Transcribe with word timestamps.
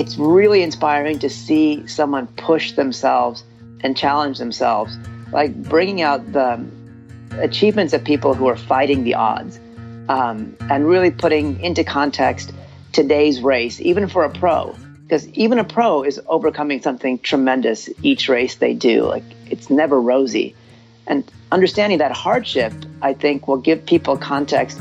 it's 0.00 0.16
really 0.16 0.62
inspiring 0.62 1.18
to 1.18 1.28
see 1.28 1.86
someone 1.86 2.26
push 2.26 2.72
themselves 2.72 3.44
and 3.82 3.94
challenge 3.94 4.38
themselves, 4.38 4.96
like 5.30 5.54
bringing 5.54 6.00
out 6.00 6.32
the 6.32 6.64
achievements 7.32 7.92
of 7.92 8.02
people 8.02 8.32
who 8.32 8.46
are 8.46 8.56
fighting 8.56 9.04
the 9.04 9.12
odds 9.12 9.60
um, 10.08 10.56
and 10.70 10.88
really 10.88 11.10
putting 11.10 11.60
into 11.60 11.84
context 11.84 12.50
today's 12.92 13.42
race, 13.42 13.78
even 13.78 14.08
for 14.08 14.24
a 14.24 14.30
pro. 14.30 14.74
Because 15.02 15.28
even 15.30 15.58
a 15.58 15.64
pro 15.64 16.02
is 16.02 16.18
overcoming 16.26 16.80
something 16.80 17.18
tremendous 17.18 17.90
each 18.02 18.26
race 18.30 18.54
they 18.54 18.72
do. 18.72 19.02
Like 19.02 19.24
it's 19.50 19.68
never 19.68 20.00
rosy. 20.00 20.54
And 21.06 21.30
understanding 21.52 21.98
that 21.98 22.12
hardship, 22.12 22.72
I 23.02 23.12
think, 23.12 23.46
will 23.46 23.58
give 23.58 23.84
people 23.84 24.16
context 24.16 24.80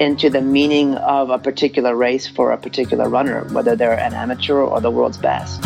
into 0.00 0.30
the 0.30 0.40
meaning 0.40 0.94
of 0.94 1.28
a 1.30 1.38
particular 1.38 1.94
race 1.94 2.26
for 2.26 2.52
a 2.52 2.58
particular 2.58 3.08
runner, 3.08 3.44
whether 3.52 3.76
they're 3.76 3.98
an 3.98 4.14
amateur 4.14 4.56
or 4.56 4.80
the 4.80 4.90
world's 4.90 5.18
best. 5.18 5.62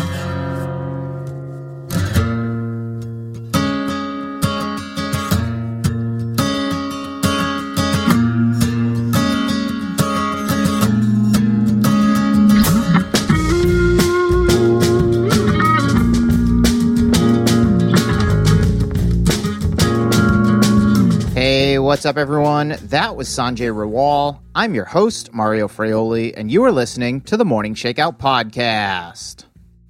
Up, 22.05 22.17
everyone? 22.17 22.77
That 22.83 23.15
was 23.15 23.27
Sanjay 23.27 23.73
Rawal. 23.73 24.39
I'm 24.53 24.75
your 24.75 24.85
host, 24.85 25.33
Mario 25.33 25.67
Fraioli, 25.67 26.35
and 26.37 26.51
you 26.51 26.63
are 26.63 26.71
listening 26.71 27.21
to 27.21 27.35
the 27.35 27.45
Morning 27.45 27.73
Shakeout 27.73 28.19
Podcast. 28.19 29.45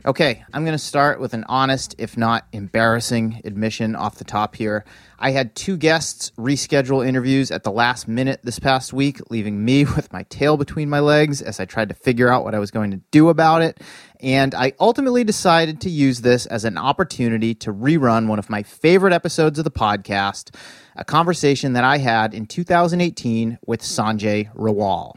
Okay, 0.06 0.46
I'm 0.54 0.64
going 0.64 0.78
to 0.78 0.84
start 0.84 1.20
with 1.20 1.34
an 1.34 1.44
honest, 1.50 1.94
if 1.98 2.16
not 2.16 2.48
embarrassing, 2.54 3.42
admission 3.44 3.98
off 3.98 4.16
the 4.16 4.24
top 4.24 4.56
here. 4.56 4.86
I 5.20 5.32
had 5.32 5.56
two 5.56 5.76
guests 5.76 6.32
reschedule 6.38 7.06
interviews 7.06 7.52
at 7.52 7.64
the 7.64 7.72
last 7.72 8.08
minute 8.08 8.40
this 8.44 8.60
past 8.60 8.94
week, 8.94 9.20
leaving 9.30 9.66
me 9.66 9.84
with 9.96 10.14
my 10.14 10.24
tail 10.24 10.56
between 10.56 10.90
my 10.90 11.02
legs 11.02 11.42
as 11.42 11.60
I 11.60 11.66
tried 11.66 11.90
to 11.90 11.96
figure 11.96 12.32
out 12.32 12.46
what 12.46 12.56
I 12.56 12.60
was 12.60 12.72
going 12.72 12.92
to 12.92 13.02
do 13.12 13.28
about 13.28 13.62
it. 13.62 13.82
And 14.22 14.56
I 14.56 14.72
ultimately 14.80 15.26
decided 15.26 15.82
to 15.82 15.90
use 15.90 16.22
this 16.22 16.46
as 16.46 16.64
an 16.64 16.78
opportunity 16.78 17.56
to 17.56 17.74
rerun 17.74 18.28
one 18.28 18.40
of 18.40 18.50
my 18.50 18.64
favorite 18.64 19.12
episodes 19.12 19.60
of 19.60 19.66
the 19.66 19.72
podcast, 19.72 20.56
a 20.96 21.06
conversation 21.06 21.74
that 21.74 21.84
I 21.84 21.98
had 21.98 22.34
in 22.34 22.46
2018 22.46 23.60
with 23.66 23.82
Sanjay 23.82 24.54
Rawal. 24.56 25.16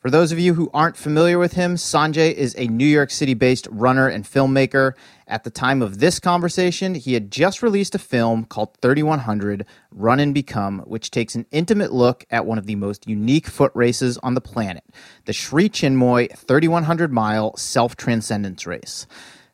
For 0.00 0.10
those 0.10 0.32
of 0.32 0.38
you 0.38 0.54
who 0.54 0.70
aren't 0.72 0.96
familiar 0.96 1.38
with 1.38 1.52
him, 1.52 1.76
Sanjay 1.76 2.32
is 2.32 2.54
a 2.56 2.68
New 2.68 2.86
York 2.86 3.10
City 3.10 3.34
based 3.34 3.68
runner 3.70 4.08
and 4.08 4.24
filmmaker. 4.24 4.94
At 5.26 5.44
the 5.44 5.50
time 5.50 5.82
of 5.82 5.98
this 5.98 6.18
conversation, 6.18 6.94
he 6.94 7.12
had 7.12 7.30
just 7.30 7.62
released 7.62 7.94
a 7.94 7.98
film 7.98 8.46
called 8.46 8.78
3100 8.80 9.66
Run 9.90 10.18
and 10.18 10.32
Become, 10.32 10.78
which 10.86 11.10
takes 11.10 11.34
an 11.34 11.44
intimate 11.50 11.92
look 11.92 12.24
at 12.30 12.46
one 12.46 12.56
of 12.56 12.64
the 12.64 12.76
most 12.76 13.06
unique 13.06 13.46
foot 13.46 13.72
races 13.74 14.16
on 14.22 14.32
the 14.32 14.40
planet, 14.40 14.84
the 15.26 15.34
Sri 15.34 15.68
Chinmoy 15.68 16.34
3100 16.34 17.12
mile 17.12 17.54
self 17.58 17.94
transcendence 17.94 18.66
race. 18.66 19.06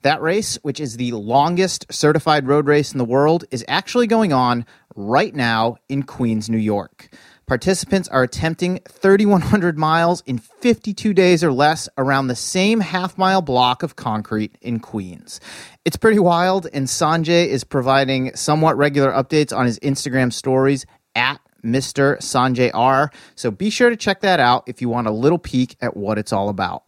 That 0.06 0.22
race, 0.22 0.56
which 0.62 0.78
is 0.78 0.98
the 0.98 1.10
longest 1.10 1.92
certified 1.92 2.46
road 2.46 2.68
race 2.68 2.92
in 2.92 2.98
the 2.98 3.04
world, 3.04 3.44
is 3.50 3.64
actually 3.66 4.06
going 4.06 4.32
on 4.32 4.64
right 4.94 5.34
now 5.34 5.78
in 5.88 6.04
Queens, 6.04 6.48
New 6.48 6.58
York. 6.58 7.08
Participants 7.48 8.06
are 8.06 8.22
attempting 8.22 8.78
3,100 8.88 9.76
miles 9.76 10.22
in 10.24 10.38
52 10.38 11.12
days 11.12 11.42
or 11.42 11.50
less 11.50 11.88
around 11.98 12.28
the 12.28 12.36
same 12.36 12.78
half 12.78 13.18
mile 13.18 13.42
block 13.42 13.82
of 13.82 13.96
concrete 13.96 14.56
in 14.60 14.78
Queens. 14.78 15.40
It's 15.84 15.96
pretty 15.96 16.20
wild, 16.20 16.68
and 16.72 16.86
Sanjay 16.86 17.48
is 17.48 17.64
providing 17.64 18.32
somewhat 18.36 18.76
regular 18.76 19.10
updates 19.10 19.52
on 19.52 19.66
his 19.66 19.80
Instagram 19.80 20.32
stories 20.32 20.86
at 21.16 21.40
Mr. 21.64 22.16
Sanjay 22.18 22.70
R. 22.72 23.10
So 23.34 23.50
be 23.50 23.70
sure 23.70 23.90
to 23.90 23.96
check 23.96 24.20
that 24.20 24.38
out 24.38 24.62
if 24.68 24.80
you 24.80 24.88
want 24.88 25.08
a 25.08 25.10
little 25.12 25.38
peek 25.40 25.74
at 25.80 25.96
what 25.96 26.16
it's 26.16 26.32
all 26.32 26.48
about. 26.48 26.84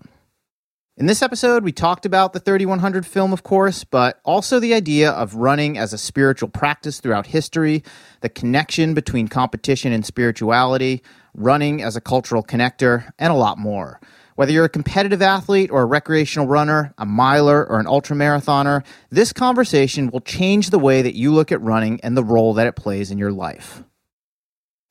In 0.99 1.07
this 1.07 1.23
episode, 1.23 1.63
we 1.63 1.71
talked 1.71 2.07
about 2.07 2.33
the 2.33 2.41
3100 2.41 3.07
film, 3.07 3.33
of 3.33 3.45
course, 3.45 3.85
but 3.85 4.19
also 4.25 4.59
the 4.59 4.75
idea 4.75 5.13
of 5.13 5.37
running 5.37 5.79
as 5.79 5.93
a 5.93 5.99
spiritual 5.99 6.49
practice 6.49 6.99
throughout 6.99 7.29
history, 7.29 7.85
the 8.21 8.29
connection 8.29 8.95
between 8.95 9.29
competition 9.29 9.93
and 9.93 10.05
spirituality, 10.05 11.05
running 11.35 11.85
as 11.85 11.95
a 11.95 12.01
cultural 12.01 12.43
connector, 12.43 13.13
and 13.17 13.33
a 13.33 13.37
lot 13.37 13.59
more. 13.59 14.01
Whether 14.35 14.51
you're 14.51 14.65
a 14.65 14.69
competitive 14.69 15.23
athlete 15.23 15.71
or 15.71 15.83
a 15.83 15.87
recreational 15.87 16.49
runner, 16.49 16.93
a 16.99 17.07
miler 17.07 17.65
or 17.65 17.79
an 17.79 17.87
ultramarathoner, 17.87 18.85
this 19.09 19.33
conversation 19.33 20.11
will 20.11 20.21
change 20.21 20.71
the 20.71 20.81
way 20.81 21.01
that 21.03 21.15
you 21.15 21.33
look 21.33 21.53
at 21.53 21.63
running 21.63 22.01
and 22.01 22.17
the 22.17 22.25
role 22.25 22.55
that 22.55 22.67
it 22.67 22.75
plays 22.75 23.13
in 23.13 23.19
your 23.19 23.31
life. 23.31 23.85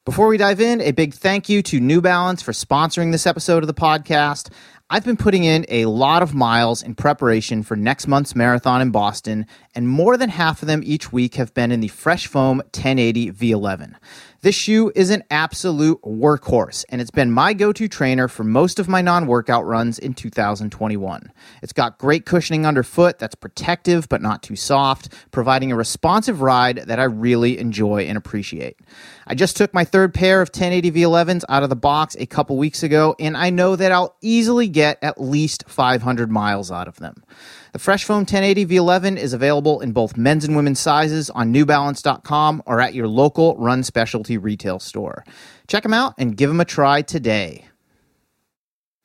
Before 0.07 0.29
we 0.29 0.37
dive 0.37 0.61
in, 0.61 0.79
a 0.79 0.91
big 0.91 1.13
thank 1.13 1.49
you 1.49 1.61
to 1.63 1.81
New 1.81 1.99
Balance 1.99 2.41
for 2.41 2.53
sponsoring 2.53 3.11
this 3.11 3.27
episode 3.27 3.61
of 3.61 3.67
the 3.67 3.73
podcast. 3.73 4.49
I've 4.89 5.03
been 5.03 5.17
putting 5.17 5.43
in 5.43 5.65
a 5.67 5.83
lot 5.85 6.23
of 6.23 6.33
miles 6.33 6.81
in 6.81 6.95
preparation 6.95 7.61
for 7.61 7.75
next 7.75 8.07
month's 8.07 8.37
marathon 8.37 8.81
in 8.81 8.89
Boston, 8.89 9.45
and 9.75 9.89
more 9.89 10.15
than 10.15 10.29
half 10.29 10.61
of 10.61 10.69
them 10.69 10.81
each 10.81 11.11
week 11.11 11.35
have 11.35 11.53
been 11.53 11.73
in 11.73 11.81
the 11.81 11.89
Fresh 11.89 12.27
Foam 12.27 12.59
1080 12.59 13.33
V11. 13.33 13.95
This 14.41 14.55
shoe 14.55 14.91
is 14.95 15.09
an 15.09 15.23
absolute 15.31 15.99
workhorse, 16.03 16.85
and 16.89 17.01
it's 17.01 17.11
been 17.11 17.31
my 17.31 17.53
go 17.53 17.73
to 17.73 17.87
trainer 17.87 18.27
for 18.27 18.43
most 18.43 18.77
of 18.77 18.87
my 18.87 19.01
non 19.01 19.25
workout 19.25 19.65
runs 19.65 19.97
in 19.97 20.13
2021. 20.13 21.33
It's 21.63 21.73
got 21.73 21.97
great 21.97 22.25
cushioning 22.25 22.65
underfoot 22.65 23.17
that's 23.17 23.35
protective 23.35 24.07
but 24.07 24.21
not 24.21 24.43
too 24.43 24.55
soft, 24.55 25.09
providing 25.31 25.71
a 25.71 25.75
responsive 25.75 26.41
ride 26.41 26.77
that 26.85 26.99
I 26.99 27.05
really 27.05 27.57
enjoy 27.57 28.03
and 28.03 28.17
appreciate. 28.17 28.79
I 29.25 29.33
just 29.33 29.57
took 29.57 29.73
my 29.73 29.83
third 29.83 30.13
pair 30.13 30.41
of 30.41 30.49
1080 30.49 30.91
V11s 30.91 31.43
out 31.49 31.63
of 31.63 31.69
the 31.69 31.75
box 31.75 32.15
a 32.19 32.27
couple 32.27 32.57
weeks 32.57 32.83
ago, 32.83 33.15
and 33.19 33.35
I 33.35 33.49
know 33.49 33.75
that 33.75 33.91
I'll 33.91 34.15
easily 34.21 34.69
get 34.77 34.99
at 35.01 35.19
least 35.19 35.63
500 35.67 36.29
miles 36.31 36.71
out 36.71 36.87
of 36.87 36.97
them. 36.97 37.23
The 37.73 37.79
Fresh 37.79 38.03
Foam 38.03 38.19
1080 38.19 38.67
V11 38.67 39.17
is 39.17 39.33
available 39.33 39.81
in 39.81 39.91
both 39.91 40.15
men's 40.15 40.45
and 40.45 40.55
women's 40.55 40.79
sizes 40.79 41.31
on 41.31 41.51
newbalance.com 41.51 42.61
or 42.67 42.79
at 42.79 42.93
your 42.93 43.07
local 43.07 43.57
run 43.57 43.81
specialty 43.81 44.37
retail 44.37 44.77
store. 44.77 45.25
Check 45.67 45.81
them 45.81 45.95
out 45.95 46.13
and 46.19 46.37
give 46.37 46.49
them 46.49 46.59
a 46.59 46.65
try 46.65 47.01
today. 47.01 47.65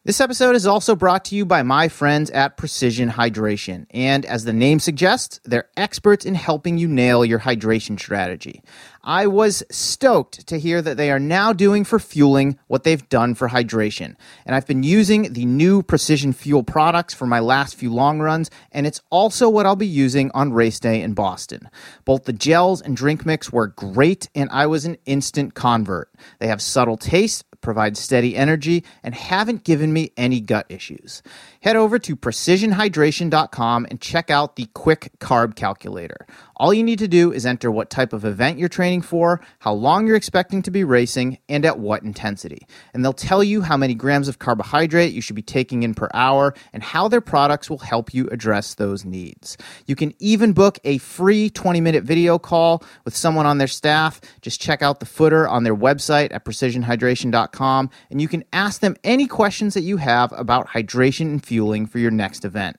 This 0.05 0.21
episode 0.21 0.57
is 0.57 0.67
also 0.67 0.97
brought 0.97 1.25
to 1.27 1.37
you 1.37 1.47
by 1.47 1.63
my 1.63 1.87
friends 1.87 2.29
at 2.31 2.57
Precision 2.57 3.09
Hydration. 3.09 3.87
And 3.93 4.27
as 4.27 4.45
the 4.45 4.53
name 4.53 4.81
suggests, 4.81 5.39
they're 5.45 5.69
experts 5.77 6.25
in 6.25 6.35
helping 6.35 6.77
you 6.77 6.89
nail 6.89 7.25
your 7.25 7.39
hydration 7.39 7.97
strategy. 8.01 8.65
I 9.05 9.29
was 9.29 9.63
stoked 9.71 10.49
to 10.49 10.59
hear 10.59 10.83
that 10.83 10.97
they 10.97 11.13
are 11.13 11.21
now 11.21 11.53
doing 11.53 11.85
for 11.85 12.01
fueling 12.01 12.59
what 12.67 12.83
they've 12.83 13.09
done 13.11 13.37
for 13.37 13.51
hydration. 13.51 14.17
And 14.45 14.57
I've 14.57 14.67
been 14.67 14.83
using 14.83 15.35
the 15.35 15.47
new 15.47 15.85
Precision 15.85 16.33
Fuel 16.33 16.65
products 16.65 17.15
for 17.15 17.27
my 17.27 17.39
last 17.39 17.77
few 17.77 17.95
long 17.95 18.19
runs, 18.19 18.51
and 18.73 18.89
it's 18.89 19.01
also 19.09 19.49
what 19.49 19.67
I'll 19.67 19.77
be 19.77 19.87
using 19.87 20.33
on 20.35 20.53
race 20.53 20.81
day 20.81 21.01
in 21.01 21.15
Boston. 21.15 21.71
Both 22.05 22.25
the 22.25 22.33
gels 22.33 22.83
and 22.83 22.97
drink 22.97 23.25
mix 23.25 23.53
were 23.53 23.69
great, 23.69 24.29
and 24.35 24.51
I 24.51 24.67
was 24.67 24.85
an 24.85 24.97
instant 25.07 25.55
convert. 25.55 26.11
They 26.41 26.49
have 26.49 26.61
subtle 26.61 26.97
taste 26.97 27.45
provide 27.63 27.97
steady 27.97 28.37
energy, 28.37 28.85
and 29.03 29.15
haven't 29.15 29.65
given 29.65 29.93
me 29.93 30.13
any 30.17 30.41
gut 30.41 30.67
issues. 30.69 31.23
Head 31.63 31.77
over 31.77 31.97
to 32.01 32.17
precisionhydration.com 32.17 33.87
and 33.89 34.01
check 34.01 34.31
out 34.31 34.57
the 34.57 34.67
quick 34.75 35.13
carb 35.21 35.55
calculator. 35.55 36.27
All 36.57 36.75
you 36.75 36.83
need 36.83 36.99
to 36.99 37.09
do 37.09 37.33
is 37.33 37.47
enter 37.47 37.71
what 37.71 37.89
type 37.89 38.13
of 38.13 38.25
event 38.25 38.59
you're 38.59 38.69
training 38.69 39.03
for, 39.03 39.41
how 39.61 39.73
long 39.73 40.07
you're 40.07 40.17
expecting 40.17 40.63
to 40.63 40.73
be 40.73 40.83
racing, 40.83 41.39
and 41.49 41.65
at 41.65 41.79
what 41.79 42.03
intensity. 42.03 42.67
And 42.93 43.05
they'll 43.05 43.13
tell 43.13 43.45
you 43.45 43.63
how 43.63 43.77
many 43.77 43.95
grams 43.95 44.29
of 44.29 44.41
carbohydrate 44.41 45.13
you 45.13 45.21
should 45.21 45.37
be 45.37 45.43
taking 45.43 45.85
in 45.85 45.95
per 45.95 46.09
hour 46.15 46.53
and 46.73 46.83
how 46.83 47.07
their 47.07 47.21
products 47.21 47.71
will 47.71 47.79
help 47.79 48.13
you 48.13 48.29
address 48.33 48.75
those 48.75 49.05
needs. 49.05 49.57
You 49.87 49.95
can 49.97 50.15
even 50.19 50.53
book 50.53 50.79
a 50.83 50.99
free 50.99 51.49
20 51.49 51.81
minute 51.81 52.03
video 52.03 52.39
call 52.39 52.83
with 53.05 53.17
someone 53.17 53.47
on 53.47 53.59
their 53.59 53.69
staff. 53.69 54.21
Just 54.41 54.61
check 54.61 54.83
out 54.83 54.99
the 54.99 55.07
footer 55.07 55.49
on 55.49 55.63
their 55.63 55.77
website 55.77 56.33
at 56.33 56.45
precisionhydration.com 56.45 57.91
and 58.11 58.21
you 58.21 58.29
can 58.29 58.45
ask 58.53 58.81
them 58.81 58.97
any 59.05 59.27
questions 59.29 59.75
that 59.75 59.83
you 59.83 59.97
have 59.97 60.33
about 60.33 60.69
hydration 60.69 61.23
and 61.23 61.45
fueling 61.53 61.85
for 61.85 61.99
your 61.99 62.11
next 62.11 62.47
event. 62.47 62.79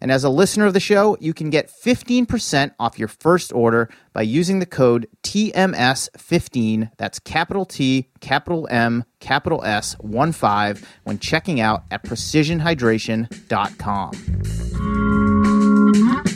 And 0.00 0.12
as 0.12 0.22
a 0.22 0.30
listener 0.30 0.66
of 0.66 0.74
the 0.74 0.80
show, 0.80 1.16
you 1.20 1.34
can 1.34 1.50
get 1.50 1.68
15% 1.68 2.72
off 2.78 2.96
your 2.96 3.08
first 3.08 3.52
order 3.52 3.90
by 4.12 4.22
using 4.22 4.60
the 4.60 4.66
code 4.66 5.08
TMS15. 5.24 6.92
That's 6.98 7.18
capital 7.18 7.64
T, 7.64 8.10
capital 8.20 8.68
M, 8.70 9.02
capital 9.18 9.64
S, 9.64 9.94
1 9.94 10.30
5 10.30 10.88
when 11.02 11.18
checking 11.18 11.60
out 11.60 11.82
at 11.90 12.04
precisionhydration.com. 12.04 14.12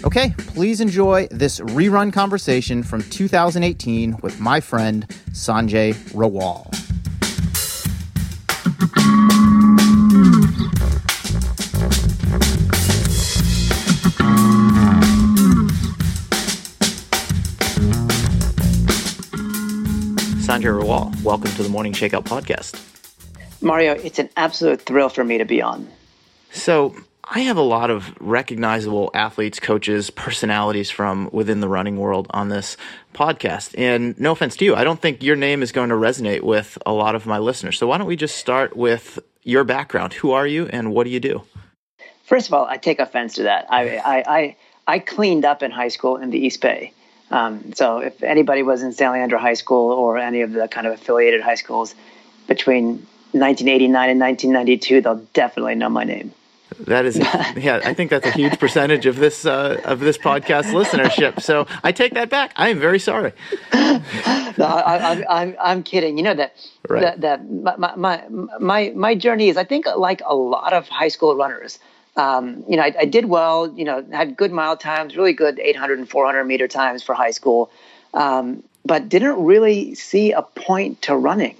Okay, 0.04 0.34
please 0.38 0.80
enjoy 0.80 1.28
this 1.30 1.60
rerun 1.60 2.12
conversation 2.12 2.82
from 2.82 3.02
2018 3.02 4.16
with 4.22 4.40
my 4.40 4.58
friend 4.58 5.06
Sanjay 5.30 5.94
Rawal. 6.10 6.85
Sanjay 20.56 20.82
Rawal. 20.82 21.22
Welcome 21.22 21.50
to 21.50 21.62
the 21.62 21.68
Morning 21.68 21.92
Shakeout 21.92 22.24
podcast. 22.24 22.80
Mario, 23.60 23.92
it's 23.92 24.18
an 24.18 24.30
absolute 24.38 24.80
thrill 24.80 25.10
for 25.10 25.22
me 25.22 25.36
to 25.36 25.44
be 25.44 25.60
on. 25.60 25.86
So, 26.50 26.96
I 27.24 27.40
have 27.40 27.58
a 27.58 27.62
lot 27.62 27.90
of 27.90 28.14
recognizable 28.20 29.10
athletes, 29.12 29.60
coaches, 29.60 30.08
personalities 30.08 30.90
from 30.90 31.28
within 31.30 31.60
the 31.60 31.68
running 31.68 31.98
world 31.98 32.28
on 32.30 32.48
this 32.48 32.78
podcast. 33.12 33.74
And 33.76 34.18
no 34.18 34.32
offense 34.32 34.56
to 34.56 34.64
you, 34.64 34.74
I 34.74 34.82
don't 34.84 34.98
think 34.98 35.22
your 35.22 35.36
name 35.36 35.62
is 35.62 35.72
going 35.72 35.90
to 35.90 35.94
resonate 35.94 36.40
with 36.40 36.78
a 36.86 36.92
lot 36.92 37.14
of 37.14 37.26
my 37.26 37.36
listeners. 37.38 37.76
So, 37.78 37.86
why 37.86 37.98
don't 37.98 38.06
we 38.06 38.16
just 38.16 38.36
start 38.36 38.74
with 38.74 39.18
your 39.42 39.64
background? 39.64 40.14
Who 40.14 40.30
are 40.30 40.46
you 40.46 40.68
and 40.68 40.90
what 40.90 41.04
do 41.04 41.10
you 41.10 41.20
do? 41.20 41.42
First 42.24 42.46
of 42.46 42.54
all, 42.54 42.64
I 42.64 42.78
take 42.78 42.98
offense 42.98 43.34
to 43.34 43.42
that. 43.42 43.66
I, 43.70 43.98
I, 43.98 44.24
I, 44.26 44.56
I 44.86 44.98
cleaned 45.00 45.44
up 45.44 45.62
in 45.62 45.70
high 45.70 45.88
school 45.88 46.16
in 46.16 46.30
the 46.30 46.38
East 46.38 46.62
Bay. 46.62 46.94
Um, 47.30 47.72
so 47.74 47.98
if 47.98 48.22
anybody 48.22 48.62
was 48.62 48.82
in 48.82 48.92
San 48.92 49.12
Leandro 49.12 49.38
High 49.38 49.54
School 49.54 49.92
or 49.92 50.18
any 50.18 50.42
of 50.42 50.52
the 50.52 50.68
kind 50.68 50.86
of 50.86 50.94
affiliated 50.94 51.40
high 51.40 51.56
schools 51.56 51.94
between 52.46 53.06
1989 53.32 54.10
and 54.10 54.20
1992, 54.20 55.00
they'll 55.00 55.26
definitely 55.32 55.74
know 55.74 55.88
my 55.88 56.04
name. 56.04 56.32
That 56.80 57.06
is, 57.06 57.16
yeah, 57.56 57.80
I 57.84 57.94
think 57.94 58.10
that's 58.10 58.26
a 58.26 58.32
huge 58.32 58.58
percentage 58.58 59.06
of 59.06 59.16
this 59.16 59.46
uh, 59.46 59.80
of 59.84 60.00
this 60.00 60.18
podcast 60.18 60.64
listenership. 60.72 61.40
So 61.40 61.66
I 61.82 61.92
take 61.92 62.14
that 62.14 62.28
back. 62.28 62.52
I 62.56 62.68
am 62.68 62.78
very 62.78 62.98
sorry. 62.98 63.32
no, 63.72 64.02
I, 64.64 65.12
am 65.12 65.24
I'm, 65.28 65.56
I'm 65.62 65.82
kidding. 65.82 66.18
You 66.18 66.24
know 66.24 66.34
that 66.34 66.56
right. 66.88 67.20
that, 67.20 67.20
that 67.22 67.78
my, 67.78 67.94
my 67.96 68.24
my 68.60 68.92
my 68.94 69.14
journey 69.14 69.48
is, 69.48 69.56
I 69.56 69.64
think, 69.64 69.86
like 69.96 70.20
a 70.26 70.34
lot 70.34 70.72
of 70.72 70.88
high 70.88 71.08
school 71.08 71.34
runners. 71.36 71.78
Um, 72.16 72.64
you 72.68 72.76
know, 72.76 72.82
I, 72.82 72.94
I, 73.00 73.04
did 73.04 73.26
well. 73.26 73.70
You 73.72 73.84
know, 73.84 74.04
had 74.10 74.36
good 74.36 74.50
mile 74.50 74.76
times, 74.76 75.16
really 75.16 75.34
good 75.34 75.58
800 75.58 75.98
and 75.98 76.08
400 76.08 76.44
meter 76.44 76.66
times 76.66 77.02
for 77.02 77.14
high 77.14 77.30
school, 77.30 77.70
um, 78.14 78.62
but 78.86 79.08
didn't 79.08 79.44
really 79.44 79.94
see 79.94 80.32
a 80.32 80.40
point 80.40 81.02
to 81.02 81.16
running. 81.16 81.56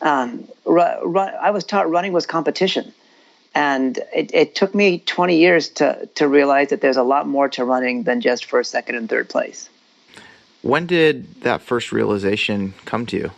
Um, 0.00 0.48
I 0.66 1.50
was 1.50 1.64
taught 1.64 1.90
running 1.90 2.12
was 2.12 2.24
competition, 2.24 2.92
and 3.54 3.98
it, 4.14 4.32
it, 4.32 4.54
took 4.54 4.74
me 4.74 5.00
20 5.00 5.36
years 5.36 5.68
to 5.70 6.08
to 6.14 6.28
realize 6.28 6.68
that 6.68 6.80
there's 6.80 6.96
a 6.96 7.02
lot 7.02 7.26
more 7.26 7.48
to 7.50 7.64
running 7.64 8.04
than 8.04 8.20
just 8.20 8.44
first, 8.44 8.70
second, 8.70 8.94
and 8.94 9.08
third 9.08 9.28
place. 9.28 9.68
When 10.62 10.86
did 10.86 11.42
that 11.42 11.62
first 11.62 11.90
realization 11.90 12.74
come 12.84 13.06
to 13.06 13.16
you? 13.16 13.30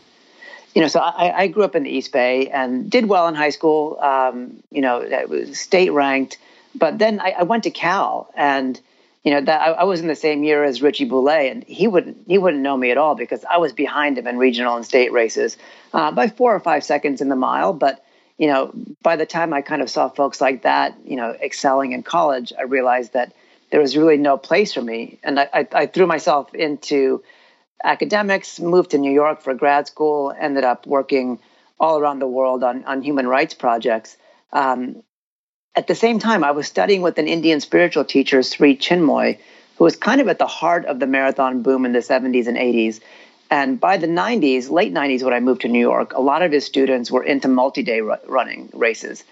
You 0.75 0.82
know, 0.82 0.88
so 0.88 1.00
I, 1.00 1.43
I 1.43 1.46
grew 1.48 1.64
up 1.64 1.76
in 1.76 1.82
the 1.82 1.90
East 1.90 2.12
Bay 2.12 2.48
and 2.48 2.90
did 2.90 3.06
well 3.06 3.28
in 3.28 3.34
high 3.34 3.50
school. 3.50 3.98
Um, 4.00 4.62
you 4.70 4.81
know, 4.81 5.00
was 5.28 5.58
state 5.58 5.90
ranked, 5.90 6.38
but 6.74 6.98
then 6.98 7.20
I, 7.20 7.30
I, 7.38 7.42
went 7.42 7.64
to 7.64 7.70
Cal, 7.70 8.30
and 8.36 8.80
you 9.24 9.32
know 9.32 9.40
that 9.40 9.60
I, 9.60 9.70
I, 9.72 9.84
was 9.84 10.00
in 10.00 10.08
the 10.08 10.16
same 10.16 10.42
year 10.44 10.64
as 10.64 10.82
Richie 10.82 11.04
Boulet, 11.04 11.50
and 11.50 11.64
he 11.64 11.86
wouldn't 11.86 12.26
he 12.26 12.38
wouldn't 12.38 12.62
know 12.62 12.76
me 12.76 12.90
at 12.90 12.98
all 12.98 13.14
because 13.14 13.44
I 13.44 13.58
was 13.58 13.72
behind 13.72 14.19
him 14.19 14.26
in 14.26 14.38
regional 14.38 14.76
and 14.76 14.84
state 14.84 15.12
races 15.12 15.56
uh, 15.92 16.10
by 16.12 16.28
four 16.28 16.54
or 16.54 16.60
five 16.60 16.84
seconds 16.84 17.20
in 17.20 17.28
the 17.28 17.36
mile, 17.36 17.72
but 17.72 18.04
you 18.38 18.48
know, 18.48 18.72
by 19.02 19.16
the 19.16 19.26
time 19.26 19.52
I 19.52 19.62
kind 19.62 19.82
of 19.82 19.90
saw 19.90 20.08
folks 20.08 20.40
like 20.40 20.62
that, 20.62 20.96
you 21.04 21.16
know, 21.16 21.30
excelling 21.30 21.92
in 21.92 22.02
college, 22.02 22.52
I 22.58 22.62
realized 22.62 23.12
that 23.12 23.32
there 23.70 23.80
was 23.80 23.96
really 23.96 24.16
no 24.16 24.36
place 24.36 24.72
for 24.72 24.82
me. 24.82 25.19
And 25.22 25.38
I, 25.38 25.48
I, 25.52 25.69
I 25.72 25.86
threw 25.86 26.06
myself 26.06 26.54
into 26.54 27.22
academics, 27.84 28.60
moved 28.60 28.90
to 28.90 28.98
New 28.98 29.12
York 29.12 29.42
for 29.42 29.54
grad 29.54 29.86
school, 29.86 30.32
ended 30.38 30.64
up 30.64 30.86
working 30.86 31.38
all 31.78 31.98
around 31.98 32.19
the 32.19 32.26
world 32.26 32.62
on, 32.62 32.84
on 32.84 33.02
human 33.02 33.26
rights 33.26 33.54
projects. 33.54 34.16
Um, 34.52 35.02
at 35.74 35.86
the 35.86 35.94
same 35.94 36.19
time, 36.19 36.44
I 36.44 36.50
was 36.50 36.66
studying 36.66 37.02
with 37.02 37.19
an 37.19 37.28
Indian 37.28 37.60
spiritual 37.60 38.04
teacher, 38.04 38.42
Sri 38.42 38.76
Chinmoy, 38.76 39.38
who 39.76 39.84
was 39.84 39.96
kind 39.96 40.20
of 40.20 40.28
at 40.28 40.38
the 40.38 40.46
heart 40.46 40.84
of 40.84 41.00
the 41.00 41.06
marathon 41.06 41.62
boom 41.62 41.86
in 41.86 41.92
the 41.92 42.00
70s 42.00 42.46
and 42.46 42.58
80s. 42.58 43.00
And 43.50 43.80
by 43.80 43.96
the 43.96 44.06
90s, 44.06 44.70
late 44.70 44.92
90s, 44.92 45.22
when 45.22 45.34
I 45.34 45.40
moved 45.40 45.62
to 45.62 45.69
New 45.69 45.80
York, 45.80 46.12
a 46.14 46.20
lot 46.20 46.42
of 46.42 46.52
his 46.52 46.64
students 46.64 47.10
were 47.10 47.22
into 47.22 47.48
multi 47.48 47.82
day 47.82 48.00
running 48.00 48.70
races. 48.72 49.24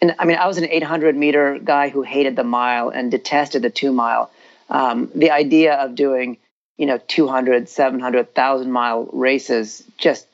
And 0.00 0.14
I 0.18 0.24
mean, 0.24 0.36
I 0.36 0.46
was 0.46 0.58
an 0.58 0.68
800 0.68 1.16
meter 1.16 1.58
guy 1.58 1.88
who 1.88 2.02
hated 2.02 2.36
the 2.36 2.44
mile 2.44 2.88
and 2.88 3.10
detested 3.10 3.62
the 3.62 3.70
two 3.70 3.92
mile. 3.92 4.30
Um, 4.68 5.10
the 5.14 5.30
idea 5.30 5.74
of 5.74 5.94
doing, 5.94 6.38
you 6.76 6.86
know, 6.86 6.98
200, 7.08 7.68
700, 7.68 8.26
1,000 8.26 8.70
mile 8.70 9.08
races 9.12 9.82
just 9.98 10.26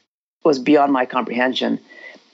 was 0.43 0.59
beyond 0.59 0.93
my 0.93 1.07
comprehension. 1.07 1.81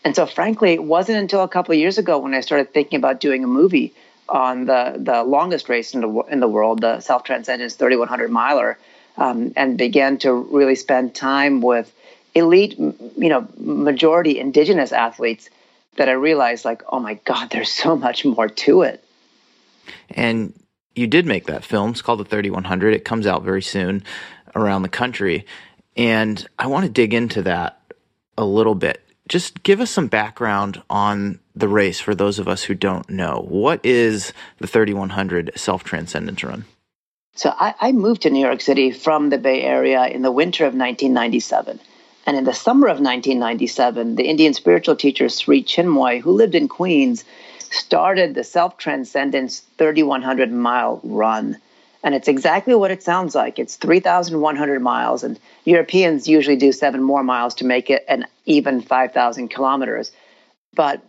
And 0.06 0.14
so, 0.14 0.24
frankly, 0.24 0.72
it 0.72 0.84
wasn't 0.84 1.18
until 1.18 1.42
a 1.42 1.48
couple 1.48 1.72
of 1.72 1.80
years 1.80 1.98
ago 1.98 2.20
when 2.20 2.32
I 2.32 2.40
started 2.40 2.72
thinking 2.72 2.96
about 2.96 3.18
doing 3.18 3.42
a 3.42 3.48
movie 3.48 3.92
on 4.28 4.64
the, 4.66 4.94
the 4.96 5.24
longest 5.24 5.68
race 5.68 5.94
in 5.94 6.00
the, 6.00 6.08
in 6.30 6.38
the 6.38 6.46
world, 6.46 6.80
the 6.80 7.00
Self 7.00 7.24
Transcendence 7.24 7.74
3100 7.74 8.30
miler 8.30 8.78
um, 9.16 9.52
and 9.56 9.76
began 9.76 10.18
to 10.18 10.32
really 10.32 10.76
spend 10.76 11.12
time 11.16 11.60
with 11.60 11.92
elite, 12.36 12.78
you 12.78 13.28
know, 13.28 13.48
majority 13.58 14.38
indigenous 14.38 14.92
athletes 14.92 15.50
that 15.96 16.08
I 16.08 16.12
realized, 16.12 16.64
like, 16.64 16.84
oh 16.88 17.00
my 17.00 17.14
God, 17.24 17.50
there's 17.50 17.72
so 17.72 17.96
much 17.96 18.24
more 18.24 18.48
to 18.48 18.82
it. 18.82 19.02
And 20.10 20.54
you 20.94 21.08
did 21.08 21.26
make 21.26 21.46
that 21.46 21.64
film. 21.64 21.90
It's 21.90 22.00
called 22.00 22.20
The 22.20 22.24
3100. 22.24 22.94
It 22.94 23.04
comes 23.04 23.26
out 23.26 23.42
very 23.42 23.60
soon 23.60 24.04
around 24.54 24.82
the 24.82 24.88
country. 24.88 25.46
And 25.96 26.46
I 26.60 26.68
want 26.68 26.86
to 26.86 26.92
dig 26.92 27.12
into 27.12 27.42
that 27.42 27.80
a 28.38 28.44
little 28.44 28.76
bit. 28.76 29.02
Just 29.28 29.62
give 29.62 29.80
us 29.80 29.90
some 29.90 30.06
background 30.06 30.82
on 30.88 31.40
the 31.54 31.68
race 31.68 32.00
for 32.00 32.14
those 32.14 32.38
of 32.38 32.46
us 32.46 32.62
who 32.64 32.74
don't 32.74 33.08
know. 33.10 33.44
What 33.48 33.84
is 33.84 34.32
the 34.58 34.66
3100 34.66 35.52
self 35.56 35.82
transcendence 35.82 36.44
run? 36.44 36.64
So 37.34 37.52
I, 37.54 37.74
I, 37.80 37.92
moved 37.92 38.22
to 38.22 38.30
New 38.30 38.44
York 38.44 38.62
City 38.62 38.90
from 38.90 39.28
the 39.28 39.36
Bay 39.36 39.62
Area 39.62 40.06
in 40.06 40.22
the 40.22 40.32
winter 40.32 40.64
of 40.64 40.74
1997. 40.74 41.80
And 42.26 42.36
in 42.36 42.44
the 42.44 42.54
summer 42.54 42.86
of 42.86 42.98
1997, 42.98 44.16
the 44.16 44.24
Indian 44.24 44.54
spiritual 44.54 44.96
teacher 44.96 45.28
Sri 45.28 45.62
Chinmoy, 45.62 46.20
who 46.20 46.32
lived 46.32 46.54
in 46.54 46.66
Queens, 46.66 47.24
started 47.70 48.34
the 48.34 48.42
Self 48.42 48.78
Transcendence 48.78 49.60
3,100 49.76 50.50
mile 50.50 51.00
run. 51.04 51.58
And 52.02 52.14
it's 52.14 52.28
exactly 52.28 52.74
what 52.74 52.90
it 52.90 53.02
sounds 53.02 53.34
like. 53.34 53.58
It's 53.58 53.76
3,100 53.76 54.80
miles, 54.80 55.24
and 55.24 55.38
Europeans 55.64 56.28
usually 56.28 56.56
do 56.56 56.72
seven 56.72 57.02
more 57.02 57.22
miles 57.22 57.54
to 57.56 57.64
make 57.64 57.90
it 57.90 58.04
an 58.08 58.26
even 58.44 58.80
5,000 58.80 59.48
kilometers. 59.48 60.12
But 60.74 61.02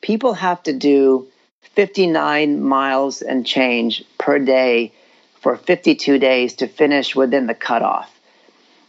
people 0.00 0.34
have 0.34 0.62
to 0.64 0.72
do 0.72 1.28
59 1.74 2.62
miles 2.62 3.22
and 3.22 3.46
change 3.46 4.04
per 4.18 4.38
day 4.38 4.92
for 5.40 5.56
52 5.56 6.18
days 6.18 6.54
to 6.54 6.68
finish 6.68 7.16
within 7.16 7.46
the 7.46 7.54
cutoff. 7.54 8.10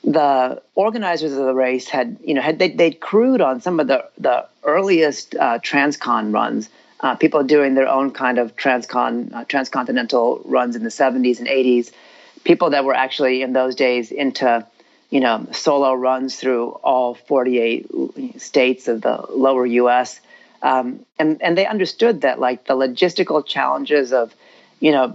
The 0.03 0.61
organizers 0.75 1.31
of 1.31 1.45
the 1.45 1.53
race 1.53 1.87
had, 1.87 2.17
you 2.23 2.33
know, 2.33 2.41
had 2.41 2.59
they 2.59 2.69
they'd 2.69 2.99
crewed 2.99 3.39
on 3.41 3.61
some 3.61 3.79
of 3.79 3.87
the 3.87 4.05
the 4.17 4.45
earliest 4.63 5.35
uh, 5.35 5.59
transcon 5.59 6.33
runs. 6.33 6.69
Uh, 7.03 7.15
people 7.15 7.43
doing 7.43 7.75
their 7.75 7.89
own 7.89 8.11
kind 8.11 8.39
of 8.39 8.55
transcon 8.55 9.33
uh, 9.33 9.43
transcontinental 9.43 10.41
runs 10.45 10.77
in 10.77 10.83
the 10.83 10.89
70s 10.89 11.37
and 11.37 11.49
80s. 11.49 11.91
People 12.45 12.69
that 12.69 12.85
were 12.85 12.95
actually 12.95 13.41
in 13.41 13.51
those 13.51 13.75
days 13.75 14.09
into, 14.09 14.65
you 15.09 15.19
know, 15.19 15.45
solo 15.51 15.93
runs 15.93 16.37
through 16.37 16.69
all 16.69 17.13
48 17.13 18.41
states 18.41 18.87
of 18.87 19.01
the 19.01 19.25
lower 19.31 19.65
U.S. 19.65 20.21
Um, 20.61 21.05
and 21.19 21.41
and 21.41 21.57
they 21.57 21.65
understood 21.65 22.21
that 22.21 22.39
like 22.39 22.67
the 22.67 22.73
logistical 22.73 23.45
challenges 23.45 24.13
of, 24.13 24.33
you 24.79 24.93
know, 24.93 25.13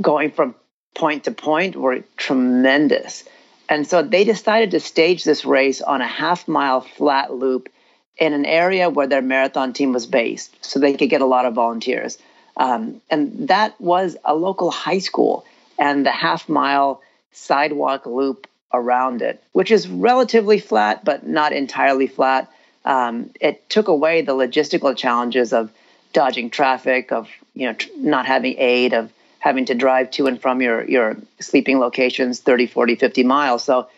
going 0.00 0.30
from 0.30 0.54
point 0.94 1.24
to 1.24 1.32
point 1.32 1.76
were 1.76 2.00
tremendous. 2.16 3.24
And 3.68 3.86
so 3.86 4.02
they 4.02 4.24
decided 4.24 4.70
to 4.70 4.80
stage 4.80 5.22
this 5.22 5.44
race 5.44 5.82
on 5.82 6.00
a 6.00 6.08
half 6.08 6.48
mile 6.48 6.80
flat 6.80 7.30
loop 7.30 7.68
in 8.16 8.32
an 8.32 8.46
area 8.46 8.88
where 8.88 9.06
their 9.06 9.22
marathon 9.22 9.72
team 9.72 9.92
was 9.92 10.06
based 10.06 10.56
so 10.64 10.78
they 10.78 10.94
could 10.94 11.10
get 11.10 11.20
a 11.20 11.26
lot 11.26 11.46
of 11.46 11.54
volunteers. 11.54 12.18
Um, 12.56 13.00
and 13.10 13.48
that 13.48 13.80
was 13.80 14.16
a 14.24 14.34
local 14.34 14.70
high 14.70 15.00
school 15.00 15.44
and 15.78 16.06
the 16.06 16.12
half 16.12 16.48
mile 16.48 17.02
sidewalk 17.32 18.06
loop 18.06 18.46
around 18.72 19.22
it, 19.22 19.42
which 19.52 19.70
is 19.70 19.88
relatively 19.88 20.58
flat, 20.58 21.04
but 21.04 21.26
not 21.26 21.52
entirely 21.52 22.06
flat. 22.06 22.50
Um, 22.84 23.30
it 23.40 23.68
took 23.68 23.88
away 23.88 24.22
the 24.22 24.32
logistical 24.32 24.96
challenges 24.96 25.52
of 25.52 25.72
dodging 26.12 26.50
traffic, 26.50 27.10
of 27.12 27.28
you 27.54 27.66
know 27.66 27.72
tr- 27.72 27.88
not 27.96 28.26
having 28.26 28.56
aid, 28.58 28.92
of 28.92 29.12
having 29.44 29.66
to 29.66 29.74
drive 29.74 30.10
to 30.10 30.26
and 30.26 30.40
from 30.40 30.62
your, 30.62 30.84
your 30.84 31.16
sleeping 31.38 31.78
locations 31.78 32.40
30, 32.40 32.66
40, 32.66 32.94
50 32.96 33.24
miles. 33.24 33.62
So 33.62 33.88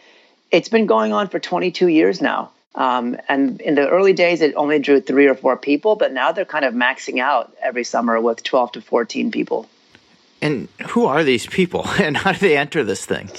it's 0.50 0.68
been 0.68 0.86
going 0.86 1.12
on 1.12 1.28
for 1.28 1.38
22 1.38 1.86
years 1.86 2.20
now. 2.20 2.50
Um, 2.76 3.16
and 3.28 3.60
in 3.62 3.74
the 3.74 3.88
early 3.88 4.12
days, 4.12 4.42
it 4.42 4.54
only 4.54 4.78
drew 4.78 5.00
three 5.00 5.26
or 5.26 5.34
four 5.34 5.56
people, 5.56 5.96
but 5.96 6.12
now 6.12 6.32
they're 6.32 6.44
kind 6.44 6.64
of 6.64 6.74
maxing 6.74 7.20
out 7.20 7.56
every 7.62 7.84
summer 7.84 8.20
with 8.20 8.42
12 8.42 8.72
to 8.72 8.80
14 8.82 9.30
people. 9.30 9.66
And 10.42 10.68
who 10.88 11.06
are 11.06 11.24
these 11.24 11.46
people 11.46 11.88
and 11.98 12.16
how 12.16 12.32
do 12.32 12.38
they 12.38 12.56
enter 12.56 12.84
this 12.84 13.04
thing? 13.04 13.30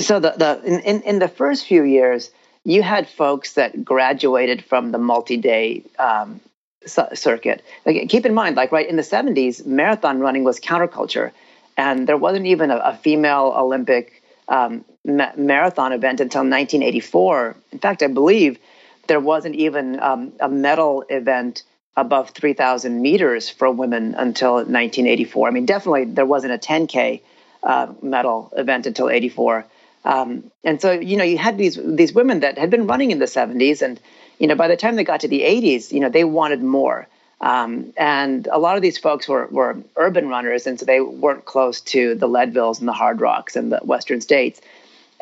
So 0.00 0.20
the, 0.20 0.34
the 0.36 0.62
in, 0.64 1.02
in, 1.02 1.18
the 1.18 1.28
first 1.28 1.66
few 1.66 1.82
years, 1.82 2.30
you 2.64 2.82
had 2.82 3.08
folks 3.08 3.54
that 3.54 3.84
graduated 3.84 4.64
from 4.64 4.92
the 4.92 4.98
multi-day 4.98 5.82
um, 5.98 6.40
circuit. 6.86 7.64
Like, 7.84 8.08
keep 8.08 8.26
in 8.26 8.34
mind, 8.34 8.56
like 8.56 8.72
right 8.72 8.88
in 8.88 8.96
the 8.96 9.02
70s, 9.02 9.66
marathon 9.66 10.20
running 10.20 10.44
was 10.44 10.60
counterculture, 10.60 11.32
and 11.76 12.08
there 12.08 12.16
wasn't 12.16 12.46
even 12.46 12.70
a, 12.70 12.76
a 12.76 12.96
female 12.96 13.52
Olympic 13.56 14.22
um, 14.48 14.84
ma- 15.06 15.32
marathon 15.36 15.92
event 15.92 16.20
until 16.20 16.40
1984. 16.40 17.56
In 17.72 17.78
fact, 17.78 18.02
I 18.02 18.08
believe 18.08 18.58
there 19.06 19.20
wasn't 19.20 19.54
even 19.54 20.00
um, 20.00 20.32
a 20.40 20.48
medal 20.48 21.04
event 21.08 21.62
above 21.96 22.30
3,000 22.30 23.00
meters 23.00 23.48
for 23.48 23.70
women 23.70 24.14
until 24.14 24.54
1984. 24.54 25.48
I 25.48 25.50
mean, 25.50 25.66
definitely 25.66 26.04
there 26.04 26.26
wasn't 26.26 26.52
a 26.52 26.58
10K 26.58 27.22
uh, 27.62 27.92
medal 28.02 28.52
event 28.56 28.86
until 28.86 29.08
84. 29.08 29.64
Um, 30.04 30.50
and 30.62 30.80
so, 30.80 30.92
you 30.92 31.16
know, 31.16 31.24
you 31.24 31.38
had 31.38 31.58
these 31.58 31.78
these 31.82 32.12
women 32.12 32.40
that 32.40 32.58
had 32.58 32.70
been 32.70 32.86
running 32.86 33.10
in 33.10 33.18
the 33.18 33.24
70s, 33.24 33.82
and 33.82 33.98
you 34.38 34.46
know, 34.46 34.54
by 34.54 34.68
the 34.68 34.76
time 34.76 34.94
they 34.94 35.04
got 35.04 35.20
to 35.20 35.28
the 35.28 35.40
80s, 35.40 35.90
you 35.90 36.00
know, 36.00 36.08
they 36.08 36.22
wanted 36.22 36.62
more. 36.62 37.08
Um, 37.40 37.92
and 37.96 38.46
a 38.46 38.58
lot 38.58 38.76
of 38.76 38.82
these 38.82 38.96
folks 38.96 39.28
were, 39.28 39.46
were 39.48 39.76
urban 39.96 40.28
runners, 40.28 40.66
and 40.66 40.78
so 40.78 40.86
they 40.86 41.00
weren't 41.00 41.44
close 41.44 41.80
to 41.82 42.14
the 42.14 42.28
Leadvilles 42.28 42.78
and 42.78 42.88
the 42.88 42.94
Hard 42.94 43.20
Rocks 43.20 43.56
and 43.56 43.72
the 43.72 43.78
Western 43.78 44.20
states. 44.20 44.60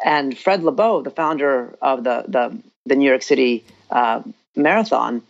And 0.02 0.36
Fred 0.36 0.62
Lebow, 0.62 1.04
the 1.04 1.10
founder 1.10 1.76
of 1.80 2.04
the, 2.04 2.24
the, 2.26 2.58
the 2.86 2.96
New 2.96 3.08
York 3.08 3.22
City 3.22 3.64
uh, 3.90 4.22
Marathon, 4.56 5.22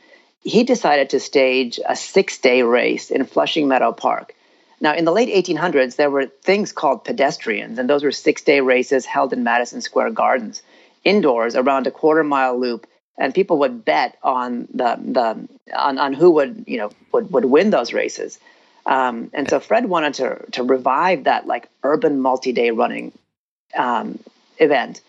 he 0.42 0.62
decided 0.62 1.10
to 1.10 1.20
stage 1.20 1.80
a 1.86 1.96
six 1.96 2.38
day 2.38 2.62
race 2.62 3.10
in 3.10 3.24
Flushing 3.24 3.68
Meadow 3.68 3.92
Park. 3.92 4.34
Now, 4.80 4.94
in 4.94 5.04
the 5.04 5.12
late 5.12 5.28
1800s, 5.46 5.96
there 5.96 6.10
were 6.10 6.26
things 6.26 6.72
called 6.72 7.04
pedestrians, 7.04 7.78
and 7.78 7.88
those 7.88 8.04
were 8.04 8.12
six 8.12 8.42
day 8.42 8.60
races 8.60 9.06
held 9.06 9.32
in 9.32 9.42
Madison 9.42 9.80
Square 9.80 10.10
Gardens, 10.10 10.62
indoors 11.04 11.56
around 11.56 11.86
a 11.86 11.90
quarter 11.90 12.24
mile 12.24 12.58
loop 12.58 12.86
and 13.16 13.34
people 13.34 13.58
would 13.60 13.84
bet 13.84 14.18
on 14.22 14.68
the 14.72 14.98
the 14.98 15.48
on, 15.76 15.98
on 15.98 16.12
who 16.12 16.32
would 16.32 16.64
you 16.66 16.78
know 16.78 16.90
would, 17.12 17.30
would 17.30 17.44
win 17.44 17.70
those 17.70 17.92
races. 17.92 18.38
Um, 18.86 19.30
and 19.32 19.48
so 19.48 19.60
Fred 19.60 19.86
wanted 19.86 20.14
to 20.14 20.44
to 20.52 20.62
revive 20.62 21.24
that 21.24 21.46
like 21.46 21.68
urban 21.82 22.20
multi-day 22.20 22.70
running 22.70 23.12
um, 23.76 24.18
event. 24.58 25.00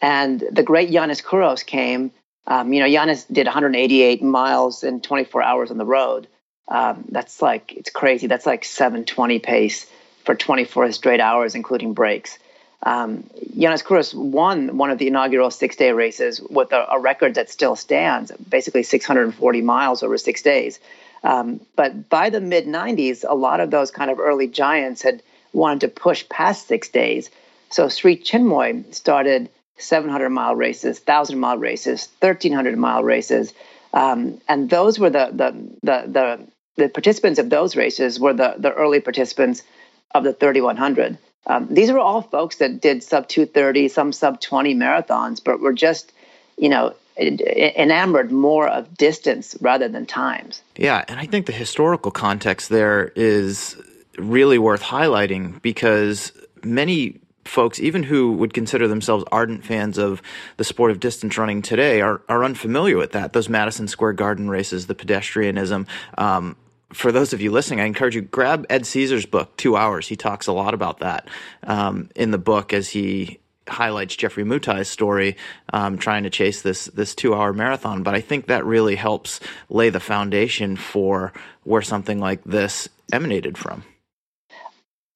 And 0.00 0.42
the 0.50 0.62
great 0.62 0.90
Yiannis 0.90 1.22
Kouros 1.22 1.64
came. 1.64 2.10
Um, 2.46 2.72
you 2.72 2.80
know, 2.80 2.86
Yiannis 2.86 3.26
did 3.30 3.46
188 3.46 4.22
miles 4.22 4.82
in 4.82 5.00
24 5.00 5.42
hours 5.42 5.70
on 5.70 5.78
the 5.78 5.84
road. 5.84 6.26
Um, 6.68 7.04
that's 7.08 7.42
like 7.42 7.72
it's 7.72 7.90
crazy. 7.90 8.26
That's 8.26 8.46
like 8.46 8.64
720 8.64 9.40
pace 9.40 9.86
for 10.24 10.34
24 10.34 10.92
straight 10.92 11.20
hours, 11.20 11.54
including 11.54 11.94
breaks. 11.94 12.38
Um, 12.82 13.24
Yiannis 13.56 13.84
Kouros 13.84 14.14
won 14.14 14.78
one 14.78 14.90
of 14.90 14.98
the 14.98 15.08
inaugural 15.08 15.50
six 15.50 15.76
day 15.76 15.92
races 15.92 16.40
with 16.40 16.72
a, 16.72 16.86
a, 16.92 16.98
record 16.98 17.34
that 17.34 17.50
still 17.50 17.76
stands, 17.76 18.32
basically 18.32 18.84
640 18.84 19.60
miles 19.60 20.02
over 20.02 20.16
six 20.16 20.40
days. 20.40 20.80
Um, 21.22 21.60
but 21.76 22.08
by 22.08 22.30
the 22.30 22.40
mid 22.40 22.66
90s, 22.66 23.24
a 23.28 23.34
lot 23.34 23.60
of 23.60 23.70
those 23.70 23.90
kind 23.90 24.10
of 24.10 24.18
early 24.18 24.48
giants 24.48 25.02
had 25.02 25.22
wanted 25.52 25.80
to 25.82 25.88
push 25.88 26.26
past 26.30 26.68
six 26.68 26.88
days. 26.88 27.28
So 27.70 27.88
Sri 27.88 28.16
Chinmoy 28.16 28.94
started 28.94 29.50
700 29.78 30.30
mile 30.30 30.54
races, 30.54 30.98
1,000 30.98 31.38
mile 31.38 31.58
races, 31.58 32.08
1,300 32.20 32.76
mile 32.76 33.02
races. 33.02 33.54
Um, 33.92 34.40
and 34.48 34.68
those 34.68 34.98
were 34.98 35.10
the, 35.10 35.30
the, 35.32 35.52
the, 35.82 36.10
the, 36.10 36.46
the 36.76 36.88
participants 36.88 37.38
of 37.38 37.50
those 37.50 37.76
races 37.76 38.20
were 38.20 38.34
the, 38.34 38.54
the 38.58 38.72
early 38.72 39.00
participants 39.00 39.62
of 40.14 40.24
the 40.24 40.32
3,100. 40.32 41.18
Um, 41.46 41.68
these 41.70 41.90
are 41.90 41.98
all 41.98 42.22
folks 42.22 42.56
that 42.56 42.80
did 42.80 43.02
sub 43.02 43.28
230, 43.28 43.88
some 43.88 44.12
sub 44.12 44.40
20 44.40 44.74
marathons, 44.74 45.42
but 45.42 45.60
were 45.60 45.72
just, 45.72 46.12
you 46.58 46.68
know, 46.68 46.94
enamored 47.16 48.30
more 48.30 48.68
of 48.68 48.96
distance 48.96 49.56
rather 49.60 49.88
than 49.88 50.06
times. 50.06 50.62
Yeah, 50.76 51.04
and 51.08 51.18
I 51.18 51.26
think 51.26 51.46
the 51.46 51.52
historical 51.52 52.10
context 52.10 52.68
there 52.68 53.12
is 53.16 53.76
really 54.18 54.58
worth 54.58 54.82
highlighting 54.82 55.60
because 55.62 56.32
many 56.62 57.19
folks, 57.44 57.80
even 57.80 58.02
who 58.02 58.32
would 58.32 58.52
consider 58.54 58.86
themselves 58.86 59.24
ardent 59.32 59.64
fans 59.64 59.98
of 59.98 60.22
the 60.56 60.64
sport 60.64 60.90
of 60.90 61.00
distance 61.00 61.36
running 61.38 61.62
today, 61.62 62.00
are, 62.00 62.22
are 62.28 62.44
unfamiliar 62.44 62.96
with 62.96 63.12
that. 63.12 63.32
Those 63.32 63.48
Madison 63.48 63.88
Square 63.88 64.14
Garden 64.14 64.48
races, 64.48 64.86
the 64.86 64.94
pedestrianism, 64.94 65.86
um, 66.18 66.56
for 66.92 67.12
those 67.12 67.32
of 67.32 67.40
you 67.40 67.52
listening, 67.52 67.80
I 67.80 67.84
encourage 67.84 68.16
you 68.16 68.22
grab 68.22 68.66
Ed 68.68 68.84
Caesar's 68.84 69.26
book, 69.26 69.56
Two 69.56 69.76
Hours. 69.76 70.08
He 70.08 70.16
talks 70.16 70.46
a 70.46 70.52
lot 70.52 70.74
about 70.74 70.98
that 70.98 71.28
um, 71.62 72.10
in 72.16 72.32
the 72.32 72.38
book 72.38 72.72
as 72.72 72.88
he 72.88 73.38
highlights 73.68 74.16
Geoffrey 74.16 74.44
Mutai's 74.44 74.88
story, 74.88 75.36
um, 75.72 75.98
trying 75.98 76.24
to 76.24 76.30
chase 76.30 76.62
this 76.62 76.86
this 76.86 77.14
two 77.14 77.34
hour 77.34 77.52
marathon. 77.52 78.02
But 78.02 78.14
I 78.14 78.20
think 78.20 78.46
that 78.46 78.64
really 78.64 78.96
helps 78.96 79.40
lay 79.68 79.90
the 79.90 80.00
foundation 80.00 80.76
for 80.76 81.32
where 81.62 81.82
something 81.82 82.18
like 82.18 82.42
this 82.44 82.88
emanated 83.12 83.56
from. 83.56 83.84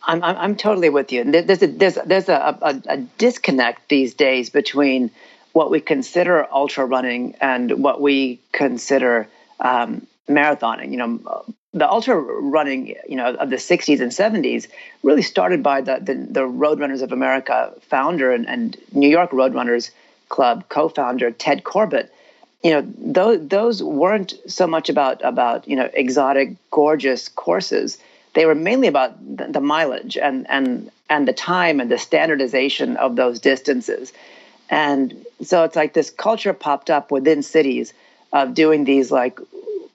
I'm 0.07 0.23
I'm, 0.23 0.37
I'm 0.37 0.57
totally 0.57 0.91
with 0.91 1.13
you. 1.13 1.25
There's 1.25 1.63
a 1.63 1.67
there's 1.67 1.99
there's 2.07 2.29
a, 2.29 2.59
a, 2.61 2.83
a 2.87 2.97
disconnect 3.19 3.89
these 3.89 4.15
days 4.15 4.51
between 4.51 5.11
what 5.53 5.71
we 5.71 5.81
consider 5.81 6.47
ultra 6.53 6.85
running 6.85 7.37
and 7.41 7.83
what 7.83 8.01
we 8.01 8.41
consider 8.53 9.29
um, 9.61 10.07
marathoning. 10.29 10.91
You 10.91 10.97
know, 10.97 11.45
the 11.73 11.89
ultra 11.89 12.17
running, 12.17 12.95
you 13.09 13.17
know, 13.17 13.35
of 13.35 13.51
the 13.51 13.57
60s 13.57 14.01
and 14.01 14.11
70s 14.13 14.69
really 15.03 15.23
started 15.23 15.63
by 15.63 15.81
the, 15.81 15.99
the, 16.01 16.15
the 16.15 16.41
Roadrunners 16.41 17.03
of 17.03 17.13
America 17.13 17.73
founder 17.83 18.33
and, 18.33 18.49
and 18.49 18.77
New 18.93 19.09
York 19.09 19.31
Roadrunners 19.31 19.91
Club 20.29 20.65
co-founder 20.69 21.31
Ted 21.33 21.65
Corbett. 21.65 22.13
You 22.63 22.71
know, 22.71 22.93
those 22.97 23.47
those 23.47 23.83
weren't 23.83 24.33
so 24.47 24.67
much 24.67 24.89
about 24.89 25.23
about 25.23 25.69
you 25.69 25.77
know 25.77 25.91
exotic, 25.93 26.57
gorgeous 26.71 27.29
courses. 27.29 27.99
They 28.35 28.47
were 28.47 28.55
mainly 28.55 28.89
about 28.89 29.37
the, 29.37 29.47
the 29.47 29.61
mileage 29.61 30.17
and 30.17 30.49
and 30.51 30.91
and 31.09 31.27
the 31.29 31.33
time 31.33 31.81
and 31.81 31.91
the 31.91 31.99
standardization 31.99 32.97
of 32.97 33.17
those 33.17 33.41
distances. 33.41 34.13
And 34.71 35.25
so 35.43 35.65
it's 35.65 35.77
like 35.77 35.93
this 35.93 36.11
culture 36.11 36.53
popped 36.53 36.91
up 36.91 37.11
within 37.11 37.43
cities 37.43 37.93
of 38.33 38.55
doing 38.55 38.85
these 38.85 39.11
like 39.11 39.39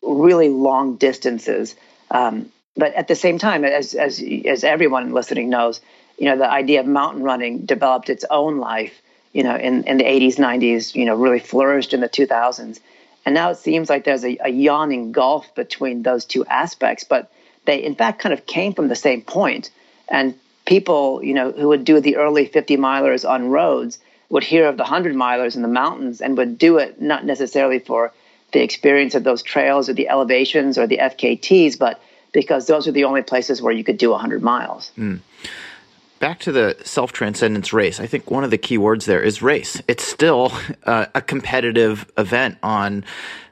really 0.01 0.49
long 0.49 0.95
distances. 0.95 1.75
Um, 2.11 2.51
but 2.75 2.93
at 2.93 3.07
the 3.07 3.15
same 3.15 3.37
time, 3.37 3.65
as, 3.65 3.93
as, 3.93 4.23
as 4.45 4.63
everyone 4.63 5.11
listening 5.11 5.49
knows, 5.49 5.81
you 6.17 6.25
know, 6.25 6.37
the 6.37 6.49
idea 6.49 6.79
of 6.79 6.85
mountain 6.85 7.23
running 7.23 7.65
developed 7.65 8.09
its 8.09 8.25
own 8.29 8.59
life, 8.59 9.01
you 9.33 9.43
know, 9.43 9.55
in, 9.55 9.83
in 9.83 9.97
the 9.97 10.03
80s, 10.05 10.35
90s, 10.35 10.95
you 10.95 11.05
know, 11.05 11.15
really 11.15 11.39
flourished 11.39 11.93
in 11.93 11.99
the 11.99 12.09
2000s. 12.09 12.79
And 13.25 13.35
now 13.35 13.49
it 13.49 13.57
seems 13.57 13.89
like 13.89 14.05
there's 14.05 14.23
a, 14.23 14.37
a 14.45 14.49
yawning 14.49 15.11
gulf 15.11 15.53
between 15.55 16.03
those 16.03 16.25
two 16.25 16.45
aspects, 16.45 17.03
but 17.03 17.31
they, 17.69 17.83
in 17.83 17.95
fact, 17.95 18.19
kind 18.19 18.33
of 18.33 18.45
came 18.45 18.73
from 18.73 18.87
the 18.87 18.95
same 18.95 19.21
point. 19.21 19.69
And 20.07 20.33
people, 20.65 21.23
you 21.23 21.33
know, 21.35 21.51
who 21.51 21.67
would 21.67 21.85
do 21.85 21.99
the 22.01 22.17
early 22.17 22.45
50 22.45 22.77
milers 22.77 23.29
on 23.29 23.49
roads 23.49 23.99
would 24.29 24.43
hear 24.43 24.67
of 24.67 24.77
the 24.77 24.83
100 24.83 25.15
milers 25.15 25.55
in 25.55 25.61
the 25.61 25.67
mountains 25.67 26.21
and 26.21 26.37
would 26.37 26.57
do 26.57 26.77
it 26.77 27.01
not 27.01 27.25
necessarily 27.25 27.79
for 27.79 28.11
the 28.53 28.61
experience 28.61 29.13
of 29.13 29.23
those 29.23 29.43
trails 29.43 29.87
or 29.87 29.93
the 29.93 30.09
elevations 30.09 30.77
or 30.77 30.87
the 30.87 30.97
FKTs, 30.97 31.77
but 31.77 32.01
because 32.31 32.65
those 32.65 32.87
are 32.87 32.91
the 32.91 33.03
only 33.03 33.21
places 33.21 33.61
where 33.61 33.73
you 33.73 33.83
could 33.83 33.97
do 33.97 34.11
100 34.11 34.41
miles. 34.41 34.91
Mm. 34.97 35.19
Back 36.19 36.39
to 36.41 36.51
the 36.51 36.75
self 36.83 37.11
transcendence 37.11 37.71
race. 37.71 37.99
I 37.99 38.07
think 38.07 38.29
one 38.29 38.43
of 38.43 38.51
the 38.51 38.57
key 38.57 38.77
words 38.77 39.05
there 39.05 39.21
is 39.21 39.41
race. 39.41 39.81
It's 39.87 40.03
still 40.03 40.51
uh, 40.83 41.05
a 41.15 41.21
competitive 41.21 42.11
event 42.17 42.57
on 42.61 43.05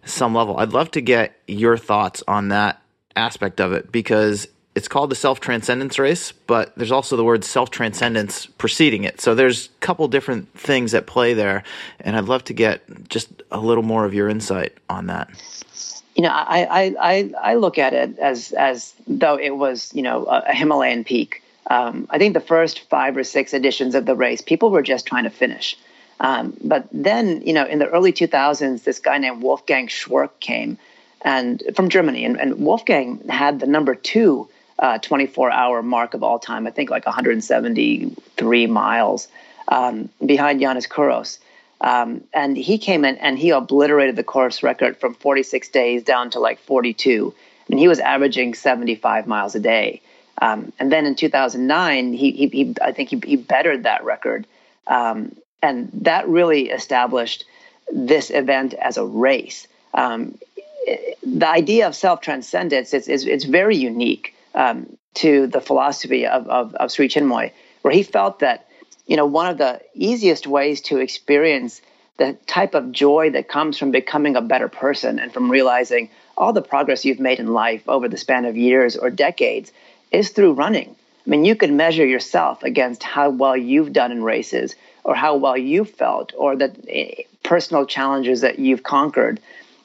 some 0.06 0.36
level. 0.36 0.58
I'd 0.58 0.74
love 0.74 0.92
to 0.92 1.02
get 1.02 1.40
your 1.48 1.78
thoughts 1.78 2.24
on 2.28 2.50
that 2.50 2.82
aspect 3.18 3.60
of 3.60 3.74
it 3.74 3.92
because 3.92 4.48
it's 4.78 4.88
called 4.88 5.10
the 5.10 5.16
self 5.16 5.40
transcendence 5.40 5.98
race, 5.98 6.32
but 6.32 6.72
there's 6.78 6.92
also 6.92 7.18
the 7.18 7.24
word 7.24 7.44
self 7.44 7.72
transcendence 7.72 8.46
preceding 8.46 9.06
it. 9.06 9.20
So 9.20 9.34
there's 9.34 9.66
a 9.66 9.70
couple 9.80 10.08
different 10.08 10.54
things 10.54 10.94
at 10.94 11.08
play 11.08 11.34
there, 11.34 11.64
and 12.00 12.16
I'd 12.16 12.26
love 12.26 12.44
to 12.46 12.54
get 12.54 13.10
just 13.10 13.42
a 13.52 13.60
little 13.60 13.84
more 13.84 14.06
of 14.06 14.14
your 14.14 14.30
insight 14.30 14.78
on 14.88 15.08
that. 15.08 15.30
You 16.16 16.22
know, 16.22 16.30
I 16.30 16.96
I 17.00 17.34
I, 17.42 17.56
look 17.56 17.80
at 17.80 17.94
it 17.94 18.20
as 18.20 18.52
as 18.52 18.94
though 19.08 19.40
it 19.40 19.56
was 19.58 19.92
you 19.96 20.04
know 20.04 20.26
a, 20.26 20.54
Himalayan 20.54 21.04
peak. 21.04 21.42
Um, 21.72 22.08
I 22.12 22.20
think 22.20 22.36
the 22.36 22.40
first 22.40 22.82
five 22.82 23.18
or 23.18 23.24
six 23.24 23.56
editions 23.56 23.96
of 23.96 24.06
the 24.06 24.16
race, 24.16 24.42
people 24.42 24.70
were 24.70 24.84
just 24.84 25.08
trying 25.08 25.24
to 25.24 25.32
finish. 25.32 25.76
Um, 26.20 26.56
but 26.64 26.88
then, 26.92 27.42
you 27.42 27.54
know, 27.54 27.66
in 27.66 27.80
the 27.80 27.88
early 27.88 28.14
2000s, 28.14 28.84
this 28.84 29.00
guy 29.00 29.18
named 29.18 29.42
Wolfgang 29.44 29.88
Schwerk 29.88 30.40
came 30.40 30.78
and 31.22 31.64
from 31.76 31.90
Germany, 31.90 32.26
and, 32.26 32.40
and 32.40 32.60
Wolfgang 32.60 33.28
had 33.28 33.60
the 33.60 33.68
number 33.68 33.96
two 33.96 34.50
uh, 34.80 35.00
24 35.00 35.52
hour 35.52 35.82
mark 35.82 36.14
of 36.14 36.24
all 36.24 36.40
time. 36.40 36.68
I 36.68 36.72
think 36.72 36.90
like 36.90 37.06
173 37.06 38.68
miles 38.68 39.28
um, 39.68 40.10
behind 40.26 40.62
Yiannis 40.62 40.88
Kouros. 40.88 41.40
Um, 41.80 42.24
and 42.34 42.58
he 42.58 42.78
came 42.78 43.06
in 43.06 43.18
and 43.18 43.38
he 43.38 43.52
obliterated 43.52 44.16
the 44.16 44.24
course 44.24 44.64
record 44.64 44.98
from 44.98 45.14
46 45.14 45.70
days 45.70 46.04
down 46.04 46.32
to 46.32 46.40
like 46.40 46.60
42. 46.60 47.34
I 47.38 47.66
mean, 47.70 47.78
he 47.78 47.88
was 47.88 48.00
averaging 48.00 48.56
75 48.56 49.28
miles 49.28 49.54
a 49.56 49.60
day. 49.60 50.02
Um, 50.42 50.72
and 50.80 50.92
then 50.92 51.06
in 51.06 51.16
2009, 51.16 52.14
he, 52.14 52.32
he, 52.32 52.48
he 52.48 52.76
I 52.82 52.92
think 52.92 53.10
he, 53.10 53.22
he, 53.26 53.36
bettered 53.36 53.84
that 53.84 54.04
record. 54.04 54.46
Um, 54.86 55.36
and 55.62 55.90
that 55.94 56.28
really 56.28 56.70
established 56.70 57.46
this 57.92 58.30
event 58.30 58.74
as 58.76 58.98
a 58.98 59.06
race. 59.06 59.68
Um, 59.94 60.38
the 61.24 61.48
idea 61.48 61.88
of 61.88 61.96
self 61.96 62.22
transcendence 62.22 62.94
is, 62.94 63.08
is, 63.08 63.26
is 63.26 63.44
very 63.44 63.76
unique 63.76 64.34
um, 64.56 64.98
to 65.16 65.48
the 65.48 65.62
philosophy 65.62 66.26
of, 66.26 66.48
of, 66.48 66.74
of 66.76 66.92
Sri 66.92 67.10
Chinmoy, 67.10 67.52
where 67.82 67.94
he 67.94 68.04
felt 68.04 68.40
that 68.40 68.68
you 69.08 69.16
know, 69.16 69.26
one 69.26 69.48
of 69.48 69.58
the 69.58 69.82
easiest 69.94 70.46
ways 70.46 70.82
to 70.82 70.98
experience 70.98 71.82
the 72.18 72.34
type 72.46 72.76
of 72.76 72.92
joy 72.92 73.30
that 73.32 73.48
comes 73.48 73.78
from 73.78 73.92
becoming 73.92 74.36
a 74.36 74.42
better 74.42 74.68
person 74.68 75.18
and 75.20 75.34
from 75.34 75.50
realizing 75.50 76.10
all 76.38 76.52
the 76.52 76.62
progress 76.62 77.06
you've 77.06 77.20
made 77.20 77.40
in 77.40 77.54
life 77.54 77.88
over 77.88 78.08
the 78.08 78.18
span 78.18 78.46
of 78.46 78.58
years 78.58 78.96
or 78.96 79.10
decades 79.10 79.72
is 80.12 80.30
through 80.30 80.54
running. 80.54 80.96
I 81.26 81.30
mean, 81.30 81.46
you 81.46 81.56
can 81.56 81.78
measure 81.78 82.06
yourself 82.06 82.64
against 82.64 83.04
how 83.04 83.30
well 83.30 83.56
you've 83.56 83.94
done 83.94 84.12
in 84.12 84.24
races 84.24 84.76
or 85.04 85.16
how 85.16 85.38
well 85.38 85.58
you 85.58 85.86
felt 85.86 86.34
or 86.38 86.56
the 86.56 86.76
eh, 86.90 87.24
personal 87.44 87.86
challenges 87.86 88.42
that 88.42 88.60
you've 88.60 88.84
conquered. 88.84 89.40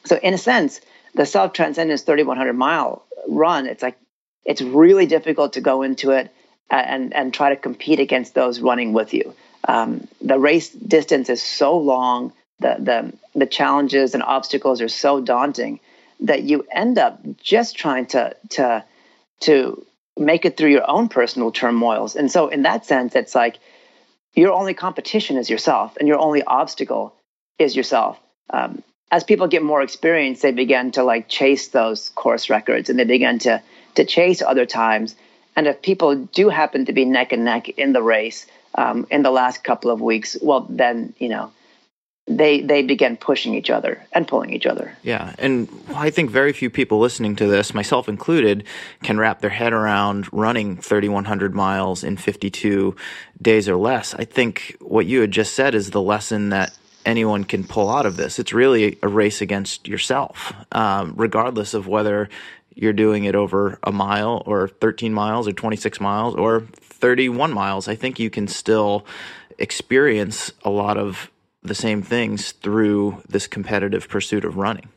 So, 0.05 0.19
in 0.23 0.35
a 0.35 0.39
sense, 0.39 0.81
the 1.15 1.27
self 1.27 1.53
transcendence 1.53 2.03
3100 2.03 2.53
mile 2.53 3.05
run, 3.29 3.67
it's 3.67 3.83
like 3.83 3.99
it's 4.45 4.63
really 4.63 5.07
difficult 5.07 5.55
to 5.55 5.61
go 5.61 5.83
into 5.83 6.11
it 6.11 6.33
and, 6.71 7.15
and 7.15 7.35
try 7.35 7.51
to 7.51 7.57
compete 7.57 8.01
against 8.01 8.35
those 8.35 8.61
running 8.61 8.93
with 8.93 9.13
you. 9.13 9.35
Um, 9.69 10.09
the 10.21 10.39
race 10.39 10.71
distance 10.71 11.29
is 11.29 11.43
so 11.43 11.77
long, 11.77 12.33
the, 12.59 12.77
the, 12.79 13.39
the 13.39 13.47
challenges 13.47 14.15
and 14.15 14.23
obstacles 14.23 14.81
are 14.81 14.89
so 14.89 15.21
daunting 15.21 15.81
that 16.21 16.43
you 16.43 16.67
end 16.73 16.99
up 16.99 17.21
just 17.37 17.77
trying 17.77 18.07
to, 18.07 18.35
to, 18.51 18.85
to 19.41 19.87
make 20.17 20.45
it 20.45 20.57
through 20.57 20.71
your 20.71 20.89
own 20.89 21.09
personal 21.09 21.53
turmoils. 21.53 22.17
And 22.17 22.31
so, 22.31 22.49
in 22.49 22.63
that 22.63 22.87
sense, 22.87 23.15
it's 23.15 23.35
like 23.35 23.59
your 24.35 24.53
only 24.53 24.75
competition 24.75 25.37
is 25.37 25.51
yourself, 25.51 25.97
and 25.99 26.09
your 26.09 26.19
only 26.19 26.43
obstacle 26.43 27.15
is 27.59 27.77
yourself. 27.77 28.19
Um, 28.51 28.83
as 29.13 29.23
people 29.23 29.47
get 29.47 29.63
more 29.63 29.83
experience, 29.83 30.41
they 30.41 30.53
begin 30.53 30.91
to 30.93 31.05
like 31.05 31.29
chase 31.29 31.69
those 31.69 32.09
course 32.09 32.49
records, 32.49 32.89
and 32.89 32.99
they 32.99 33.05
begin 33.05 33.39
to 33.41 33.63
to 33.95 34.05
chase 34.07 34.41
other 34.41 34.67
times. 34.67 35.15
And 35.55 35.67
if 35.67 35.83
people 35.83 36.17
do 36.17 36.49
happen 36.49 36.87
to 36.87 36.95
be 36.95 37.05
neck 37.05 37.33
and 37.33 37.45
neck 37.45 37.69
in 37.69 37.93
the 37.93 38.03
race 38.03 38.47
um, 38.75 39.07
in 39.11 39.23
the 39.23 39.31
last 39.31 39.63
couple 39.63 39.91
of 39.91 40.01
weeks, 40.01 40.37
well, 40.41 40.67
then 40.71 41.13
you 41.19 41.29
know 41.29 41.53
they 42.27 42.63
they 42.63 42.83
begin 42.83 43.19
pushing 43.19 43.55
each 43.55 43.69
other 43.69 44.03
and 44.13 44.27
pulling 44.27 44.55
each 44.55 44.65
other. 44.65 44.97
Yeah, 45.03 45.35
and 45.39 45.69
I 45.95 46.09
think 46.09 46.31
very 46.31 46.55
few 46.55 46.71
people 46.71 46.99
listening 46.99 47.37
to 47.37 47.47
this, 47.47 47.75
myself 47.75 48.09
included, 48.09 48.65
can 49.03 49.19
wrap 49.19 49.43
their 49.43 49.51
head 49.51 49.75
around 49.75 50.33
running 50.33 50.79
3100 50.79 51.55
miles 51.55 52.03
in 52.03 52.17
52 52.17 52.97
days 53.43 53.69
or 53.69 53.77
less. 53.77 54.15
I 54.15 54.25
think 54.25 54.75
what 54.81 55.05
you 55.05 55.21
had 55.21 55.33
just 55.33 55.53
said 55.53 55.75
is 55.75 55.91
the 55.91 56.01
lesson 56.01 56.49
that 56.49 56.73
anyone 57.05 57.45
can 57.45 57.65
pull 57.65 57.91
out 57.91 58.07
of 58.07 58.17
this. 58.17 58.39
It's 58.39 58.53
really 58.53 58.99
a 59.03 59.09
race 59.09 59.41
against 59.41 59.89
yourself, 59.89 60.53
um, 60.73 61.15
regardless 61.17 61.75
of 61.75 61.87
whether 61.87 62.29
you're 62.75 62.93
doing 62.93 63.25
it 63.25 63.35
over 63.35 63.79
a 63.83 63.93
mile 63.93 64.43
or 64.47 64.69
13 64.69 65.13
miles 65.13 65.47
or 65.47 65.53
26 65.53 66.01
miles 66.01 66.35
or 66.35 66.61
31 66.61 67.53
miles. 67.53 67.89
I 67.89 67.95
think 67.95 68.19
you 68.19 68.31
can 68.31 68.49
still 68.49 69.05
experience 69.59 70.53
a 70.65 70.71
lot 70.71 70.97
of 70.97 71.31
the 71.63 71.75
same 71.75 72.03
things 72.03 72.53
through 72.53 73.23
this 73.29 73.47
competitive 73.47 74.09
pursuit 74.09 74.45
of 74.45 74.57
running. 74.57 74.89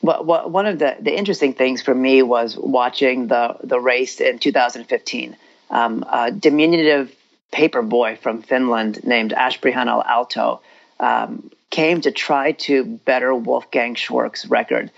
Well, 0.00 0.24
one 0.24 0.66
of 0.66 0.78
the, 0.78 0.96
the 1.00 1.16
interesting 1.16 1.54
things 1.54 1.82
for 1.82 1.94
me 1.94 2.22
was 2.22 2.56
watching 2.56 3.26
the, 3.26 3.56
the 3.64 3.80
race 3.80 4.20
in 4.20 4.38
2015. 4.38 5.36
Um, 5.70 6.04
a 6.10 6.30
diminutive 6.30 7.14
paper 7.50 7.82
boy 7.82 8.16
from 8.16 8.42
Finland 8.42 9.04
named 9.04 9.32
Ashprihanal 9.32 10.06
Aalto 10.06 10.60
um, 11.00 11.50
came 11.70 12.00
to 12.02 12.10
try 12.10 12.52
to 12.52 12.84
better 12.84 13.34
Wolfgang 13.34 13.94
Schwerk's 13.94 14.46
record. 14.46 14.90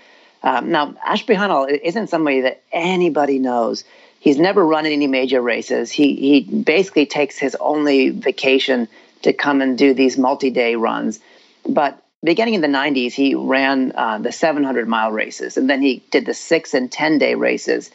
Um, 0.43 0.71
now, 0.71 0.93
Ashprihanal 1.07 1.69
isn't 1.83 2.07
somebody 2.07 2.41
that 2.41 2.61
anybody 2.71 3.39
knows. 3.39 3.83
He's 4.19 4.37
never 4.37 4.65
run 4.65 4.85
any 4.85 5.07
major 5.07 5.41
races. 5.41 5.91
He 5.91 6.15
he 6.15 6.41
basically 6.41 7.05
takes 7.05 7.37
his 7.37 7.55
only 7.55 8.09
vacation 8.09 8.87
to 9.23 9.33
come 9.33 9.61
and 9.61 9.77
do 9.77 9.93
these 9.93 10.17
multi-day 10.17 10.75
runs. 10.75 11.19
But 11.67 12.01
beginning 12.23 12.55
in 12.55 12.61
the 12.61 12.67
90s, 12.67 13.13
he 13.13 13.35
ran 13.35 13.91
uh, 13.95 14.17
the 14.19 14.31
700 14.31 14.87
mile 14.87 15.11
races, 15.11 15.57
and 15.57 15.69
then 15.69 15.81
he 15.81 16.03
did 16.11 16.25
the 16.25 16.33
six 16.33 16.73
and 16.73 16.91
10 16.91 17.17
day 17.17 17.35
races. 17.35 17.91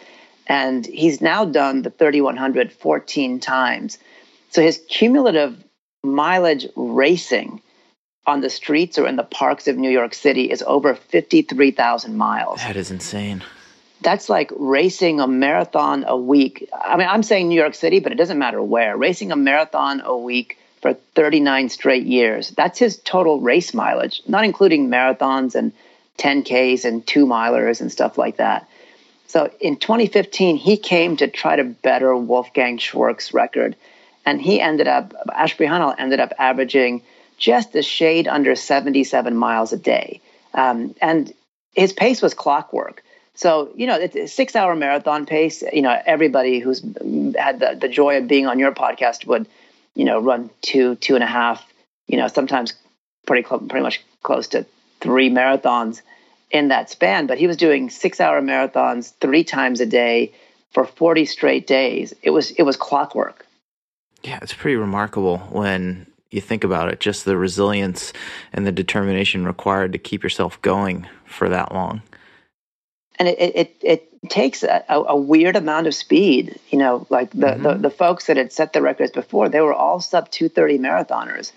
And 0.48 0.87
he's 0.87 1.20
now 1.20 1.44
done 1.44 1.83
the 1.83 1.90
3100 1.90 2.72
14 2.72 3.40
times. 3.40 3.98
So 4.56 4.62
his 4.62 4.80
cumulative 4.88 5.62
mileage 6.02 6.66
racing 6.76 7.60
on 8.24 8.40
the 8.40 8.48
streets 8.48 8.96
or 8.96 9.06
in 9.06 9.16
the 9.16 9.22
parks 9.22 9.68
of 9.68 9.76
New 9.76 9.90
York 9.90 10.14
City 10.14 10.50
is 10.50 10.62
over 10.62 10.94
53,000 10.94 12.16
miles. 12.16 12.60
That 12.60 12.74
is 12.74 12.90
insane. 12.90 13.44
That's 14.00 14.30
like 14.30 14.50
racing 14.56 15.20
a 15.20 15.26
marathon 15.26 16.06
a 16.08 16.16
week. 16.16 16.70
I 16.72 16.96
mean, 16.96 17.06
I'm 17.06 17.22
saying 17.22 17.48
New 17.48 17.60
York 17.60 17.74
City, 17.74 18.00
but 18.00 18.12
it 18.12 18.14
doesn't 18.14 18.38
matter 18.38 18.62
where. 18.62 18.96
Racing 18.96 19.30
a 19.30 19.36
marathon 19.36 20.00
a 20.02 20.16
week 20.16 20.58
for 20.80 20.94
39 20.94 21.68
straight 21.68 22.06
years. 22.06 22.48
That's 22.48 22.78
his 22.78 22.96
total 22.96 23.42
race 23.42 23.74
mileage, 23.74 24.22
not 24.26 24.46
including 24.46 24.88
marathons 24.88 25.54
and 25.54 25.70
10Ks 26.16 26.86
and 26.86 27.06
two 27.06 27.26
milers 27.26 27.82
and 27.82 27.92
stuff 27.92 28.16
like 28.16 28.38
that. 28.38 28.66
So 29.26 29.50
in 29.60 29.76
2015, 29.76 30.56
he 30.56 30.78
came 30.78 31.18
to 31.18 31.28
try 31.28 31.56
to 31.56 31.64
better 31.64 32.16
Wolfgang 32.16 32.78
Schwerk's 32.78 33.34
record. 33.34 33.76
And 34.26 34.42
he 34.42 34.60
ended 34.60 34.88
up, 34.88 35.14
Ashprihanal 35.28 35.94
ended 35.98 36.20
up 36.20 36.32
averaging 36.38 37.02
just 37.38 37.74
a 37.76 37.82
shade 37.82 38.26
under 38.26 38.56
77 38.56 39.36
miles 39.36 39.72
a 39.72 39.76
day. 39.76 40.20
Um, 40.52 40.94
and 41.00 41.32
his 41.74 41.92
pace 41.92 42.20
was 42.20 42.34
clockwork. 42.34 43.04
So, 43.34 43.70
you 43.76 43.86
know, 43.86 43.96
it's 43.96 44.16
a 44.16 44.26
six 44.26 44.56
hour 44.56 44.74
marathon 44.74 45.26
pace. 45.26 45.62
You 45.72 45.82
know, 45.82 45.96
everybody 46.06 46.58
who's 46.58 46.80
had 47.38 47.60
the, 47.60 47.78
the 47.80 47.88
joy 47.88 48.18
of 48.18 48.26
being 48.26 48.46
on 48.46 48.58
your 48.58 48.72
podcast 48.72 49.26
would, 49.26 49.46
you 49.94 50.04
know, 50.04 50.18
run 50.18 50.50
two, 50.62 50.96
two 50.96 51.14
and 51.14 51.22
a 51.22 51.28
half, 51.28 51.64
you 52.08 52.16
know, 52.16 52.28
sometimes 52.28 52.72
pretty, 53.26 53.46
cl- 53.46 53.60
pretty 53.60 53.82
much 53.82 54.02
close 54.22 54.48
to 54.48 54.66
three 55.00 55.30
marathons 55.30 56.00
in 56.50 56.68
that 56.68 56.90
span. 56.90 57.26
But 57.26 57.38
he 57.38 57.46
was 57.46 57.58
doing 57.58 57.90
six 57.90 58.20
hour 58.20 58.40
marathons 58.40 59.12
three 59.20 59.44
times 59.44 59.80
a 59.80 59.86
day 59.86 60.32
for 60.72 60.84
40 60.84 61.26
straight 61.26 61.66
days. 61.66 62.14
It 62.22 62.30
was, 62.30 62.50
it 62.52 62.62
was 62.62 62.76
clockwork. 62.76 63.45
Yeah, 64.26 64.40
it's 64.42 64.52
pretty 64.52 64.76
remarkable 64.76 65.38
when 65.38 66.06
you 66.30 66.40
think 66.40 66.64
about 66.64 66.92
it, 66.92 66.98
just 66.98 67.24
the 67.24 67.36
resilience 67.36 68.12
and 68.52 68.66
the 68.66 68.72
determination 68.72 69.46
required 69.46 69.92
to 69.92 69.98
keep 69.98 70.24
yourself 70.24 70.60
going 70.62 71.06
for 71.24 71.48
that 71.48 71.72
long. 71.72 72.02
And 73.20 73.28
it 73.28 73.38
it, 73.38 73.76
it 73.82 74.28
takes 74.28 74.64
a, 74.64 74.84
a 74.88 75.16
weird 75.16 75.54
amount 75.54 75.86
of 75.86 75.94
speed. 75.94 76.58
You 76.70 76.78
know, 76.78 77.06
like 77.08 77.30
the, 77.30 77.46
mm-hmm. 77.46 77.62
the, 77.62 77.74
the 77.74 77.90
folks 77.90 78.26
that 78.26 78.36
had 78.36 78.52
set 78.52 78.72
the 78.72 78.82
records 78.82 79.12
before, 79.12 79.48
they 79.48 79.60
were 79.60 79.72
all 79.72 80.00
sub 80.00 80.28
230 80.30 80.78
marathoners. 80.80 81.52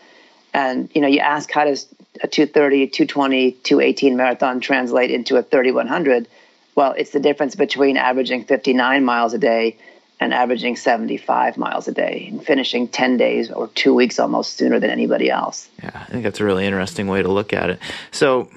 And, 0.54 0.90
you 0.94 1.02
know, 1.02 1.08
you 1.08 1.20
ask 1.20 1.50
how 1.52 1.66
does 1.66 1.88
a 2.22 2.28
230, 2.28 2.88
220, 2.88 3.52
218 3.52 4.16
marathon 4.16 4.60
translate 4.60 5.10
into 5.10 5.38
a 5.38 5.44
3100? 5.44 6.28
Well, 6.76 6.94
it's 6.98 7.12
the 7.12 7.20
difference 7.20 7.56
between 7.56 7.98
averaging 7.98 8.46
59 8.46 9.04
miles 9.04 9.34
a 9.34 9.40
day 9.40 9.78
and 10.20 10.34
averaging 10.34 10.76
75 10.76 11.58
miles 11.58 11.88
a 11.88 11.94
day 11.94 12.28
and 12.30 12.46
finishing 12.46 12.88
10 12.88 13.18
days 13.18 13.52
or 13.52 13.68
two 13.70 13.94
weeks 13.94 14.20
almost 14.20 14.58
sooner 14.58 14.80
than 14.80 14.90
anybody 14.90 15.30
else. 15.30 15.70
Yeah, 15.82 15.92
I 15.94 16.12
think 16.12 16.24
that's 16.24 16.40
a 16.40 16.46
really 16.46 16.66
interesting 16.66 17.08
way 17.08 17.22
to 17.22 17.30
look 17.30 17.54
at 17.54 17.70
it. 17.70 17.80
So, 18.12 18.50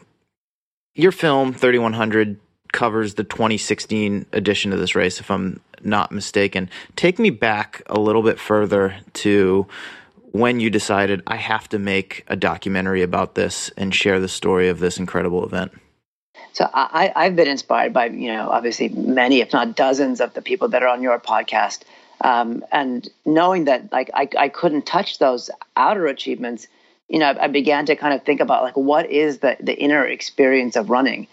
your 0.95 1.13
film, 1.13 1.53
3100, 1.55 2.39
covers 2.73 3.15
the 3.15 3.25
2016 3.25 4.27
edition 4.33 4.73
of 4.73 4.79
this 4.79 4.95
race, 4.95 5.21
if 5.21 5.31
I'm 5.31 5.61
not 5.83 6.11
mistaken. 6.11 6.69
Take 6.97 7.19
me 7.19 7.31
back 7.31 7.83
a 7.87 8.01
little 8.01 8.23
bit 8.23 8.41
further 8.41 8.97
to 9.15 9.67
when 10.33 10.61
you 10.61 10.71
decided 10.71 11.23
I 11.27 11.37
have 11.37 11.69
to 11.71 11.79
make 11.79 12.25
a 12.29 12.37
documentary 12.37 13.03
about 13.03 13.35
this 13.35 13.71
and 13.77 13.95
share 13.95 14.19
the 14.19 14.29
story 14.29 14.69
of 14.69 14.81
this 14.81 14.99
incredible 14.99 15.45
event. 15.45 15.73
So 16.53 16.69
I, 16.73 17.13
I've 17.17 17.35
been 17.35 17.49
inspired 17.49 17.93
by, 17.93 18.07
you 18.07 18.33
know, 18.33 18.51
obviously 18.51 18.91
many, 18.91 19.41
if 19.41 19.53
not 19.53 19.75
dozens 19.75 20.21
of 20.21 20.35
the 20.35 20.43
people 20.43 20.69
that 20.69 20.83
are 20.83 20.89
on 20.89 21.03
your 21.03 21.19
podcast. 21.19 21.83
Um, 22.21 22.65
and 22.71 23.09
knowing 23.25 23.65
that 23.65 23.91
like 23.91 24.11
I, 24.15 24.29
I 24.39 24.49
couldn't 24.49 24.87
touch 24.87 25.19
those 25.19 25.51
outer 25.77 26.07
achievements, 26.07 26.69
you 27.09 27.19
know, 27.19 27.27
I, 27.27 27.45
I 27.45 27.47
began 27.49 27.87
to 27.87 27.97
kind 27.97 28.15
of 28.15 28.23
think 28.23 28.41
about 28.41 28.63
like 28.63 28.77
what 28.77 29.11
is 29.11 29.39
the, 29.39 29.57
the 29.61 29.75
inner 29.75 30.05
experience 30.05 30.77
of 30.77 30.91
running. 30.91 31.27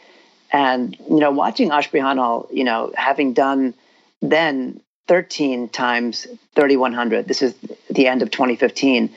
And, 0.52 0.98
you 1.10 1.20
know, 1.20 1.32
watching 1.32 1.70
Ashprihanal, 1.70 2.48
you 2.52 2.64
know, 2.64 2.92
having 2.96 3.34
done 3.34 3.74
then 4.22 4.82
13 5.08 5.70
times 5.70 6.28
3100, 6.56 7.28
this 7.28 7.42
is 7.42 7.54
the 7.90 8.08
end 8.08 8.22
of 8.22 8.32
2015, 8.32 9.10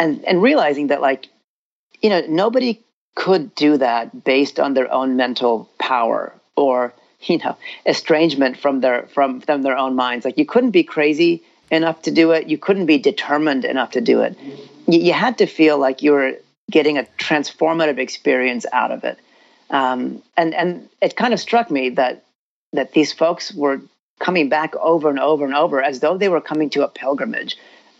and, 0.00 0.24
and 0.24 0.42
realizing 0.42 0.88
that 0.88 1.00
like, 1.00 1.28
you 2.00 2.08
know, 2.08 2.22
nobody 2.28 2.80
could 3.14 3.54
do 3.54 3.76
that 3.76 4.24
based 4.24 4.58
on 4.58 4.74
their 4.74 4.92
own 4.92 5.16
mental 5.16 5.68
power 5.78 6.32
or 6.56 6.92
you 7.20 7.38
know 7.38 7.56
estrangement 7.86 8.58
from 8.58 8.80
their 8.80 9.02
from 9.14 9.40
from 9.40 9.62
their 9.62 9.76
own 9.76 9.94
minds. 9.94 10.24
Like 10.24 10.38
you 10.38 10.46
couldn't 10.46 10.70
be 10.70 10.84
crazy 10.84 11.42
enough 11.70 12.02
to 12.02 12.10
do 12.10 12.32
it. 12.32 12.48
You 12.48 12.58
couldn't 12.58 12.86
be 12.86 12.98
determined 12.98 13.64
enough 13.64 13.92
to 13.92 14.00
do 14.00 14.20
it. 14.20 14.36
You, 14.86 15.00
you 15.00 15.12
had 15.12 15.38
to 15.38 15.46
feel 15.46 15.78
like 15.78 16.02
you 16.02 16.12
were 16.12 16.34
getting 16.70 16.98
a 16.98 17.04
transformative 17.18 17.98
experience 17.98 18.66
out 18.72 18.90
of 18.90 19.04
it. 19.04 19.18
Um, 19.70 20.22
and 20.36 20.54
and 20.54 20.88
it 21.00 21.16
kind 21.16 21.32
of 21.32 21.40
struck 21.40 21.70
me 21.70 21.90
that 21.90 22.24
that 22.72 22.92
these 22.92 23.12
folks 23.12 23.52
were 23.54 23.80
coming 24.18 24.48
back 24.48 24.76
over 24.76 25.08
and 25.08 25.18
over 25.18 25.44
and 25.44 25.54
over 25.54 25.82
as 25.82 26.00
though 26.00 26.16
they 26.16 26.28
were 26.28 26.40
coming 26.40 26.70
to 26.70 26.84
a 26.84 26.88
pilgrimage 26.88 27.56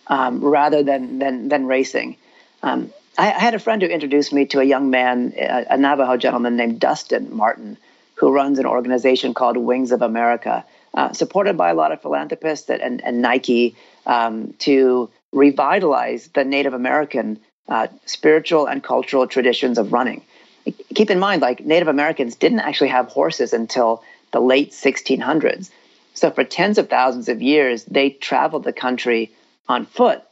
um, 0.06 0.44
rather 0.44 0.82
than 0.82 1.18
than 1.18 1.48
than 1.48 1.66
racing. 1.66 2.16
Um, 2.62 2.92
I, 3.18 3.32
I, 3.32 3.38
had 3.38 3.54
a 3.54 3.58
friend 3.58 3.82
who 3.82 3.88
introduced 3.88 4.32
me 4.32 4.46
to 4.46 4.60
a 4.60 4.64
young 4.64 4.90
man, 4.90 5.34
a, 5.36 5.66
a 5.70 5.76
Navajo 5.76 6.16
gentleman 6.16 6.56
named 6.56 6.80
Dustin 6.80 7.34
Martin, 7.34 7.76
who 8.14 8.32
runs 8.32 8.58
an 8.58 8.66
organization 8.66 9.34
called 9.34 9.56
Wings 9.56 9.92
of 9.92 10.02
America, 10.02 10.64
uh, 10.94 11.12
supported 11.12 11.56
by 11.56 11.70
a 11.70 11.74
lot 11.74 11.92
of 11.92 12.00
philanthropists 12.02 12.70
and, 12.70 13.02
and 13.02 13.22
Nike 13.22 13.76
um, 14.06 14.54
to 14.60 15.10
revitalize 15.32 16.28
the 16.28 16.44
Native 16.44 16.74
American 16.74 17.40
uh, 17.68 17.88
spiritual 18.06 18.66
and 18.66 18.82
cultural 18.82 19.26
traditions 19.26 19.78
of 19.78 19.92
running. 19.92 20.22
Keep 20.94 21.10
in 21.10 21.18
mind, 21.18 21.42
like 21.42 21.64
Native 21.64 21.88
Americans 21.88 22.36
didn't 22.36 22.60
actually 22.60 22.88
have 22.88 23.08
horses 23.08 23.52
until 23.52 24.02
the 24.32 24.40
late 24.40 24.72
1600s. 24.72 25.70
So 26.14 26.30
for 26.30 26.44
tens 26.44 26.78
of 26.78 26.88
thousands 26.88 27.28
of 27.28 27.42
years, 27.42 27.84
they 27.84 28.10
traveled 28.10 28.64
the 28.64 28.72
country 28.72 29.32
on 29.68 29.86
foot. 29.86 30.22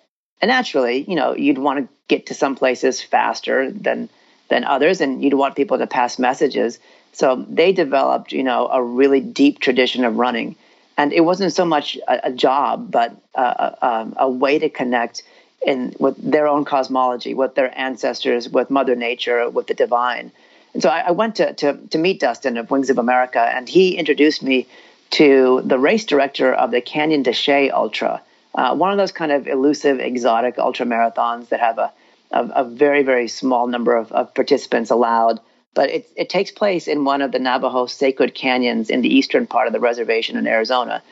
And 0.40 0.49
naturally, 0.49 1.05
you 1.09 1.16
know, 1.16 1.35
you'd 1.35 1.59
want 1.59 1.81
to 1.81 1.88
get 2.11 2.27
to 2.27 2.35
some 2.35 2.55
places 2.55 3.01
faster 3.01 3.70
than 3.70 4.09
than 4.49 4.64
others, 4.64 5.01
and 5.01 5.23
you'd 5.23 5.35
want 5.35 5.55
people 5.55 5.79
to 5.79 5.87
pass 5.87 6.18
messages. 6.18 6.81
So 7.12 7.46
they 7.49 7.73
developed, 7.73 8.33
you 8.33 8.42
know, 8.42 8.66
a 8.66 8.83
really 8.83 9.20
deep 9.20 9.61
tradition 9.61 10.05
of 10.05 10.16
running, 10.16 10.57
and 10.99 11.12
it 11.12 11.25
wasn't 11.31 11.53
so 11.53 11.64
much 11.64 11.96
a, 12.09 12.29
a 12.31 12.33
job, 12.33 12.90
but 12.90 13.16
a, 13.35 13.40
a, 13.40 14.12
a, 14.27 14.29
way 14.29 14.59
to 14.59 14.68
connect 14.68 15.23
in 15.64 15.94
with 15.99 16.16
their 16.18 16.46
own 16.49 16.64
cosmology, 16.64 17.33
with 17.33 17.55
their 17.55 17.73
ancestors, 17.79 18.49
with 18.49 18.70
Mother 18.70 18.96
Nature, 18.96 19.49
with 19.49 19.66
the 19.68 19.75
divine. 19.75 20.33
And 20.75 20.83
so 20.83 20.88
I, 20.88 21.01
I 21.01 21.11
went 21.12 21.37
to, 21.37 21.53
to 21.55 21.68
to 21.92 21.99
meet 21.99 22.20
Dustin 22.20 22.59
of 22.59 22.70
Wings 22.70 22.90
of 22.90 22.99
America, 22.99 23.40
and 23.40 23.68
he 23.68 23.96
introduced 23.96 24.42
me 24.42 24.66
to 25.11 25.62
the 25.64 25.79
race 25.79 26.05
director 26.05 26.53
of 26.53 26.70
the 26.70 26.81
Canyon 26.81 27.23
de 27.23 27.33
Chelly 27.33 27.70
Ultra, 27.70 28.23
uh, 28.55 28.75
one 28.75 28.90
of 28.90 28.99
those 28.99 29.12
kind 29.12 29.33
of 29.33 29.46
elusive, 29.46 30.01
exotic 30.01 30.59
ultra 30.59 30.87
marathons 30.87 31.49
that 31.51 31.61
have 31.61 31.79
a, 31.79 31.92
a, 32.31 32.45
a 32.45 32.64
very, 32.64 33.03
very 33.03 33.29
small 33.29 33.66
number 33.66 33.97
of, 33.97 34.12
of 34.12 34.35
participants 34.35 34.90
allowed 34.90 35.40
but 35.75 35.90
it, 35.90 36.11
it 36.16 36.29
takes 36.29 36.51
place 36.51 36.88
in 36.88 37.05
one 37.05 37.23
of 37.23 37.33
the 37.33 37.38
Navajo 37.38 37.87
sacred 37.87 38.35
canyons 38.35 38.90
in 38.90 39.03
the 39.03 39.14
eastern 39.14 39.47
part 39.47 39.66
of 39.66 39.73
the 39.73 39.81
reservation 39.81 40.37
in 40.37 40.47
Arizona. 40.47 41.03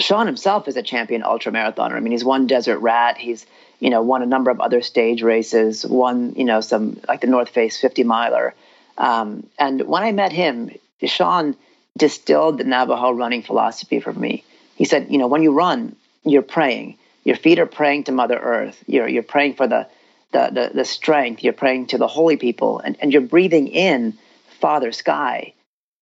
Shaun 0.00 0.26
himself 0.26 0.66
is 0.66 0.76
a 0.76 0.82
champion 0.82 1.22
ultramarathoner. 1.22 1.92
I 1.92 2.00
mean, 2.00 2.12
he's 2.12 2.24
won 2.24 2.46
Desert 2.46 2.78
Rat. 2.78 3.16
He's 3.16 3.46
you 3.78 3.90
know 3.90 4.02
won 4.02 4.22
a 4.22 4.26
number 4.26 4.50
of 4.50 4.60
other 4.60 4.82
stage 4.82 5.22
races. 5.22 5.86
Won 5.86 6.34
you 6.34 6.44
know 6.44 6.60
some 6.60 7.00
like 7.06 7.20
the 7.20 7.28
North 7.28 7.50
Face 7.50 7.80
50 7.80 8.02
miler. 8.02 8.54
Um, 8.98 9.46
and 9.58 9.82
when 9.82 10.02
I 10.02 10.10
met 10.12 10.32
him, 10.32 10.70
Shaun 11.04 11.56
distilled 11.96 12.58
the 12.58 12.64
Navajo 12.64 13.12
running 13.12 13.42
philosophy 13.42 14.00
for 14.00 14.12
me. 14.12 14.44
He 14.74 14.84
said, 14.84 15.06
you 15.10 15.18
know, 15.18 15.28
when 15.28 15.42
you 15.42 15.52
run, 15.52 15.94
you're 16.24 16.42
praying. 16.42 16.98
Your 17.22 17.36
feet 17.36 17.58
are 17.60 17.66
praying 17.66 18.04
to 18.04 18.12
Mother 18.12 18.38
Earth. 18.38 18.82
You're 18.86 19.06
you're 19.06 19.22
praying 19.22 19.54
for 19.54 19.68
the 19.68 19.86
the, 20.34 20.50
the, 20.52 20.70
the 20.74 20.84
strength, 20.84 21.44
you're 21.44 21.52
praying 21.52 21.86
to 21.86 21.98
the 21.98 22.08
holy 22.08 22.36
people, 22.36 22.80
and, 22.80 22.96
and 23.00 23.12
you're 23.12 23.22
breathing 23.22 23.68
in 23.68 24.18
Father 24.60 24.90
Sky. 24.90 25.54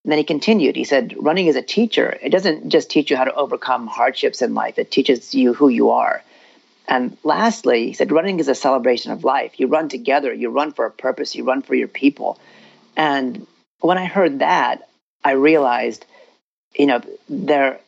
And 0.05 0.11
then 0.11 0.18
he 0.18 0.25
continued, 0.25 0.75
he 0.75 0.85
said, 0.85 1.14
running 1.18 1.49
as 1.49 1.55
a 1.55 1.62
teacher, 1.62 2.18
it 2.23 2.31
doesn't 2.31 2.71
just 2.71 2.90
teach 2.90 3.11
you 3.11 3.16
how 3.16 3.25
to 3.25 3.35
overcome 3.35 3.87
hardships 3.87 4.40
in 4.40 4.55
life, 4.55 4.79
it 4.79 4.90
teaches 4.90 5.35
you 5.35 5.53
who 5.53 5.68
you 5.68 5.90
are. 5.90 6.23
And 6.88 7.16
lastly, 7.23 7.88
he 7.88 7.92
said, 7.92 8.11
running 8.11 8.40
is 8.40 8.49
a 8.49 8.55
celebration 8.55 9.12
of 9.12 9.23
life. 9.23 9.61
You 9.61 9.68
run 9.68 9.88
together, 9.88 10.33
you 10.33 10.49
run 10.49 10.73
for 10.73 10.87
a 10.87 10.90
purpose, 10.90 11.37
you 11.37 11.45
run 11.45 11.62
for 11.62 11.75
your 11.75 11.88
people. 11.88 12.40
And 12.97 13.47
when 13.81 13.99
I 13.99 14.07
heard 14.07 14.40
that, 14.40 14.88
I 15.23 15.33
realized, 15.33 16.05
you 16.75 16.87
know, 16.87 17.03
there 17.29 17.79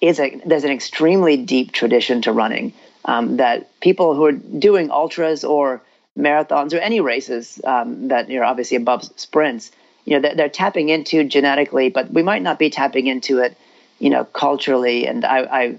is 0.00 0.20
a 0.20 0.40
there's 0.44 0.64
an 0.64 0.70
extremely 0.70 1.36
deep 1.36 1.72
tradition 1.72 2.22
to 2.22 2.32
running 2.32 2.74
um, 3.04 3.38
that 3.38 3.80
people 3.80 4.14
who 4.14 4.26
are 4.26 4.32
doing 4.32 4.90
ultras 4.90 5.44
or 5.44 5.82
marathons 6.18 6.72
or 6.72 6.78
any 6.78 7.00
races 7.00 7.60
um, 7.64 8.08
that 8.08 8.30
are 8.30 8.44
obviously 8.44 8.76
above 8.76 9.04
sprints, 9.16 9.70
you 10.04 10.14
know, 10.14 10.20
they're, 10.20 10.34
they're, 10.34 10.48
tapping 10.48 10.88
into 10.88 11.24
genetically, 11.24 11.88
but 11.88 12.10
we 12.10 12.22
might 12.22 12.42
not 12.42 12.58
be 12.58 12.70
tapping 12.70 13.06
into 13.06 13.38
it, 13.38 13.56
you 13.98 14.10
know, 14.10 14.24
culturally. 14.24 15.06
And 15.06 15.24
I, 15.24 15.78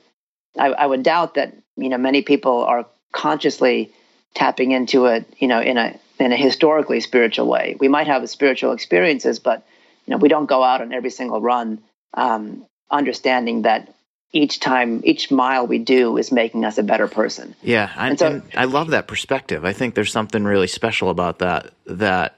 I, 0.58 0.70
I 0.70 0.86
would 0.86 1.04
doubt 1.04 1.36
that 1.36 1.54
you 1.78 1.90
know 1.90 1.98
many 1.98 2.22
people 2.22 2.64
are 2.64 2.86
consciously 3.12 3.92
tapping 4.34 4.72
into 4.72 5.06
it, 5.06 5.26
you 5.38 5.48
know, 5.48 5.62
in 5.62 5.78
a 5.78 5.98
in 6.20 6.32
a 6.32 6.38
historically 6.38 7.02
spiritual 7.02 7.48
way. 7.48 7.76
We 7.80 7.88
might 7.88 8.08
have 8.08 8.28
spiritual 8.30 8.72
experiences, 8.72 9.40
but 9.40 9.66
you 10.06 10.12
know, 10.12 10.18
we 10.18 10.30
don't 10.30 10.46
go 10.46 10.64
out 10.64 10.82
on 10.82 10.94
every 10.94 11.10
single 11.10 11.42
run 11.42 11.82
um, 12.14 12.66
understanding 12.92 13.64
that 13.64 13.95
each 14.36 14.60
time, 14.60 15.02
each 15.06 15.32
mile 15.32 15.66
we 15.66 15.80
do 15.80 16.18
is 16.18 16.30
making 16.30 16.66
us 16.66 16.78
a 16.78 16.84
better 16.84 17.08
person. 17.08 17.56
Yeah, 17.64 17.90
I, 17.96 18.10
and 18.10 18.20
so, 18.20 18.28
and 18.28 18.44
I 18.54 18.66
love 18.66 18.90
that 18.90 19.08
perspective. 19.08 19.64
I 19.64 19.72
think 19.72 19.96
there's 19.96 20.12
something 20.12 20.44
really 20.44 20.68
special 20.68 21.10
about 21.10 21.40
that. 21.40 21.72
That 21.86 22.38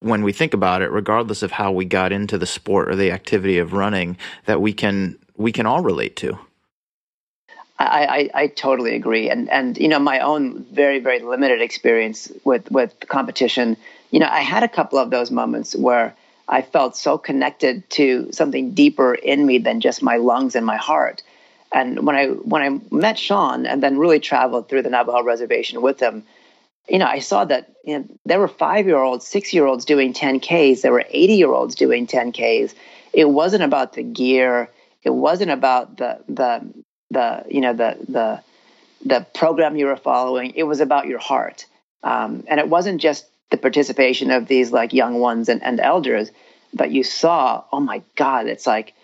when 0.00 0.22
we 0.22 0.32
think 0.32 0.52
about 0.52 0.82
it, 0.82 0.90
regardless 0.90 1.42
of 1.42 1.50
how 1.50 1.72
we 1.72 1.86
got 1.86 2.12
into 2.12 2.36
the 2.36 2.46
sport 2.46 2.90
or 2.90 2.94
the 2.94 3.10
activity 3.10 3.56
of 3.56 3.72
running, 3.72 4.18
that 4.44 4.60
we 4.60 4.74
can 4.74 5.18
we 5.36 5.50
can 5.50 5.64
all 5.64 5.82
relate 5.82 6.14
to. 6.16 6.38
I, 7.78 8.30
I, 8.34 8.42
I, 8.42 8.46
totally 8.48 8.94
agree, 8.94 9.30
and 9.30 9.48
and 9.48 9.78
you 9.78 9.88
know 9.88 9.98
my 9.98 10.20
own 10.20 10.64
very 10.64 10.98
very 10.98 11.20
limited 11.20 11.62
experience 11.62 12.30
with 12.44 12.70
with 12.70 12.94
competition. 13.08 13.78
You 14.10 14.20
know, 14.20 14.28
I 14.30 14.40
had 14.40 14.62
a 14.62 14.68
couple 14.68 14.98
of 14.98 15.08
those 15.08 15.30
moments 15.30 15.74
where 15.74 16.14
I 16.46 16.60
felt 16.60 16.96
so 16.96 17.16
connected 17.16 17.88
to 17.90 18.32
something 18.32 18.72
deeper 18.74 19.14
in 19.14 19.46
me 19.46 19.56
than 19.56 19.80
just 19.80 20.02
my 20.02 20.16
lungs 20.16 20.54
and 20.54 20.66
my 20.66 20.76
heart. 20.76 21.22
And 21.72 22.04
when 22.06 22.16
I 22.16 22.26
when 22.26 22.62
I 22.62 22.94
met 22.94 23.18
Shaun 23.18 23.66
and 23.66 23.82
then 23.82 23.98
really 23.98 24.20
traveled 24.20 24.68
through 24.68 24.82
the 24.82 24.90
Navajo 24.90 25.22
reservation 25.22 25.82
with 25.82 26.00
him, 26.00 26.24
you 26.88 26.98
know, 26.98 27.06
I 27.06 27.20
saw 27.20 27.44
that 27.44 27.72
you 27.84 27.98
know, 27.98 28.04
there 28.24 28.40
were 28.40 28.48
five 28.48 28.86
year 28.86 28.98
olds, 28.98 29.26
six 29.26 29.52
year 29.52 29.66
olds 29.66 29.84
doing 29.84 30.12
10Ks. 30.12 30.82
There 30.82 30.92
were 30.92 31.04
80 31.08 31.34
year 31.34 31.52
olds 31.52 31.74
doing 31.74 32.06
10Ks. 32.06 32.74
It 33.12 33.26
wasn't 33.26 33.62
about 33.62 33.92
the 33.92 34.02
gear. 34.02 34.70
It 35.02 35.10
wasn't 35.10 35.50
about 35.50 35.96
the 35.96 36.20
the 36.28 36.72
the 37.10 37.44
you 37.48 37.60
know 37.60 37.72
the 37.72 37.96
the 38.08 38.42
the 39.04 39.26
program 39.34 39.76
you 39.76 39.86
were 39.86 39.96
following. 39.96 40.52
It 40.54 40.64
was 40.64 40.80
about 40.80 41.06
your 41.06 41.18
heart. 41.18 41.66
Um, 42.02 42.44
and 42.48 42.58
it 42.58 42.68
wasn't 42.68 43.00
just 43.00 43.26
the 43.50 43.56
participation 43.56 44.30
of 44.30 44.46
these 44.46 44.72
like 44.72 44.92
young 44.92 45.18
ones 45.18 45.48
and, 45.48 45.62
and 45.62 45.80
elders, 45.80 46.30
but 46.72 46.90
you 46.90 47.02
saw, 47.02 47.64
oh 47.72 47.80
my 47.80 48.02
God, 48.16 48.46
it's 48.46 48.66
like 48.66 48.94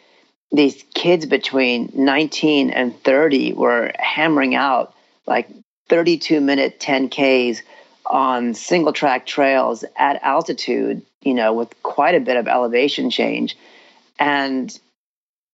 these 0.53 0.85
kids 0.95 1.27
between 1.27 1.91
19 1.95 2.71
and 2.71 2.99
30 3.03 3.55
were 3.55 3.93
hammering 3.99 4.55
out 4.55 4.95
like 5.27 5.49
32 5.89 6.41
minute 6.41 6.79
10Ks 6.81 7.63
on 8.07 8.55
single 8.55 8.93
track 8.93 9.27
trails 9.27 9.85
at 9.97 10.23
altitude, 10.23 11.03
you 11.23 11.35
know, 11.35 11.53
with 11.53 11.71
quite 11.83 12.15
a 12.15 12.21
bit 12.21 12.37
of 12.37 12.47
elevation 12.47 13.11
change. 13.11 13.57
And 14.19 14.77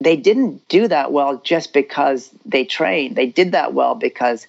they 0.01 0.17
didn't 0.17 0.67
do 0.69 0.89
that 0.89 1.13
well 1.13 1.39
just 1.39 1.73
because 1.73 2.31
they 2.45 2.65
trained. 2.65 3.17
They 3.17 3.27
did 3.27 3.53
that 3.53 3.73
well 3.73 3.95
because 3.95 4.47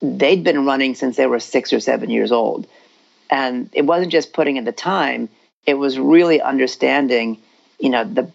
they'd 0.00 0.44
been 0.44 0.66
running 0.66 0.94
since 0.94 1.16
they 1.16 1.26
were 1.26 1.40
six 1.40 1.72
or 1.72 1.80
seven 1.80 2.10
years 2.10 2.30
old. 2.30 2.66
And 3.30 3.70
it 3.72 3.82
wasn't 3.82 4.12
just 4.12 4.32
putting 4.32 4.56
in 4.56 4.64
the 4.64 4.72
time, 4.72 5.28
it 5.66 5.74
was 5.74 5.98
really 5.98 6.40
understanding, 6.40 7.40
you 7.80 7.88
know, 7.88 8.04
the 8.04 8.30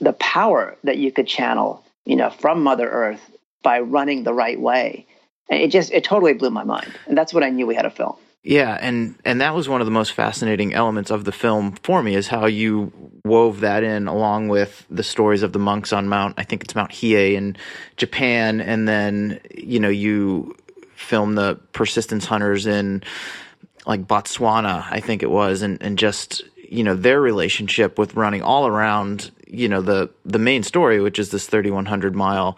the 0.00 0.12
power 0.14 0.76
that 0.84 0.98
you 0.98 1.12
could 1.12 1.26
channel, 1.26 1.84
you 2.04 2.16
know, 2.16 2.30
from 2.30 2.62
Mother 2.62 2.88
Earth 2.88 3.20
by 3.62 3.80
running 3.80 4.24
the 4.24 4.34
right 4.34 4.60
way. 4.60 5.06
And 5.48 5.60
it 5.60 5.70
just 5.70 5.92
it 5.92 6.04
totally 6.04 6.34
blew 6.34 6.50
my 6.50 6.64
mind. 6.64 6.92
And 7.06 7.16
that's 7.16 7.32
what 7.32 7.42
I 7.42 7.50
knew 7.50 7.66
we 7.66 7.74
had 7.74 7.86
a 7.86 7.90
film. 7.90 8.16
Yeah, 8.46 8.78
and 8.80 9.16
and 9.24 9.40
that 9.40 9.56
was 9.56 9.68
one 9.68 9.80
of 9.80 9.88
the 9.88 9.90
most 9.90 10.12
fascinating 10.12 10.72
elements 10.72 11.10
of 11.10 11.24
the 11.24 11.32
film 11.32 11.72
for 11.82 12.00
me 12.00 12.14
is 12.14 12.28
how 12.28 12.46
you 12.46 12.92
wove 13.24 13.58
that 13.60 13.82
in 13.82 14.06
along 14.06 14.46
with 14.46 14.86
the 14.88 15.02
stories 15.02 15.42
of 15.42 15.52
the 15.52 15.58
monks 15.58 15.92
on 15.92 16.08
Mount 16.08 16.34
I 16.38 16.44
think 16.44 16.62
it's 16.62 16.76
Mount 16.76 16.92
Hiei 16.92 17.34
in 17.34 17.56
Japan 17.96 18.60
and 18.60 18.86
then 18.86 19.40
you 19.52 19.80
know 19.80 19.88
you 19.88 20.54
film 20.94 21.34
the 21.34 21.58
persistence 21.72 22.24
hunters 22.24 22.68
in 22.68 23.02
like 23.84 24.06
Botswana 24.06 24.86
I 24.88 25.00
think 25.00 25.24
it 25.24 25.30
was 25.30 25.62
and 25.62 25.82
and 25.82 25.98
just 25.98 26.44
you 26.68 26.84
know 26.84 26.94
their 26.94 27.20
relationship 27.20 27.98
with 27.98 28.14
running 28.14 28.42
all 28.42 28.66
around 28.66 29.30
you 29.46 29.68
know 29.68 29.80
the 29.80 30.10
the 30.24 30.38
main 30.38 30.62
story 30.62 31.00
which 31.00 31.18
is 31.18 31.30
this 31.30 31.46
3100 31.46 32.14
mile 32.14 32.56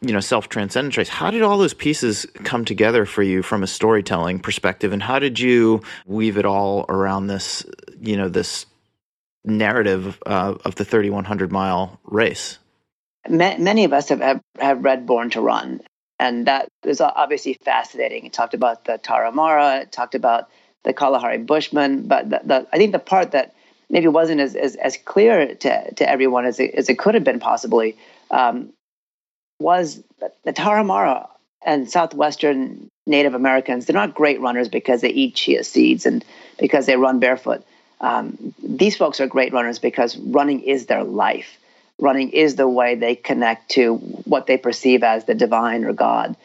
you 0.00 0.12
know 0.12 0.20
self 0.20 0.48
transcendent 0.48 0.96
race. 0.96 1.08
How 1.08 1.30
did 1.30 1.42
all 1.42 1.58
those 1.58 1.74
pieces 1.74 2.26
come 2.44 2.64
together 2.64 3.06
for 3.06 3.22
you 3.22 3.42
from 3.42 3.62
a 3.62 3.66
storytelling 3.66 4.40
perspective? 4.40 4.92
And 4.92 5.02
how 5.02 5.18
did 5.18 5.38
you 5.38 5.82
weave 6.06 6.36
it 6.36 6.44
all 6.44 6.84
around 6.88 7.28
this 7.28 7.64
you 8.00 8.16
know 8.16 8.28
this 8.28 8.66
narrative 9.44 10.22
uh, 10.26 10.54
of 10.64 10.74
the 10.74 10.84
3100 10.84 11.50
mile 11.50 12.00
race? 12.04 12.58
Many 13.28 13.84
of 13.84 13.92
us 13.92 14.08
have, 14.08 14.18
have, 14.18 14.40
have 14.58 14.82
read 14.82 15.06
born 15.06 15.30
to 15.30 15.40
run 15.40 15.80
and 16.18 16.46
that 16.46 16.68
is 16.84 17.00
obviously 17.00 17.54
fascinating. 17.54 18.26
It 18.26 18.32
talked 18.32 18.54
about 18.54 18.84
the 18.84 18.98
tarahumara 18.98 19.82
it 19.82 19.92
talked 19.92 20.14
about 20.14 20.50
the 20.84 20.92
kalahari 20.92 21.38
bushmen 21.38 22.06
but 22.06 22.28
the, 22.30 22.40
the, 22.44 22.66
i 22.72 22.76
think 22.76 22.92
the 22.92 22.98
part 22.98 23.32
that 23.32 23.54
maybe 23.90 24.08
wasn't 24.08 24.40
as, 24.40 24.56
as, 24.56 24.74
as 24.76 24.96
clear 24.96 25.54
to, 25.54 25.94
to 25.94 26.08
everyone 26.08 26.46
as 26.46 26.58
it, 26.58 26.74
as 26.74 26.88
it 26.88 26.98
could 26.98 27.14
have 27.14 27.24
been 27.24 27.40
possibly 27.40 27.96
um, 28.30 28.72
was 29.60 30.02
the 30.44 30.52
Tarahumara 30.52 31.28
and 31.64 31.88
southwestern 31.88 32.88
Native 33.06 33.34
Americans, 33.34 33.86
they're 33.86 33.94
not 33.94 34.14
great 34.14 34.40
runners 34.40 34.68
because 34.68 35.00
they 35.00 35.10
eat 35.10 35.34
chia 35.34 35.64
seeds 35.64 36.06
and 36.06 36.24
because 36.58 36.86
they 36.86 36.96
run 36.96 37.20
barefoot. 37.20 37.64
Um, 38.00 38.54
these 38.62 38.96
folks 38.96 39.20
are 39.20 39.26
great 39.26 39.52
runners 39.52 39.78
because 39.78 40.16
running 40.16 40.60
is 40.62 40.86
their 40.86 41.04
life. 41.04 41.58
Running 41.98 42.30
is 42.30 42.56
the 42.56 42.68
way 42.68 42.94
they 42.94 43.14
connect 43.14 43.70
to 43.72 43.96
what 43.96 44.46
they 44.46 44.56
perceive 44.56 45.02
as 45.02 45.24
the 45.24 45.34
divine 45.34 45.84
or 45.84 45.92
God. 45.92 46.36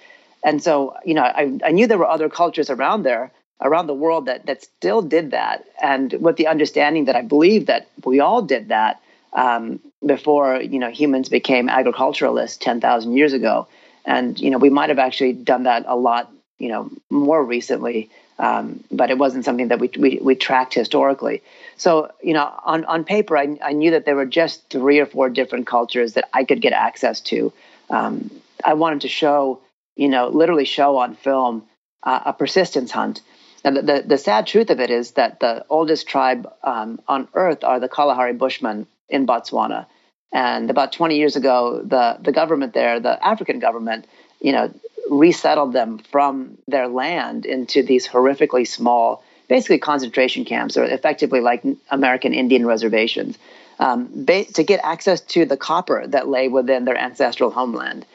And 0.43 0.62
so, 0.62 0.95
you 1.04 1.13
know, 1.13 1.23
I, 1.23 1.58
I 1.63 1.71
knew 1.71 1.88
there 1.88 1.97
were 1.97 2.08
other 2.08 2.30
cultures 2.30 2.69
around 2.69 3.04
there, 3.04 3.32
around 3.61 3.87
the 3.87 3.93
world 3.93 4.27
that 4.27 4.45
that 4.45 4.63
still 4.63 5.01
did 5.01 5.31
that, 5.31 5.65
and 5.81 6.13
with 6.13 6.37
the 6.37 6.47
understanding 6.47 7.05
that 7.05 7.15
I 7.15 7.21
believe 7.21 7.67
that 7.67 7.87
we 8.05 8.19
all 8.19 8.41
did 8.41 8.69
that 8.69 9.01
um, 9.33 9.79
before 10.05 10.61
you 10.61 10.79
know 10.79 10.89
humans 10.89 11.29
became 11.29 11.69
agriculturalists 11.69 12.57
ten 12.57 12.81
thousand 12.81 13.17
years 13.17 13.33
ago, 13.33 13.67
and 14.05 14.39
you 14.39 14.49
know 14.49 14.57
we 14.57 14.69
might 14.69 14.89
have 14.89 14.99
actually 14.99 15.33
done 15.33 15.63
that 15.63 15.85
a 15.87 15.95
lot 15.95 16.31
you 16.59 16.69
know 16.69 16.89
more 17.09 17.43
recently, 17.43 18.09
um, 18.39 18.83
but 18.91 19.09
it 19.09 19.17
wasn't 19.17 19.45
something 19.45 19.69
that 19.69 19.79
we, 19.79 19.89
we 19.97 20.19
we 20.21 20.35
tracked 20.35 20.73
historically. 20.73 21.41
So 21.77 22.11
you 22.21 22.33
know 22.33 22.51
on 22.63 22.85
on 22.85 23.03
paper 23.03 23.37
I, 23.37 23.57
I 23.63 23.73
knew 23.73 23.91
that 23.91 24.05
there 24.05 24.15
were 24.15 24.25
just 24.25 24.69
three 24.69 24.99
or 24.99 25.05
four 25.05 25.29
different 25.29 25.67
cultures 25.67 26.13
that 26.13 26.29
I 26.33 26.43
could 26.43 26.61
get 26.61 26.73
access 26.73 27.21
to. 27.21 27.53
Um, 27.89 28.29
I 28.63 28.73
wanted 28.73 29.01
to 29.01 29.07
show 29.07 29.61
you 29.95 30.09
know 30.09 30.29
literally 30.29 30.65
show 30.65 30.97
on 30.97 31.15
film 31.15 31.63
uh, 32.03 32.21
a 32.25 32.33
persistence 32.33 32.91
hunt. 32.91 33.21
And 33.67 33.75
the, 33.75 33.82
the, 33.82 34.03
the, 34.08 34.17
sad 34.17 34.47
truth 34.47 34.69
of 34.69 34.80
it 34.80 34.89
is 34.89 35.12
that 35.12 35.41
the 35.41 35.65
oldest 35.69 36.08
tribe 36.08 36.49
um, 36.63 37.01
on 37.06 37.27
earth 37.34 37.65
are 37.65 37.82
the 37.82 37.89
Kalahari 37.89 38.32
Bushmen 38.32 38.88
in 39.10 39.27
Botswana. 39.27 39.88
And 40.32 40.69
about 40.69 40.93
20 40.93 41.17
years 41.17 41.36
ago, 41.36 41.82
the, 41.84 42.17
the 42.21 42.32
government 42.32 42.73
there, 42.73 43.01
the 43.01 43.21
African 43.21 43.60
government, 43.60 44.08
you 44.39 44.53
know, 44.53 44.73
resettled 45.10 45.73
them 45.73 45.97
from 45.97 46.58
their 46.69 46.88
land 46.88 47.45
into 47.45 47.84
these 47.84 48.08
horrifically 48.08 48.65
small, 48.65 49.21
basically 49.49 49.80
concentration 49.80 50.45
camps, 50.45 50.77
or 50.77 50.86
effectively 50.86 51.41
like 51.41 51.62
American 51.91 52.34
Indian 52.34 52.65
reservations, 52.65 53.38
um, 53.80 54.08
ba- 54.13 54.45
to 54.45 54.63
get 54.63 54.80
access 54.82 55.19
to 55.19 55.43
the 55.43 55.58
copper 55.58 56.08
that 56.08 56.30
lay 56.30 56.47
within 56.47 56.86
their 56.86 56.97
ancestral 56.97 57.51
homeland. 57.51 58.06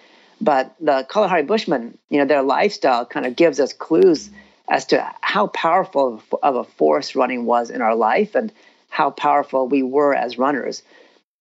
But 0.40 0.74
the 0.80 1.06
Kalahari 1.10 1.42
Bushmen, 1.42 1.98
you 2.08 2.20
know, 2.20 2.24
their 2.24 2.42
lifestyle 2.42 3.04
kind 3.04 3.26
of 3.26 3.36
gives 3.36 3.60
us 3.60 3.74
clues 3.74 4.30
as 4.68 4.86
to 4.86 5.12
how 5.20 5.48
powerful 5.48 6.22
of 6.42 6.56
a 6.56 6.64
force 6.64 7.14
running 7.14 7.44
was 7.44 7.70
in 7.70 7.82
our 7.82 7.94
life 7.94 8.34
and 8.34 8.52
how 8.88 9.10
powerful 9.10 9.68
we 9.68 9.82
were 9.82 10.14
as 10.14 10.38
runners. 10.38 10.82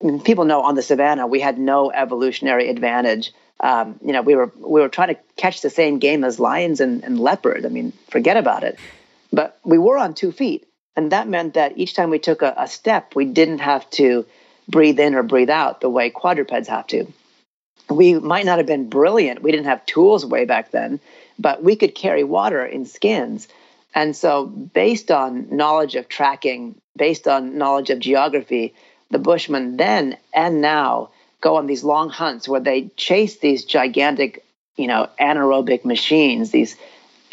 Mean, 0.01 0.21
people 0.21 0.45
know 0.45 0.61
on 0.61 0.75
the 0.75 0.81
savannah 0.81 1.27
we 1.27 1.39
had 1.39 1.59
no 1.59 1.91
evolutionary 1.91 2.69
advantage. 2.69 3.33
Um, 3.59 3.99
you 4.03 4.13
know, 4.13 4.21
we 4.21 4.35
were 4.35 4.51
we 4.57 4.81
were 4.81 4.89
trying 4.89 5.09
to 5.09 5.21
catch 5.37 5.61
the 5.61 5.69
same 5.69 5.99
game 5.99 6.23
as 6.23 6.39
lions 6.39 6.79
and, 6.79 7.03
and 7.03 7.19
leopards. 7.19 7.65
I 7.65 7.69
mean, 7.69 7.93
forget 8.09 8.37
about 8.37 8.63
it. 8.63 8.79
But 9.31 9.59
we 9.63 9.77
were 9.77 9.97
on 9.97 10.13
two 10.13 10.31
feet, 10.31 10.67
and 10.95 11.11
that 11.11 11.27
meant 11.27 11.53
that 11.53 11.77
each 11.77 11.93
time 11.93 12.09
we 12.09 12.19
took 12.19 12.41
a, 12.41 12.53
a 12.57 12.67
step, 12.67 13.15
we 13.15 13.25
didn't 13.25 13.59
have 13.59 13.89
to 13.91 14.25
breathe 14.67 14.99
in 14.99 15.15
or 15.15 15.23
breathe 15.23 15.49
out 15.49 15.81
the 15.81 15.89
way 15.89 16.09
quadrupeds 16.09 16.67
have 16.67 16.87
to. 16.87 17.05
We 17.89 18.15
might 18.15 18.45
not 18.45 18.57
have 18.57 18.67
been 18.67 18.89
brilliant. 18.89 19.43
We 19.43 19.51
didn't 19.51 19.65
have 19.65 19.85
tools 19.85 20.25
way 20.25 20.45
back 20.45 20.71
then, 20.71 20.99
but 21.39 21.63
we 21.63 21.75
could 21.75 21.95
carry 21.95 22.23
water 22.23 22.65
in 22.65 22.85
skins. 22.85 23.47
And 23.93 24.15
so, 24.15 24.45
based 24.45 25.11
on 25.11 25.55
knowledge 25.55 25.95
of 25.95 26.07
tracking, 26.07 26.75
based 26.95 27.27
on 27.27 27.57
knowledge 27.57 27.89
of 27.89 27.99
geography, 27.99 28.73
the 29.09 29.19
Bushmen 29.19 29.77
then 29.77 30.17
and 30.33 30.61
now 30.61 31.09
go 31.41 31.57
on 31.57 31.67
these 31.67 31.83
long 31.83 32.09
hunts 32.09 32.47
where 32.47 32.61
they 32.61 32.89
chase 32.95 33.37
these 33.37 33.65
gigantic, 33.65 34.43
you 34.77 34.87
know, 34.87 35.09
anaerobic 35.19 35.83
machines, 35.83 36.51
these 36.51 36.75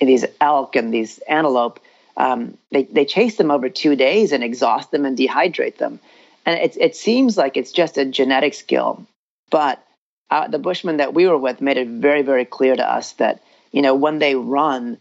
these 0.01 0.25
elk 0.41 0.77
and 0.77 0.93
these 0.93 1.19
antelope. 1.29 1.81
Um, 2.17 2.59
they 2.73 2.85
they 2.85 3.05
chase 3.05 3.37
them 3.37 3.51
over 3.51 3.69
two 3.69 3.95
days 3.95 4.33
and 4.33 4.43
exhaust 4.43 4.91
them 4.91 5.05
and 5.05 5.17
dehydrate 5.17 5.77
them, 5.77 6.01
and 6.45 6.59
it 6.59 6.77
it 6.79 6.97
seems 6.97 7.37
like 7.37 7.57
it's 7.57 7.73
just 7.73 7.97
a 7.97 8.05
genetic 8.05 8.55
skill, 8.55 9.07
but 9.51 9.85
uh, 10.31 10.49
the 10.49 10.59
Bushmen 10.59 10.97
that 10.97 11.15
we 11.15 11.27
were 11.29 11.39
with 11.39 11.61
made 11.61 11.77
it 11.77 11.87
very 11.87 12.23
very 12.23 12.45
clear 12.45 12.75
to 12.75 12.85
us 12.85 13.13
that 13.15 13.41
you 13.73 13.83
know 13.83 13.95
when 13.95 14.19
they 14.19 14.35
run, 14.35 14.99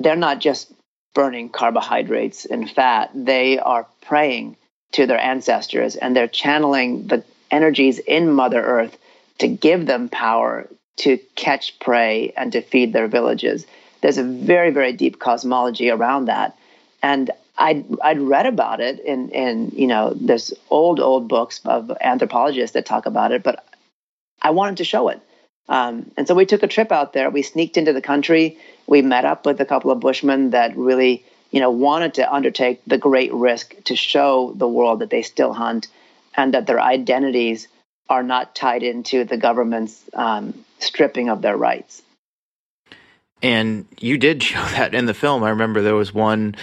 they're 0.00 0.16
not 0.16 0.40
just 0.40 0.72
burning 1.14 1.48
carbohydrates 1.48 2.44
and 2.44 2.70
fat. 2.70 3.10
They 3.14 3.58
are 3.58 3.86
praying 4.02 4.56
to 4.92 5.06
their 5.06 5.18
ancestors 5.18 5.96
and 5.96 6.14
they're 6.14 6.28
channeling 6.28 7.06
the 7.06 7.24
energies 7.50 7.98
in 7.98 8.30
Mother 8.30 8.62
Earth 8.62 8.96
to 9.38 9.48
give 9.48 9.86
them 9.86 10.08
power 10.08 10.68
to 10.98 11.18
catch 11.34 11.78
prey 11.78 12.32
and 12.36 12.52
to 12.52 12.62
feed 12.62 12.92
their 12.92 13.08
villages. 13.08 13.66
There's 14.00 14.18
a 14.18 14.24
very, 14.24 14.70
very 14.70 14.92
deep 14.92 15.18
cosmology 15.18 15.90
around 15.90 16.26
that. 16.26 16.56
And 17.02 17.30
I'd, 17.58 17.84
I'd 18.02 18.20
read 18.20 18.46
about 18.46 18.80
it 18.80 19.00
in, 19.00 19.30
in, 19.30 19.70
you 19.70 19.86
know, 19.86 20.12
there's 20.14 20.52
old, 20.70 21.00
old 21.00 21.28
books 21.28 21.60
of 21.64 21.90
anthropologists 22.00 22.74
that 22.74 22.86
talk 22.86 23.06
about 23.06 23.32
it, 23.32 23.42
but 23.42 23.64
I 24.42 24.50
wanted 24.50 24.78
to 24.78 24.84
show 24.84 25.08
it. 25.08 25.20
Um, 25.68 26.10
and 26.16 26.28
so 26.28 26.34
we 26.34 26.46
took 26.46 26.62
a 26.62 26.68
trip 26.68 26.92
out 26.92 27.12
there. 27.12 27.30
We 27.30 27.42
sneaked 27.42 27.76
into 27.76 27.92
the 27.92 28.02
country. 28.02 28.58
We 28.86 29.02
met 29.02 29.24
up 29.24 29.46
with 29.46 29.60
a 29.60 29.64
couple 29.64 29.90
of 29.90 30.00
Bushmen 30.00 30.50
that 30.50 30.76
really, 30.76 31.24
you 31.50 31.60
know, 31.60 31.70
wanted 31.70 32.14
to 32.14 32.32
undertake 32.32 32.82
the 32.86 32.98
great 32.98 33.32
risk 33.32 33.74
to 33.84 33.96
show 33.96 34.52
the 34.54 34.68
world 34.68 35.00
that 35.00 35.10
they 35.10 35.22
still 35.22 35.52
hunt 35.52 35.88
and 36.36 36.54
that 36.54 36.66
their 36.66 36.80
identities 36.80 37.66
are 38.08 38.22
not 38.22 38.54
tied 38.54 38.82
into 38.82 39.24
the 39.24 39.36
government's 39.36 40.00
um, 40.14 40.54
stripping 40.78 41.28
of 41.28 41.42
their 41.42 41.56
rights. 41.56 42.02
And 43.42 43.86
you 43.98 44.18
did 44.18 44.42
show 44.42 44.62
that 44.70 44.94
in 44.94 45.06
the 45.06 45.14
film. 45.14 45.42
I 45.42 45.50
remember 45.50 45.82
there 45.82 45.94
was 45.94 46.14
one 46.14 46.54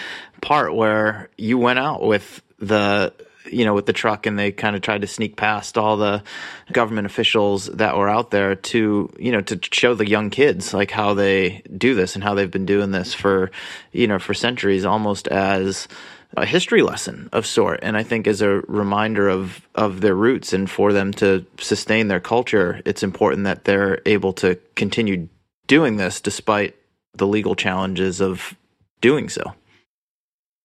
part 0.41 0.73
where 0.73 1.29
you 1.37 1.57
went 1.57 1.79
out 1.79 2.03
with 2.03 2.41
the 2.59 3.13
you 3.51 3.65
know, 3.65 3.73
with 3.73 3.85
the 3.85 3.93
truck 3.93 4.25
and 4.25 4.37
they 4.37 4.51
kind 4.51 4.75
of 4.75 4.81
tried 4.81 5.01
to 5.01 5.07
sneak 5.07 5.35
past 5.35 5.77
all 5.77 5.97
the 5.97 6.23
government 6.71 7.05
officials 7.05 7.67
that 7.67 7.97
were 7.97 8.09
out 8.09 8.31
there 8.31 8.55
to, 8.55 9.13
you 9.19 9.31
know, 9.31 9.41
to 9.41 9.59
show 9.71 9.93
the 9.93 10.07
young 10.07 10.29
kids 10.29 10.73
like 10.73 10.91
how 10.91 11.13
they 11.13 11.61
do 11.77 11.93
this 11.95 12.15
and 12.15 12.23
how 12.23 12.33
they've 12.33 12.51
been 12.51 12.65
doing 12.65 12.91
this 12.91 13.13
for, 13.13 13.51
you 13.91 14.07
know, 14.07 14.19
for 14.19 14.33
centuries 14.33 14.85
almost 14.85 15.27
as 15.27 15.87
a 16.35 16.45
history 16.45 16.81
lesson 16.81 17.29
of 17.31 17.45
sort. 17.45 17.79
And 17.83 17.95
i 17.95 18.03
think 18.03 18.27
as 18.27 18.41
a 18.41 18.61
reminder 18.67 19.29
of 19.29 19.67
of 19.75 20.01
their 20.01 20.15
roots 20.15 20.53
and 20.53 20.69
for 20.69 20.93
them 20.93 21.11
to 21.13 21.45
sustain 21.59 22.07
their 22.07 22.19
culture 22.19 22.81
it's 22.85 23.03
important 23.03 23.43
that 23.43 23.65
they're 23.65 24.01
able 24.05 24.33
to 24.33 24.55
continue 24.75 25.29
doing 25.67 25.97
this 25.97 26.21
despite 26.21 26.75
the 27.13 27.27
legal 27.27 27.55
challenges 27.55 28.19
of 28.19 28.55
doing 29.01 29.29
so. 29.29 29.53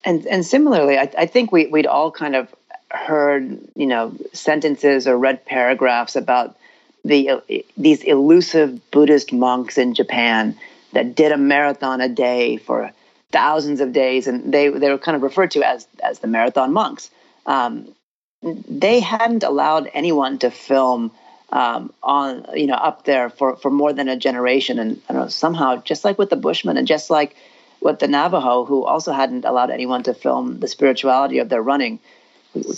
And 0.04 0.26
and 0.26 0.44
similarly 0.44 0.96
i, 0.98 1.10
I 1.18 1.26
think 1.26 1.52
we, 1.52 1.66
we'd 1.66 1.86
all 1.86 2.10
kind 2.10 2.34
of 2.34 2.54
heard, 2.90 3.58
you 3.74 3.86
know, 3.86 4.14
sentences 4.32 5.06
or 5.06 5.16
read 5.16 5.44
paragraphs 5.44 6.16
about 6.16 6.56
the 7.04 7.42
these 7.76 8.02
elusive 8.02 8.90
Buddhist 8.90 9.32
monks 9.32 9.78
in 9.78 9.94
Japan 9.94 10.56
that 10.92 11.14
did 11.14 11.32
a 11.32 11.36
marathon 11.36 12.00
a 12.00 12.08
day 12.08 12.56
for 12.56 12.92
thousands 13.30 13.80
of 13.80 13.92
days, 13.92 14.26
and 14.26 14.52
they 14.52 14.68
they 14.68 14.90
were 14.90 14.98
kind 14.98 15.16
of 15.16 15.22
referred 15.22 15.52
to 15.52 15.62
as 15.62 15.86
as 16.02 16.20
the 16.20 16.26
marathon 16.26 16.72
monks. 16.72 17.10
Um, 17.46 17.94
they 18.42 19.00
hadn't 19.00 19.42
allowed 19.42 19.90
anyone 19.92 20.38
to 20.40 20.50
film 20.50 21.12
um, 21.50 21.92
on 22.02 22.46
you 22.54 22.66
know 22.66 22.74
up 22.74 23.04
there 23.04 23.30
for 23.30 23.56
for 23.56 23.70
more 23.70 23.92
than 23.92 24.08
a 24.08 24.16
generation, 24.16 24.78
and 24.78 25.02
know 25.10 25.28
somehow 25.28 25.76
just 25.76 26.04
like 26.04 26.18
with 26.18 26.30
the 26.30 26.36
Bushmen 26.36 26.76
and 26.76 26.86
just 26.86 27.10
like 27.10 27.36
with 27.80 28.00
the 28.00 28.08
Navajo, 28.08 28.64
who 28.64 28.84
also 28.84 29.12
hadn't 29.12 29.44
allowed 29.44 29.70
anyone 29.70 30.02
to 30.02 30.14
film 30.14 30.58
the 30.58 30.68
spirituality 30.68 31.38
of 31.38 31.48
their 31.48 31.62
running 31.62 32.00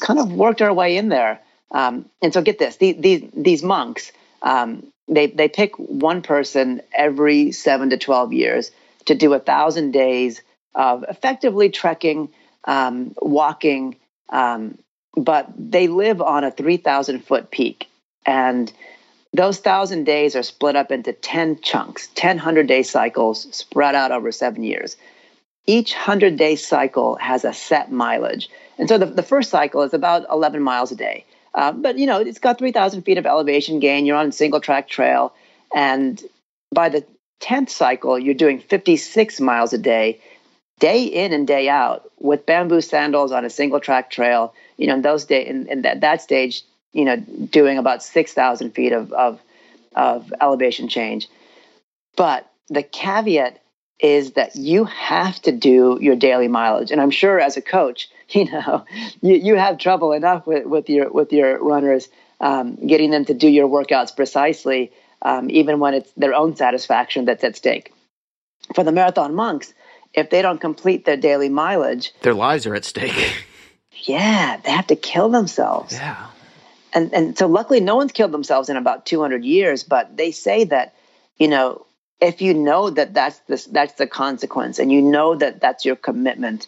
kind 0.01 0.19
of 0.19 0.33
worked 0.33 0.62
our 0.62 0.73
way 0.73 0.97
in 0.97 1.09
there. 1.09 1.40
Um, 1.71 2.07
and 2.23 2.33
so 2.33 2.43
get 2.43 2.59
this, 2.59 2.77
these, 2.77 2.97
these, 2.99 3.29
these 3.35 3.62
monks, 3.62 4.12
um, 4.43 4.87
they, 5.09 5.27
they 5.27 5.49
pick 5.49 5.77
one 5.77 6.23
person 6.23 6.83
every 6.93 7.53
seven 7.53 7.90
to 7.90 7.97
12 7.97 8.33
years 8.33 8.71
to 9.07 9.14
do 9.14 9.33
a 9.35 9.38
thousand 9.38 9.93
days 9.93 10.43
of 10.75 11.05
effectively 11.09 11.69
trekking, 11.69 12.29
um, 12.64 13.14
walking, 13.21 13.97
um, 14.29 14.79
but 15.16 15.49
they 15.57 15.88
live 15.88 16.21
on 16.21 16.45
a 16.45 16.51
3,000 16.51 17.25
foot 17.25 17.51
peak. 17.51 17.88
And 18.25 18.73
those 19.33 19.59
thousand 19.59 20.05
days 20.05 20.35
are 20.35 20.43
split 20.43 20.77
up 20.77 20.90
into 20.90 21.12
10 21.12 21.61
chunks, 21.61 22.09
10 22.14 22.37
100 22.37 22.66
day 22.66 22.83
cycles 22.83 23.47
spread 23.57 23.95
out 23.95 24.12
over 24.12 24.33
seven 24.33 24.62
years. 24.62 24.97
Each 25.66 25.93
100 25.93 26.37
day 26.37 26.57
cycle 26.57 27.16
has 27.16 27.45
a 27.45 27.53
set 27.53 27.93
mileage. 27.93 28.51
And 28.81 28.88
so 28.88 28.97
the, 28.97 29.07
the 29.07 29.23
first 29.23 29.51
cycle 29.51 29.83
is 29.83 29.93
about 29.93 30.27
11 30.31 30.62
miles 30.62 30.90
a 30.90 30.97
day. 30.97 31.27
Uh, 31.55 31.71
but, 31.71 31.99
you 31.99 32.07
know, 32.07 32.19
it's 32.19 32.38
got 32.38 32.59
3,000 32.59 33.03
feet 33.03 33.19
of 33.19 33.27
elevation 33.27 33.79
gain. 33.79 34.07
You're 34.07 34.16
on 34.16 34.29
a 34.29 34.33
single 34.33 34.59
track 34.59 34.88
trail. 34.88 35.35
And 35.75 36.21
by 36.75 36.88
the 36.88 37.05
10th 37.43 37.69
cycle, 37.69 38.19
you're 38.19 38.35
doing 38.35 38.59
56 38.59 39.38
miles 39.40 39.75
a 39.75 39.79
day, 39.79 40.19
day 40.79 41.05
in 41.05 41.35
and 41.35 41.47
day 41.47 41.69
out, 41.69 42.11
with 42.19 42.47
bamboo 42.47 42.81
sandals 42.81 43.33
on 43.33 43.45
a 43.45 43.51
single 43.51 43.81
track 43.81 44.11
trail. 44.11 44.55
You 44.79 44.87
know, 44.87 44.95
in 44.95 45.03
those 45.03 45.27
days, 45.27 45.47
in, 45.47 45.66
in 45.66 45.83
that, 45.83 46.01
that 46.01 46.23
stage, 46.23 46.62
you 46.95 47.05
know, 47.05 47.16
doing 47.16 47.77
about 47.77 48.03
6,000 48.03 48.71
feet 48.71 48.93
of, 48.93 49.12
of, 49.12 49.40
of 49.95 50.33
elevation 50.40 50.88
change. 50.88 51.29
But 52.16 52.51
the 52.71 52.83
caveat 52.83 53.61
is 53.99 54.33
that 54.33 54.57
you 54.57 54.85
have 54.87 55.40
to 55.43 55.53
do 55.53 55.99
your 56.01 56.16
daily 56.16 56.49
mileage. 56.49 56.90
And 56.90 57.01
I'm 57.01 57.11
sure 57.11 57.38
as 57.38 57.59
a 57.59 57.62
coach, 57.62 58.09
you 58.35 58.51
know, 58.51 58.85
you, 59.21 59.35
you 59.37 59.55
have 59.57 59.79
trouble 59.79 60.12
enough 60.12 60.47
with, 60.47 60.66
with 60.66 60.88
your 60.88 61.11
with 61.11 61.33
your 61.33 61.62
runners 61.62 62.09
um, 62.40 62.77
getting 62.87 63.11
them 63.11 63.25
to 63.27 63.35
do 63.35 63.49
your 63.49 63.69
workouts 63.69 64.14
precisely, 64.14 64.93
um, 65.23 65.51
even 65.51 65.79
when 65.79 65.95
it's 65.95 66.11
their 66.12 66.35
own 66.35 66.57
satisfaction 66.57 67.27
that's 67.27 67.45
at 67.45 67.57
stake. 67.57 67.93
For 68.75 68.85
the 68.85 68.93
marathon 68.93 69.35
monks, 69.35 69.75
if 70.14 70.31
they 70.31 70.43
don't 70.43 70.61
complete 70.61 71.05
their 71.05 71.16
daily 71.16 71.49
mileage, 71.49 72.12
their 72.23 72.35
lives 72.35 72.66
are 72.66 72.75
at 72.75 72.85
stake. 72.85 73.35
yeah, 73.93 74.59
they 74.64 74.71
have 74.71 74.87
to 74.88 74.97
kill 74.97 75.29
themselves. 75.29 75.93
Yeah. 75.93 76.27
And 76.93 77.12
and 77.14 77.38
so 77.38 77.47
luckily 77.47 77.81
no 77.81 77.97
one's 77.97 78.12
killed 78.12 78.33
themselves 78.33 78.69
in 78.69 78.77
about 78.77 79.07
200 79.07 79.45
years, 79.45 79.85
but 79.85 80.16
they 80.16 80.33
say 80.33 80.64
that, 80.64 80.95
you 81.37 81.49
know, 81.49 81.87
if 82.21 82.43
you 82.43 82.55
know 82.55 82.90
that 82.90 83.14
that's 83.14 83.38
the, 83.40 83.66
that's 83.71 83.95
the 83.95 84.07
consequence 84.07 84.79
and 84.79 84.93
you 84.93 85.01
know 85.01 85.35
that 85.35 85.61
that's 85.61 85.85
your 85.85 85.97
commitment, 85.97 86.66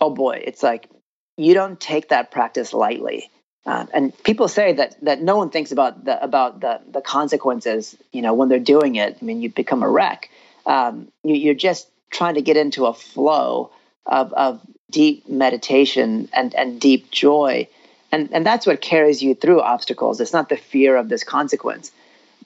oh 0.00 0.10
boy, 0.10 0.42
it's 0.44 0.62
like 0.62 0.88
you 1.36 1.54
don't 1.54 1.80
take 1.80 2.08
that 2.08 2.30
practice 2.30 2.72
lightly. 2.72 3.30
Um, 3.64 3.88
and 3.94 4.22
people 4.24 4.48
say 4.48 4.72
that 4.72 4.96
that 5.04 5.22
no 5.22 5.36
one 5.36 5.50
thinks 5.50 5.70
about 5.70 6.04
the 6.04 6.22
about 6.22 6.60
the 6.60 6.80
the 6.90 7.00
consequences. 7.00 7.96
You 8.10 8.22
know, 8.22 8.34
when 8.34 8.48
they're 8.48 8.58
doing 8.58 8.96
it, 8.96 9.18
I 9.20 9.24
mean, 9.24 9.40
you 9.40 9.50
become 9.50 9.82
a 9.82 9.88
wreck. 9.88 10.30
Um, 10.66 11.08
you, 11.22 11.34
you're 11.34 11.54
just 11.54 11.88
trying 12.10 12.34
to 12.34 12.42
get 12.42 12.56
into 12.56 12.86
a 12.86 12.94
flow 12.94 13.70
of 14.04 14.32
of 14.32 14.60
deep 14.90 15.28
meditation 15.28 16.28
and 16.32 16.54
and 16.56 16.80
deep 16.80 17.12
joy, 17.12 17.68
and 18.10 18.32
and 18.32 18.44
that's 18.44 18.66
what 18.66 18.80
carries 18.80 19.22
you 19.22 19.36
through 19.36 19.60
obstacles. 19.60 20.20
It's 20.20 20.32
not 20.32 20.48
the 20.48 20.56
fear 20.56 20.96
of 20.96 21.08
this 21.08 21.22
consequence, 21.22 21.92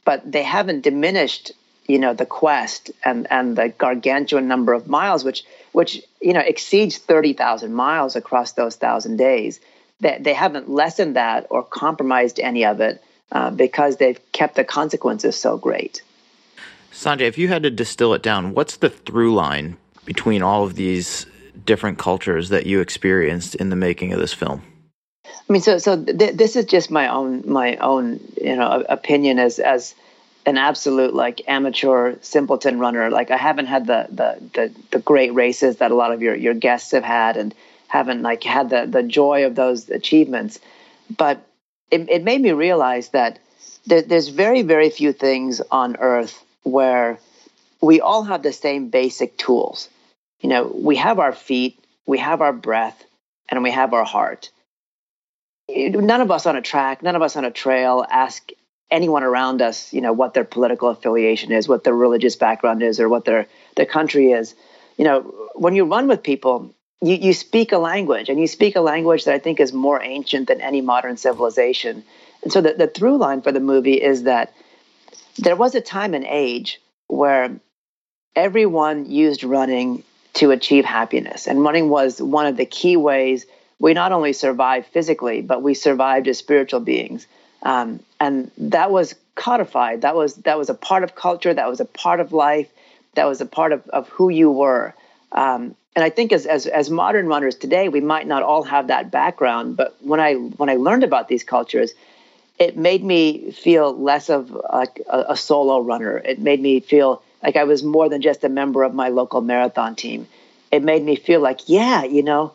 but 0.05 0.31
they 0.31 0.43
haven't 0.43 0.83
diminished 0.83 1.53
you 1.89 1.99
know 1.99 2.15
the 2.15 2.27
quest 2.27 2.91
and 3.05 3.27
and 3.31 3.57
the 3.57 3.69
gargantuan 3.71 4.49
number 4.49 4.73
of 4.73 4.89
miles 4.89 5.25
which 5.25 5.45
which 5.77 6.03
you 6.23 6.33
know 6.33 6.41
exceeds 6.41 6.97
30,000 6.97 7.75
miles 7.75 8.17
across 8.17 8.53
those 8.53 8.77
1000 8.77 9.19
days 9.19 9.61
they, 10.01 10.17
they 10.19 10.33
haven't 10.33 10.71
lessened 10.71 11.17
that 11.17 11.47
or 11.51 11.63
compromised 11.63 12.41
any 12.41 12.65
of 12.65 12.81
it 12.81 13.03
uh, 13.31 13.51
because 13.51 13.99
they've 13.99 14.21
kept 14.33 14.55
the 14.55 14.65
consequences 14.65 15.37
so 15.37 15.59
great. 15.59 16.03
Sanjay 16.93 17.23
if 17.23 17.37
you 17.37 17.49
had 17.49 17.63
to 17.63 17.71
distill 17.71 18.15
it 18.15 18.23
down 18.23 18.55
what's 18.55 18.79
the 18.79 18.89
through 18.89 19.35
line 19.35 19.77
between 20.07 20.41
all 20.43 20.65
of 20.65 20.77
these 20.77 21.27
different 21.67 21.99
cultures 21.99 22.49
that 22.49 22.65
you 22.65 22.81
experienced 22.81 23.55
in 23.55 23.69
the 23.69 23.77
making 23.77 24.15
of 24.15 24.19
this 24.19 24.33
film? 24.33 24.63
I 25.27 25.53
mean 25.53 25.61
so 25.61 25.77
so 25.77 26.03
th- 26.03 26.37
this 26.37 26.57
is 26.57 26.65
just 26.65 26.91
my 26.91 27.09
own 27.09 27.43
my 27.47 27.77
own 27.77 28.21
you 28.41 28.57
know 28.57 28.83
opinion 28.89 29.39
as 29.39 29.59
as 29.59 29.95
an 30.47 30.57
absolute 30.57 31.13
like 31.13 31.43
amateur 31.49 32.15
simpleton 32.23 32.79
runner. 32.79 33.11
Like 33.11 33.31
I 33.33 33.37
haven't 33.37 33.67
had 33.67 33.87
the, 33.87 34.07
the 34.09 34.39
the 34.55 34.73
the, 34.93 34.99
great 35.01 35.35
races 35.35 35.79
that 35.79 35.91
a 35.91 35.95
lot 35.95 36.13
of 36.13 36.23
your 36.23 36.37
your 36.37 36.55
guests 36.55 36.93
have 36.93 37.05
had, 37.05 37.37
and 37.37 37.55
haven't 37.89 38.23
like 38.23 38.45
had 38.45 38.71
the 38.71 38.87
the 38.87 39.03
joy 39.03 39.45
of 39.45 39.57
those 39.57 39.91
achievements. 39.91 40.61
But 41.15 41.45
it, 41.91 42.09
it 42.09 42.23
made 42.23 42.41
me 42.41 42.53
realize 42.53 43.09
that 43.11 43.41
there, 43.87 44.03
there's 44.03 44.29
very 44.29 44.63
very 44.63 44.89
few 44.89 45.13
things 45.13 45.61
on 45.71 45.97
earth 45.97 46.43
where 46.63 47.19
we 47.83 48.01
all 48.01 48.23
have 48.23 48.43
the 48.43 48.53
same 48.53 48.89
basic 48.89 49.37
tools. 49.37 49.89
You 50.41 50.49
know, 50.49 50.73
we 50.73 50.97
have 50.97 51.19
our 51.19 51.33
feet, 51.33 51.79
we 52.07 52.19
have 52.19 52.41
our 52.41 52.53
breath, 52.53 53.05
and 53.49 53.63
we 53.63 53.73
have 53.73 53.93
our 53.93 54.05
heart. 54.05 54.51
None 55.69 56.21
of 56.21 56.31
us 56.31 56.47
on 56.47 56.55
a 56.55 56.63
track, 56.63 57.03
none 57.03 57.17
of 57.17 57.23
us 57.23 57.35
on 57.35 57.45
a 57.45 57.51
trail 57.51 58.07
ask 58.09 58.51
anyone 58.91 59.23
around 59.23 59.63
us, 59.63 59.93
you 59.93 60.01
know, 60.01 60.13
what 60.13 60.35
their 60.35 60.45
political 60.45 60.89
affiliation 60.89 61.53
is, 61.53 61.69
what 61.69 61.85
their 61.85 61.95
religious 61.95 62.37
background 62.37 62.83
is, 62.83 63.01
or 63.01 63.09
what 63.09 63.25
their 63.25 63.47
their 63.77 63.87
country 63.87 64.33
is. 64.33 64.55
You 64.97 65.05
know, 65.05 65.21
when 65.55 65.75
you 65.75 65.85
run 65.85 66.09
with 66.09 66.23
people, 66.23 66.75
you, 67.03 67.17
you 67.17 67.33
speak 67.33 67.73
a 67.73 67.79
language, 67.79 68.29
and 68.29 68.41
you 68.41 68.47
speak 68.47 68.77
a 68.77 68.81
language 68.81 69.25
that 69.25 69.35
I 69.35 69.39
think 69.39 69.61
is 69.61 69.73
more 69.73 70.03
ancient 70.03 70.49
than 70.49 70.61
any 70.61 70.81
modern 70.81 71.17
civilization. 71.17 72.05
And 72.43 72.53
so 72.53 72.61
the, 72.61 72.75
the 72.75 72.87
through 72.87 73.19
line 73.19 73.43
for 73.43 73.53
the 73.53 73.61
movie 73.61 74.01
is 74.01 74.23
that 74.25 74.55
there 75.39 75.57
was 75.57 75.75
a 75.75 75.81
time 75.81 76.15
and 76.15 76.25
age 76.25 76.81
where 77.09 77.61
everyone 78.35 79.11
used 79.11 79.45
running 79.45 80.05
to 80.35 80.51
achieve 80.51 80.85
happiness. 80.85 81.47
And 81.47 81.63
running 81.63 81.89
was 81.89 82.21
one 82.21 82.47
of 82.47 82.57
the 82.57 82.67
key 82.67 82.97
ways 82.97 83.47
we 83.79 83.95
not 83.95 84.13
only 84.13 84.33
survived 84.33 84.87
physically, 84.87 85.43
but 85.43 85.63
we 85.63 85.75
survived 85.75 86.29
as 86.29 86.39
spiritual 86.39 86.81
beings. 86.81 87.27
Um, 87.67 87.99
and 88.21 88.51
that 88.59 88.93
was 88.93 89.17
codified. 89.35 90.03
That 90.03 90.15
was 90.15 90.37
that 90.47 90.57
was 90.57 90.71
a 90.71 90.75
part 90.75 91.03
of 91.03 91.17
culture. 91.17 91.53
That 91.53 91.69
was 91.69 91.81
a 91.81 91.85
part 91.85 92.21
of 92.21 92.33
life. 92.33 92.71
That 93.15 93.25
was 93.25 93.41
a 93.41 93.47
part 93.47 93.73
of, 93.73 93.87
of 93.89 94.09
who 94.09 94.29
you 94.29 94.53
were. 94.53 94.95
Um, 95.33 95.75
and 95.97 96.05
I 96.05 96.11
think 96.11 96.33
as, 96.33 96.47
as 96.47 96.67
as 96.67 96.91
modern 96.91 97.27
runners 97.27 97.57
today, 97.57 97.89
we 97.89 98.01
might 98.01 98.29
not 98.29 98.45
all 98.45 98.63
have 98.63 98.87
that 98.87 99.11
background. 99.11 99.77
But 99.77 99.97
when 100.01 100.21
I 100.21 100.35
when 100.35 100.69
I 100.69 100.77
learned 100.77 101.03
about 101.03 101.27
these 101.27 101.43
cultures, 101.43 101.93
it 102.57 102.77
made 102.77 103.03
me 103.03 103.51
feel 103.51 103.93
less 104.01 104.31
of 104.31 104.57
like 104.73 105.03
a, 105.11 105.25
a 105.31 105.37
solo 105.37 105.81
runner. 105.81 106.19
It 106.19 106.39
made 106.39 106.61
me 106.61 106.79
feel 106.79 107.21
like 107.43 107.57
I 107.57 107.65
was 107.65 107.83
more 107.83 108.09
than 108.09 108.23
just 108.23 108.45
a 108.45 108.49
member 108.49 108.85
of 108.85 108.95
my 108.95 109.09
local 109.09 109.41
marathon 109.41 109.97
team. 109.97 110.29
It 110.71 110.85
made 110.85 111.03
me 111.03 111.17
feel 111.17 111.41
like, 111.41 111.63
yeah, 111.67 112.05
you 112.05 112.23
know, 112.23 112.53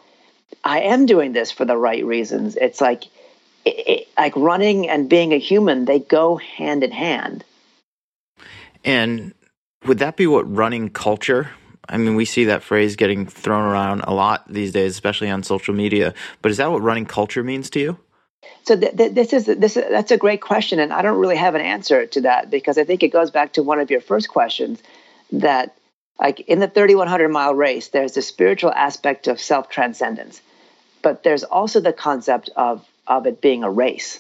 I 0.64 0.82
am 0.82 1.06
doing 1.06 1.34
this 1.34 1.52
for 1.52 1.66
the 1.66 1.78
right 1.78 2.06
reasons. 2.06 2.56
It's 2.56 2.80
like 2.80 3.06
it, 3.66 3.88
it, 3.88 4.08
like 4.18 4.36
running 4.36 4.90
and 4.90 5.10
being 5.10 5.34
a 5.34 5.38
human, 5.38 5.86
they 5.86 6.00
go 6.00 6.38
hand 6.38 6.84
in 6.84 6.92
hand. 6.92 7.44
And 8.84 9.34
would 9.86 10.00
that 10.00 10.18
be 10.18 10.28
what 10.28 10.52
running 10.54 10.90
culture? 10.90 11.52
I 11.90 11.98
mean, 11.98 12.16
we 12.16 12.26
see 12.26 12.46
that 12.46 12.64
phrase 12.64 12.96
getting 12.96 13.28
thrown 13.28 13.64
around 13.64 14.02
a 14.02 14.14
lot 14.14 14.48
these 14.48 14.72
days, 14.72 14.92
especially 14.92 15.30
on 15.30 15.44
social 15.44 15.74
media. 15.74 16.14
But 16.42 16.52
is 16.52 16.58
that 16.58 16.72
what 16.72 16.82
running 16.82 17.06
culture 17.06 17.44
means 17.44 17.70
to 17.72 17.80
you? 17.80 17.98
So 18.64 18.80
th- 18.80 18.96
th- 18.96 19.14
this 19.14 19.34
is 19.34 19.46
this 19.46 19.78
is, 19.78 19.84
that's 19.90 20.12
a 20.12 20.18
great 20.18 20.42
question, 20.42 20.80
and 20.80 20.92
I 20.94 21.02
don't 21.02 21.20
really 21.20 21.36
have 21.36 21.56
an 21.56 21.62
answer 21.62 22.06
to 22.08 22.22
that 22.22 22.50
because 22.50 22.78
I 22.78 22.84
think 22.84 23.04
it 23.04 23.10
goes 23.10 23.30
back 23.30 23.54
to 23.54 23.64
one 23.64 23.80
of 23.80 23.92
your 23.92 24.02
first 24.02 24.30
questions 24.30 24.82
that 25.32 25.76
like 26.20 26.42
in 26.42 26.60
the 26.60 26.68
3100 26.68 27.30
mile 27.30 27.54
race, 27.54 27.90
there's 27.90 28.14
the 28.14 28.22
spiritual 28.22 28.72
aspect 28.72 29.28
of 29.28 29.40
self 29.40 29.70
transcendence, 29.70 30.42
but 31.02 31.24
there's 31.24 31.44
also 31.44 31.80
the 31.80 31.94
concept 31.94 32.50
of 32.56 32.88
of 33.08 33.28
it 33.28 33.42
being 33.42 33.64
a 33.64 33.70
race. 33.70 34.20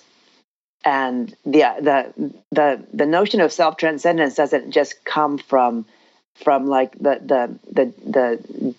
And 0.84 1.36
the 1.46 1.62
the 1.80 2.34
the 2.52 2.84
the 2.92 3.06
notion 3.06 3.42
of 3.42 3.52
self 3.52 3.78
transcendence 3.78 4.36
doesn't 4.36 4.72
just 4.72 5.04
come 5.06 5.38
from 5.38 5.86
from 6.44 6.66
like 6.66 6.94
the 6.98 7.20
the 7.22 7.60
the 7.72 7.94
the 8.10 8.76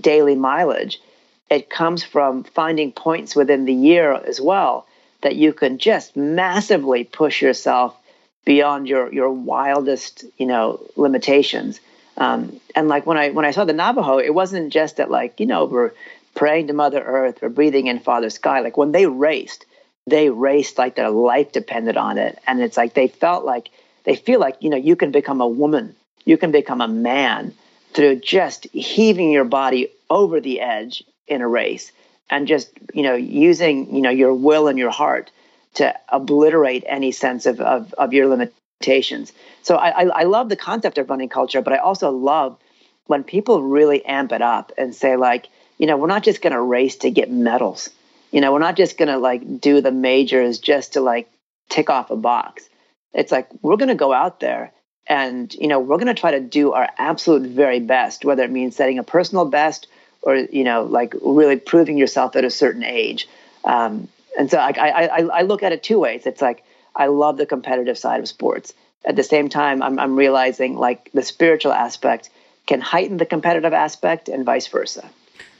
daily 0.00 0.34
mileage. 0.34 1.00
It 1.48 1.70
comes 1.70 2.02
from 2.02 2.42
finding 2.42 2.90
points 2.90 3.36
within 3.36 3.64
the 3.64 3.74
year 3.74 4.12
as 4.12 4.40
well 4.40 4.86
that 5.22 5.36
you 5.36 5.52
can 5.52 5.78
just 5.78 6.16
massively 6.16 7.04
push 7.04 7.40
yourself 7.40 7.96
beyond 8.44 8.88
your 8.88 9.12
your 9.12 9.30
wildest 9.30 10.24
you 10.38 10.46
know 10.46 10.80
limitations. 10.96 11.80
Um, 12.16 12.60
and 12.74 12.88
like 12.88 13.06
when 13.06 13.18
I 13.18 13.30
when 13.30 13.44
I 13.44 13.50
saw 13.50 13.64
the 13.64 13.72
Navajo, 13.72 14.18
it 14.18 14.34
wasn't 14.34 14.72
just 14.72 14.96
that 14.96 15.10
like 15.10 15.38
you 15.38 15.46
know 15.46 15.66
we're 15.66 15.92
praying 16.36 16.68
to 16.68 16.72
Mother 16.72 17.02
Earth 17.02 17.42
or 17.42 17.48
breathing 17.48 17.88
in 17.88 17.98
Father 17.98 18.30
Sky. 18.30 18.60
Like 18.60 18.76
when 18.76 18.92
they 18.92 19.06
raced, 19.06 19.66
they 20.06 20.30
raced 20.30 20.78
like 20.78 20.94
their 20.94 21.10
life 21.10 21.50
depended 21.50 21.96
on 21.96 22.18
it. 22.18 22.38
And 22.46 22.60
it's 22.60 22.76
like 22.76 22.94
they 22.94 23.08
felt 23.08 23.44
like 23.44 23.70
they 24.04 24.14
feel 24.14 24.38
like, 24.38 24.56
you 24.60 24.70
know, 24.70 24.76
you 24.76 24.94
can 24.94 25.10
become 25.10 25.40
a 25.40 25.48
woman, 25.48 25.96
you 26.24 26.38
can 26.38 26.52
become 26.52 26.80
a 26.80 26.86
man 26.86 27.54
through 27.92 28.16
just 28.16 28.64
heaving 28.72 29.32
your 29.32 29.44
body 29.44 29.88
over 30.10 30.40
the 30.40 30.60
edge 30.60 31.02
in 31.26 31.40
a 31.40 31.48
race 31.48 31.90
and 32.30 32.46
just, 32.46 32.70
you 32.92 33.02
know, 33.02 33.14
using, 33.14 33.94
you 33.94 34.02
know, 34.02 34.10
your 34.10 34.34
will 34.34 34.68
and 34.68 34.78
your 34.78 34.90
heart 34.90 35.30
to 35.74 35.94
obliterate 36.10 36.84
any 36.86 37.12
sense 37.12 37.46
of, 37.46 37.60
of, 37.60 37.92
of 37.94 38.12
your 38.12 38.26
limitations. 38.26 39.32
So 39.62 39.76
I, 39.76 40.02
I, 40.02 40.20
I 40.20 40.22
love 40.24 40.48
the 40.48 40.56
concept 40.56 40.98
of 40.98 41.08
running 41.08 41.28
culture, 41.28 41.62
but 41.62 41.72
I 41.72 41.78
also 41.78 42.10
love 42.10 42.58
when 43.06 43.24
people 43.24 43.62
really 43.62 44.04
amp 44.04 44.32
it 44.32 44.42
up 44.42 44.72
and 44.76 44.94
say 44.94 45.16
like, 45.16 45.48
you 45.78 45.86
know, 45.86 45.96
we're 45.96 46.06
not 46.06 46.24
just 46.24 46.42
going 46.42 46.52
to 46.52 46.60
race 46.60 46.96
to 46.96 47.10
get 47.10 47.30
medals. 47.30 47.90
You 48.30 48.40
know, 48.40 48.52
we're 48.52 48.58
not 48.58 48.76
just 48.76 48.98
going 48.98 49.08
to 49.08 49.18
like 49.18 49.60
do 49.60 49.80
the 49.80 49.92
majors 49.92 50.58
just 50.58 50.94
to 50.94 51.00
like 51.00 51.30
tick 51.68 51.90
off 51.90 52.10
a 52.10 52.16
box. 52.16 52.68
It's 53.12 53.32
like 53.32 53.48
we're 53.62 53.76
going 53.76 53.88
to 53.88 53.94
go 53.94 54.12
out 54.12 54.40
there 54.40 54.72
and, 55.06 55.52
you 55.54 55.68
know, 55.68 55.78
we're 55.78 55.96
going 55.96 56.14
to 56.14 56.14
try 56.14 56.32
to 56.32 56.40
do 56.40 56.72
our 56.72 56.88
absolute 56.98 57.48
very 57.48 57.80
best, 57.80 58.24
whether 58.24 58.42
it 58.42 58.50
means 58.50 58.76
setting 58.76 58.98
a 58.98 59.04
personal 59.04 59.44
best 59.44 59.86
or, 60.22 60.36
you 60.36 60.64
know, 60.64 60.82
like 60.82 61.14
really 61.22 61.56
proving 61.56 61.96
yourself 61.96 62.36
at 62.36 62.44
a 62.44 62.50
certain 62.50 62.84
age. 62.84 63.28
Um, 63.64 64.08
and 64.38 64.50
so 64.50 64.58
I, 64.58 64.70
I, 64.70 65.22
I 65.22 65.42
look 65.42 65.62
at 65.62 65.72
it 65.72 65.82
two 65.82 65.98
ways. 65.98 66.26
It's 66.26 66.42
like 66.42 66.64
I 66.94 67.06
love 67.06 67.36
the 67.36 67.46
competitive 67.46 67.96
side 67.96 68.20
of 68.20 68.28
sports. 68.28 68.74
At 69.04 69.16
the 69.16 69.22
same 69.22 69.48
time, 69.48 69.82
I'm, 69.82 69.98
I'm 69.98 70.16
realizing 70.16 70.76
like 70.76 71.10
the 71.12 71.22
spiritual 71.22 71.72
aspect 71.72 72.28
can 72.66 72.80
heighten 72.80 73.18
the 73.18 73.26
competitive 73.26 73.72
aspect 73.72 74.28
and 74.28 74.44
vice 74.44 74.66
versa. 74.66 75.08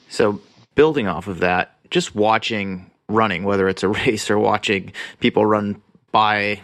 So, 0.09 0.41
building 0.75 1.09
off 1.09 1.27
of 1.27 1.41
that, 1.41 1.77
just 1.91 2.15
watching 2.15 2.91
running, 3.09 3.45
whether 3.45 3.69
it's 3.69 3.83
a 3.83 3.89
race 4.07 4.31
or 4.31 4.39
watching 4.39 4.93
people 5.21 5.47
run 5.47 5.81
by 6.13 6.61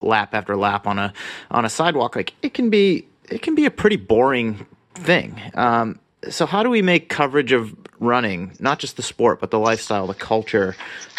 lap 0.00 0.34
after 0.34 0.56
lap 0.56 0.86
on 0.86 0.98
a 0.98 1.12
on 1.50 1.64
a 1.64 1.68
sidewalk, 1.68 2.16
like 2.16 2.34
it 2.42 2.54
can 2.54 2.70
be 2.70 3.06
it 3.30 3.42
can 3.42 3.54
be 3.54 3.66
a 3.66 3.70
pretty 3.70 3.96
boring 3.96 4.66
thing. 4.94 5.40
Um, 5.54 5.98
so 6.28 6.46
how 6.46 6.62
do 6.62 6.70
we 6.70 6.82
make 6.82 7.08
coverage 7.08 7.52
of 7.52 7.74
running, 8.00 8.56
not 8.58 8.78
just 8.78 8.96
the 8.96 9.02
sport, 9.02 9.40
but 9.40 9.50
the 9.50 9.58
lifestyle, 9.58 10.06
the 10.06 10.14
culture, 10.14 10.76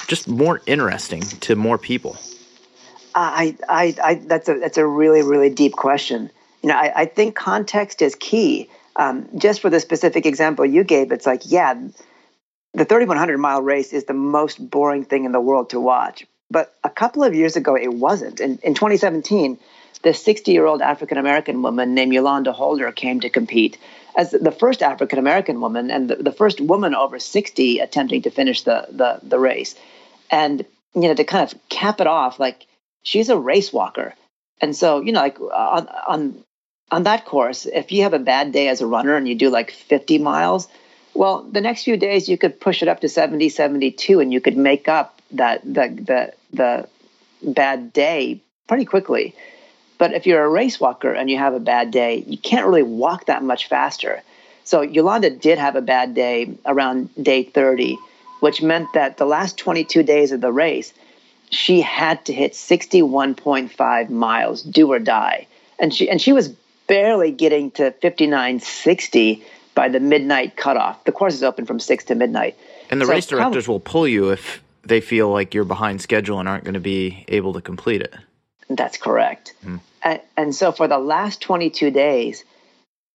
just 0.08 0.28
more 0.28 0.62
interesting 0.66 1.22
to 1.22 1.56
more 1.56 1.78
people? 1.78 2.18
I, 3.16 3.58
I, 3.68 3.96
I 4.04 4.14
that's 4.16 4.48
a 4.50 4.60
that's 4.60 4.78
a 4.78 4.86
really 4.86 5.24
really 5.24 5.50
deep 5.50 5.74
question. 5.74 6.32
You 6.62 6.70
know, 6.70 6.76
I, 6.76 7.02
I 7.02 7.06
think 7.06 7.36
context 7.36 8.02
is 8.02 8.16
key. 8.16 8.70
Um, 8.96 9.30
just 9.38 9.62
for 9.62 9.70
the 9.70 9.80
specific 9.80 10.26
example 10.26 10.66
you 10.66 10.84
gave, 10.84 11.12
it's 11.12 11.26
like, 11.26 11.44
yeah, 11.46 11.74
the 12.74 12.86
3100 12.86 13.38
mile 13.38 13.62
race 13.62 13.94
is 13.94 14.06
the 14.06 14.14
most 14.14 14.70
boring 14.70 15.06
thing 15.06 15.26
in 15.26 15.32
the 15.32 15.42
world 15.42 15.72
to 15.72 15.80
watch. 15.80 16.26
But 16.52 16.76
a 16.84 16.90
couple 16.90 17.24
of 17.24 17.36
years 17.36 17.56
ago, 17.56 17.76
it 17.76 17.94
wasn't. 17.94 18.40
In, 18.40 18.60
in 18.64 18.74
2017, 18.74 19.60
the 20.02 20.14
60 20.14 20.52
year 20.52 20.66
old 20.66 20.82
African 20.82 21.18
American 21.18 21.62
woman 21.62 21.94
named 21.94 22.14
Yolanda 22.14 22.52
Holder 22.52 22.92
came 22.92 23.20
to 23.20 23.30
compete 23.30 23.78
as 24.18 24.32
the 24.32 24.52
first 24.52 24.82
African 24.82 25.20
American 25.20 25.62
woman 25.62 25.92
and 25.92 26.10
the, 26.10 26.16
the, 26.16 26.32
first 26.32 26.60
woman 26.60 26.96
over 26.96 27.20
60 27.20 27.80
attempting 27.80 28.24
to 28.24 28.32
finish 28.32 28.64
the, 28.64 28.88
the, 28.90 29.20
the 29.24 29.40
race. 29.40 29.76
And, 30.32 30.66
you 30.96 31.02
know, 31.02 31.14
to 31.14 31.24
kind 31.24 31.52
of 31.52 31.70
cap 31.70 32.02
it 32.02 32.08
off, 32.08 32.40
like 32.40 32.66
she's 33.04 33.30
a 33.30 33.38
race 33.38 33.72
walker. 33.72 34.16
And 34.62 34.76
so, 34.76 35.02
you 35.02 35.12
know, 35.12 35.22
like 35.22 35.40
on, 35.40 35.88
on, 36.08 36.44
on 36.92 37.04
that 37.04 37.26
course, 37.26 37.66
if 37.66 37.92
you 37.92 38.04
have 38.04 38.14
a 38.14 38.20
bad 38.20 38.52
day 38.52 38.68
as 38.68 38.82
a 38.82 38.88
runner 38.88 39.16
and 39.16 39.28
you 39.28 39.36
do 39.36 39.50
like 39.50 39.72
50 39.72 40.18
miles, 40.20 40.68
well, 41.14 41.44
the 41.44 41.62
next 41.62 41.84
few 41.84 41.98
days 41.98 42.30
you 42.30 42.38
could 42.38 42.60
push 42.60 42.82
it 42.82 42.88
up 42.88 43.02
to 43.02 43.10
70, 43.10 43.50
72, 43.50 44.20
and 44.20 44.32
you 44.32 44.42
could 44.42 44.58
make 44.58 44.88
up 44.88 45.22
that 45.32 45.62
the 45.64 45.88
the 45.90 46.34
the 46.54 46.88
bad 47.44 47.94
day 47.94 48.42
pretty 48.68 48.86
quickly. 48.86 49.36
But 49.98 50.14
if 50.14 50.26
you're 50.26 50.44
a 50.44 50.50
race 50.50 50.80
walker 50.80 51.12
and 51.12 51.30
you 51.30 51.38
have 51.38 51.54
a 51.54 51.60
bad 51.60 51.92
day, 51.92 52.24
you 52.26 52.38
can't 52.38 52.66
really 52.66 52.84
walk 52.84 53.26
that 53.26 53.44
much 53.44 53.68
faster. 53.68 54.22
So 54.64 54.82
Yolanda 54.82 55.30
did 55.30 55.58
have 55.58 55.76
a 55.76 55.82
bad 55.82 56.16
day 56.16 56.56
around 56.66 57.10
day 57.22 57.44
30, 57.44 57.98
which 58.40 58.62
meant 58.62 58.88
that 58.94 59.18
the 59.18 59.26
last 59.26 59.58
22 59.58 60.04
days 60.04 60.32
of 60.32 60.42
the 60.42 60.52
race, 60.52 60.94
she 61.50 61.82
had 61.82 62.24
to 62.26 62.34
hit 62.34 62.54
61.5 62.54 64.10
miles, 64.10 64.62
do 64.62 64.92
or 64.92 65.00
die. 65.00 65.48
And 65.80 65.94
she 65.94 66.10
and 66.10 66.22
she 66.22 66.34
was 66.34 66.54
barely 66.90 67.32
getting 67.32 67.72
to 67.72 67.92
59.60 67.92 69.44
by 69.76 69.88
the 69.88 70.02
midnight 70.02 70.58
cutoff. 70.58 71.06
The 71.06 71.14
course 71.14 71.36
is 71.36 71.44
open 71.44 71.66
from 71.66 71.80
6 71.80 72.04
to 72.06 72.16
midnight. 72.16 72.58
And 72.90 73.00
the 73.00 73.06
so 73.06 73.12
race 73.12 73.28
directors 73.28 73.68
will 73.68 73.80
pull 73.80 74.08
you 74.08 74.32
if 74.32 74.62
they 74.84 75.00
feel 75.00 75.30
like 75.30 75.54
you're 75.54 75.64
behind 75.64 76.02
schedule 76.02 76.40
and 76.40 76.50
aren't 76.50 76.66
going 76.66 76.74
to 76.74 76.80
be 76.82 77.24
able 77.28 77.54
to 77.54 77.62
complete 77.62 78.02
it. 78.02 78.14
That's 78.70 78.98
correct. 78.98 79.54
Mm. 79.64 79.80
And, 80.04 80.22
and 80.36 80.56
so 80.56 80.72
for 80.72 80.88
the 80.88 80.98
last 80.98 81.42
22 81.42 81.92
days, 81.92 82.44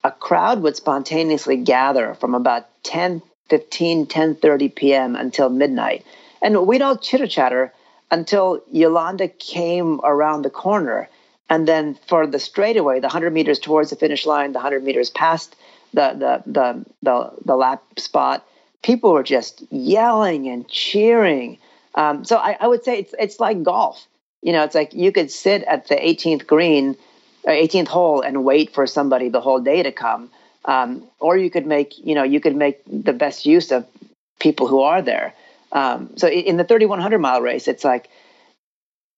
a 0.02 0.10
crowd 0.10 0.62
would 0.62 0.76
spontaneously 0.76 1.56
gather 1.56 2.14
from 2.14 2.34
about 2.34 2.66
10, 2.84 3.22
15, 3.48 4.06
10 4.06 4.36
30 4.36 4.68
p.m. 4.68 5.16
until 5.16 5.50
midnight. 5.50 6.04
And 6.40 6.66
we'd 6.66 6.82
all 6.82 6.96
chitter 6.96 7.26
chatter 7.26 7.72
until 8.10 8.62
Yolanda 8.70 9.28
came 9.28 10.00
around 10.04 10.42
the 10.42 10.50
corner. 10.50 11.08
And 11.48 11.68
then 11.68 11.98
for 12.06 12.26
the 12.26 12.38
straightaway, 12.38 13.00
the 13.00 13.06
100 13.06 13.32
meters 13.32 13.58
towards 13.58 13.90
the 13.90 13.96
finish 13.96 14.26
line, 14.26 14.52
the 14.52 14.58
100 14.58 14.82
meters 14.82 15.10
past 15.10 15.54
the, 15.92 16.42
the, 16.46 16.50
the, 16.50 16.84
the, 17.02 17.30
the 17.44 17.56
lap 17.56 17.82
spot, 17.98 18.46
people 18.82 19.12
were 19.12 19.22
just 19.22 19.64
yelling 19.70 20.48
and 20.48 20.68
cheering. 20.68 21.58
Um, 21.94 22.24
so 22.24 22.36
I, 22.36 22.56
I, 22.60 22.68
would 22.68 22.84
say 22.84 22.98
it's 22.98 23.14
it's 23.18 23.40
like 23.40 23.62
golf. 23.62 24.06
You 24.42 24.52
know, 24.52 24.62
it's 24.64 24.74
like 24.74 24.94
you 24.94 25.10
could 25.10 25.30
sit 25.30 25.62
at 25.62 25.88
the 25.88 25.96
18th 25.96 26.46
green, 26.46 26.96
or 27.44 27.52
uh, 27.52 27.56
18th 27.56 27.88
hole, 27.88 28.20
and 28.20 28.44
wait 28.44 28.74
for 28.74 28.86
somebody 28.86 29.28
the 29.28 29.40
whole 29.40 29.60
day 29.60 29.82
to 29.82 29.92
come, 29.92 30.30
um, 30.64 31.04
or 31.18 31.36
you 31.36 31.50
could 31.50 31.66
make 31.66 31.96
you 31.98 32.14
know 32.14 32.24
you 32.24 32.40
could 32.40 32.54
make 32.54 32.82
the 32.86 33.12
best 33.12 33.46
use 33.46 33.72
of 33.72 33.86
people 34.38 34.66
who 34.66 34.80
are 34.80 35.02
there. 35.02 35.34
Um, 35.72 36.10
so 36.16 36.28
in 36.28 36.56
the 36.56 36.64
3100 36.64 37.18
mile 37.18 37.40
race, 37.40 37.66
it's 37.68 37.84
like 37.84 38.08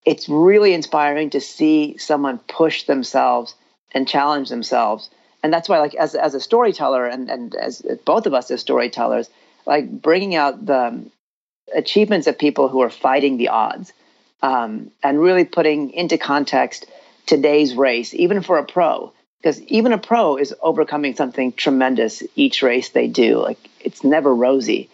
it's 0.06 0.28
really 0.28 0.72
inspiring 0.72 1.30
to 1.30 1.40
see 1.40 1.98
someone 1.98 2.38
push 2.48 2.84
themselves 2.84 3.56
and 3.92 4.08
challenge 4.08 4.48
themselves. 4.48 5.10
And 5.42 5.52
that's 5.52 5.68
why, 5.68 5.80
like 5.80 5.94
as 5.96 6.14
as 6.14 6.34
a 6.34 6.40
storyteller, 6.40 7.06
and 7.06 7.28
and 7.28 7.54
as 7.54 7.82
both 8.04 8.26
of 8.26 8.32
us 8.32 8.50
as 8.50 8.60
storytellers, 8.60 9.28
like 9.66 9.90
bringing 9.90 10.34
out 10.34 10.64
the 10.64 11.04
achievements 11.74 12.26
of 12.26 12.38
people 12.38 12.68
who 12.68 12.80
are 12.80 12.90
fighting 12.90 13.36
the 13.36 13.48
odds 13.48 13.92
um, 14.42 14.90
and 15.02 15.20
really 15.20 15.44
putting 15.44 15.90
into 15.90 16.16
context 16.16 16.86
today's 17.26 17.74
race, 17.74 18.14
even 18.14 18.40
for 18.40 18.58
a 18.58 18.64
pro, 18.64 19.12
because 19.38 19.60
even 19.62 19.92
a 19.92 19.98
pro 19.98 20.36
is 20.36 20.54
overcoming 20.62 21.16
something 21.16 21.52
tremendous 21.52 22.22
each 22.36 22.62
race 22.62 22.90
they 22.90 23.08
do. 23.08 23.38
Like 23.38 23.58
it's 23.80 24.04
never 24.04 24.34
rosy. 24.34 24.88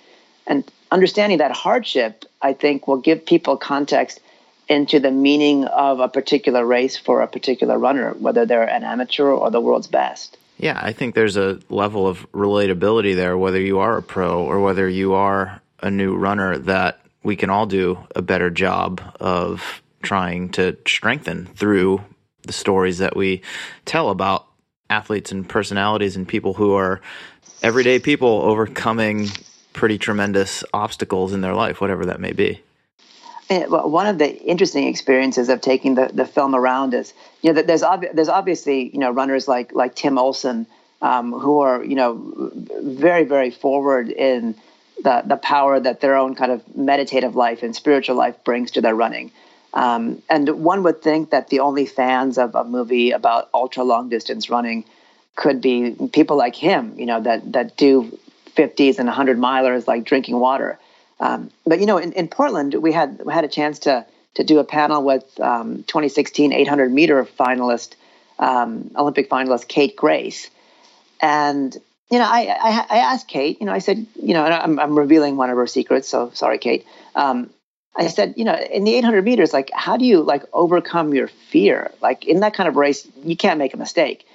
And 0.47 0.71
understanding 0.91 1.39
that 1.39 1.53
hardship, 1.53 2.25
I 2.41 2.55
think, 2.55 2.89
will 2.89 2.97
give 2.97 3.25
people 3.25 3.57
context 3.57 4.21
into 4.73 4.99
the 4.99 5.11
meaning 5.11 5.65
of 5.67 6.01
a 6.01 6.09
particular 6.09 6.65
race 6.65 6.97
for 6.97 7.21
a 7.21 7.29
particular 7.29 7.79
runner, 7.79 8.13
whether 8.13 8.47
they're 8.47 8.69
an 8.69 8.83
amateur 8.83 9.29
or 9.29 9.51
the 9.51 9.61
world's 9.61 9.87
best. 9.87 10.39
Yeah, 10.57 10.79
I 10.81 10.93
think 10.93 11.15
there's 11.15 11.37
a 11.37 11.61
level 11.69 12.09
of 12.09 12.31
relatability 12.33 13.15
there, 13.15 13.37
whether 13.37 13.61
you 13.61 13.81
are 13.81 13.99
a 13.99 14.03
pro 14.03 14.43
or 14.43 14.61
whether 14.61 14.89
you 14.89 15.13
are 15.13 15.61
a 15.81 15.91
new 15.91 16.17
runner, 16.17 16.59
that 16.59 17.01
we 17.23 17.37
can 17.37 17.51
all 17.51 17.67
do 17.67 17.99
a 18.17 18.23
better 18.23 18.49
job 18.49 19.01
of 19.21 19.83
trying 20.03 20.49
to 20.51 20.77
strengthen 20.87 21.47
through 21.47 22.03
the 22.43 22.53
stories 22.53 22.99
that 22.99 23.15
we 23.15 23.43
tell 23.85 24.09
about 24.09 24.47
athletes 24.89 25.33
and 25.33 25.49
personalities 25.49 26.17
and 26.17 26.27
people 26.27 26.55
who 26.55 26.75
are 26.75 27.01
everyday 27.63 27.99
people 27.99 28.41
overcoming 28.43 29.29
pretty 29.73 29.99
tremendous 29.99 30.65
obstacles 30.73 31.33
in 31.33 31.41
their 31.41 31.55
life, 31.55 31.81
whatever 31.81 32.07
that 32.07 32.21
may 32.21 32.33
be. 32.33 32.61
Well, 33.69 33.89
one 33.91 34.07
of 34.07 34.19
the 34.19 34.37
interesting 34.43 34.87
experiences 34.87 35.49
of 35.49 35.61
taking 35.61 35.95
the, 35.95 36.11
the 36.13 36.27
film 36.27 36.55
around 36.55 36.95
is, 36.95 37.13
you 37.43 37.53
know, 37.53 37.63
there's 37.63 37.83
there's 38.13 38.29
obviously 38.29 38.91
you 38.91 38.99
know 38.99 39.11
runners 39.11 39.49
like 39.49 39.73
like 39.73 39.95
Tim 39.95 40.19
Olson 40.19 40.67
um, 41.01 41.33
who 41.33 41.61
are 41.61 41.85
you 41.85 41.97
know 41.97 42.51
very 42.83 43.25
very 43.25 43.51
forward 43.51 44.09
in 44.11 44.55
the 45.03 45.23
the 45.27 45.37
power 45.37 45.81
that 45.81 46.01
their 46.01 46.17
own 46.17 46.35
kind 46.35 46.53
of 46.53 46.77
meditative 46.77 47.35
life 47.37 47.63
and 47.63 47.75
spiritual 47.75 48.17
life 48.17 48.43
brings 48.45 48.73
to 48.73 48.81
their 48.81 48.95
running. 48.95 49.33
Um, 49.75 50.23
and 50.29 50.49
one 50.63 50.83
would 50.83 51.03
think 51.03 51.31
that 51.31 51.49
the 51.49 51.61
only 51.61 51.87
fans 51.87 52.37
of 52.37 52.55
a 52.55 52.65
movie 52.65 53.11
about 53.11 53.49
ultra 53.55 53.85
long 53.85 54.09
distance 54.09 54.51
running 54.51 54.85
could 55.35 55.63
be 55.63 55.97
people 56.13 56.37
like 56.37 56.55
him, 56.55 56.95
you 56.99 57.07
know, 57.07 57.21
that 57.21 57.53
that 57.53 57.77
do 57.77 58.19
50s 58.57 58.99
and 58.99 59.07
100 59.07 59.39
milers 59.39 59.87
like 59.87 60.05
drinking 60.05 60.39
water. 60.39 60.79
Um, 61.23 61.53
but 61.65 61.79
you 61.79 61.87
know, 61.87 61.99
in, 61.99 62.13
in 62.13 62.27
Portland, 62.27 62.75
we 62.75 62.93
had 62.93 63.23
we 63.25 63.33
had 63.33 63.45
a 63.45 63.49
chance 63.49 63.79
to 63.81 64.05
to 64.35 64.43
do 64.43 64.59
a 64.59 64.65
panel 64.65 65.05
with 65.05 65.25
um, 65.41 65.85
2016 65.85 66.53
800 66.53 66.93
meter 66.93 67.25
finalist, 67.25 67.95
um, 68.41 68.91
Olympic 68.97 69.31
finalist 69.31 69.69
Kate 69.69 69.95
Grace, 69.95 70.51
and 71.21 71.77
you 72.11 72.19
know, 72.19 72.27
I, 72.29 72.41
I, 72.61 72.87
I 72.91 72.99
asked 72.99 73.29
Kate. 73.29 73.61
You 73.61 73.67
know, 73.67 73.73
I 73.73 73.79
said, 73.79 74.05
you 74.21 74.35
know, 74.35 74.45
I'm 74.45 74.81
I'm 74.81 74.99
revealing 74.99 75.37
one 75.37 75.49
of 75.49 75.57
her 75.57 75.69
secrets, 75.69 76.09
so 76.09 76.33
sorry, 76.35 76.59
Kate. 76.59 76.85
Um, 77.15 77.51
I 77.95 78.09
said, 78.09 78.35
you 78.37 78.45
know, 78.45 78.55
in 78.55 78.83
the 78.85 78.95
800 78.97 79.23
meters, 79.23 79.53
like, 79.53 79.71
how 79.73 79.97
do 79.97 80.05
you 80.05 80.23
like 80.23 80.43
overcome 80.53 81.15
your 81.15 81.29
fear? 81.29 81.93
Like 82.01 82.25
in 82.25 82.41
that 82.41 82.55
kind 82.55 82.69
of 82.69 82.75
race, 82.75 83.07
you 83.23 83.37
can't 83.37 83.59
make 83.59 83.75
a 83.75 83.77
mistake. 83.77 84.27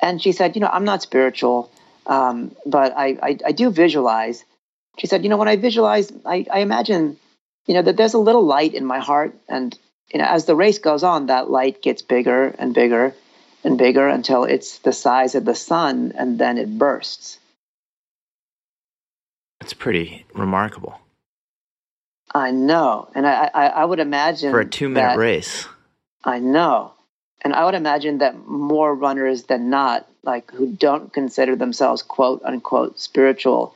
And 0.00 0.22
she 0.22 0.32
said, 0.32 0.54
you 0.54 0.60
know, 0.60 0.68
I'm 0.70 0.84
not 0.84 1.02
spiritual, 1.02 1.70
um, 2.06 2.54
but 2.66 2.96
I, 2.96 3.18
I, 3.22 3.38
I 3.46 3.52
do 3.52 3.70
visualize 3.70 4.44
she 4.98 5.06
said, 5.06 5.22
you 5.22 5.30
know, 5.30 5.36
when 5.36 5.48
I 5.48 5.56
visualize, 5.56 6.12
I, 6.24 6.46
I 6.52 6.60
imagine, 6.60 7.16
you 7.66 7.74
know, 7.74 7.82
that 7.82 7.96
there's 7.96 8.14
a 8.14 8.18
little 8.18 8.44
light 8.44 8.74
in 8.74 8.84
my 8.84 8.98
heart. 8.98 9.34
And, 9.48 9.76
you 10.12 10.18
know, 10.18 10.26
as 10.26 10.44
the 10.44 10.56
race 10.56 10.78
goes 10.78 11.02
on, 11.02 11.26
that 11.26 11.50
light 11.50 11.82
gets 11.82 12.02
bigger 12.02 12.54
and 12.58 12.74
bigger 12.74 13.14
and 13.64 13.78
bigger 13.78 14.08
until 14.08 14.44
it's 14.44 14.78
the 14.78 14.92
size 14.92 15.34
of 15.34 15.44
the 15.44 15.54
sun 15.54 16.12
and 16.16 16.38
then 16.38 16.58
it 16.58 16.78
bursts. 16.78 17.38
It's 19.60 19.74
pretty 19.74 20.26
remarkable. 20.34 20.98
I 22.34 22.50
know. 22.50 23.10
And 23.14 23.26
I, 23.26 23.50
I, 23.52 23.66
I 23.66 23.84
would 23.84 23.98
imagine. 24.00 24.50
For 24.50 24.60
a 24.60 24.66
two 24.66 24.88
minute 24.88 25.18
race. 25.18 25.66
I 26.24 26.38
know. 26.38 26.94
And 27.42 27.54
I 27.54 27.64
would 27.64 27.74
imagine 27.74 28.18
that 28.18 28.46
more 28.46 28.94
runners 28.94 29.44
than 29.44 29.70
not, 29.70 30.06
like 30.22 30.50
who 30.50 30.72
don't 30.72 31.12
consider 31.12 31.56
themselves 31.56 32.02
quote 32.02 32.42
unquote 32.44 33.00
spiritual, 33.00 33.74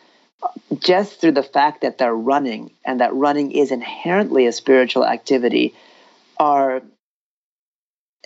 just 0.79 1.21
through 1.21 1.33
the 1.33 1.43
fact 1.43 1.83
that 1.83 1.99
they're 1.99 2.15
running 2.15 2.71
and 2.85 3.01
that 3.01 3.15
running 3.15 3.53
is 3.53 3.71
inherently 3.71 4.47
a 4.47 4.53
spiritual 4.53 5.05
activity 5.05 5.75
are 6.39 6.83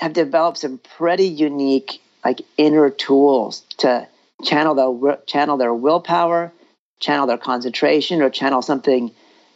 have 0.00 0.12
developed 0.12 0.58
some 0.58 0.78
pretty 0.96 1.26
unique 1.26 2.00
like 2.24 2.42
inner 2.56 2.90
tools 2.90 3.62
to 3.78 4.06
channel 4.44 4.74
their 4.74 5.16
channel 5.26 5.56
their 5.56 5.74
willpower 5.74 6.52
channel 7.00 7.26
their 7.26 7.38
concentration 7.38 8.22
or 8.22 8.30
channel 8.30 8.62
something 8.62 9.10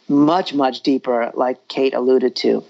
much 0.07 0.53
much 0.53 0.81
deeper 0.81 1.31
like 1.33 1.67
kate 1.67 1.93
alluded 1.93 2.35
to 2.35 2.63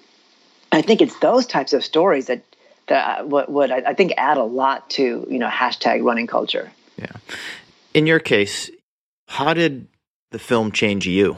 i 0.72 0.82
think 0.82 1.02
it's 1.02 1.18
those 1.20 1.46
types 1.46 1.74
of 1.74 1.84
stories 1.84 2.28
that 2.28 2.44
that 2.88 3.22
uh, 3.22 3.26
would, 3.26 3.48
would 3.48 3.72
I, 3.72 3.78
I 3.88 3.94
think 3.94 4.14
add 4.18 4.38
a 4.38 4.44
lot 4.44 4.89
to 4.91 5.26
you 5.30 5.39
know 5.39 5.48
hashtag 5.48 6.04
running 6.04 6.28
culture. 6.28 6.72
Yeah. 6.98 7.12
In 7.94 8.08
your 8.08 8.20
case, 8.20 8.70
how 9.34 9.55
did 9.55 9.88
the 10.29 10.38
film 10.38 10.71
change 10.71 11.07
you? 11.07 11.38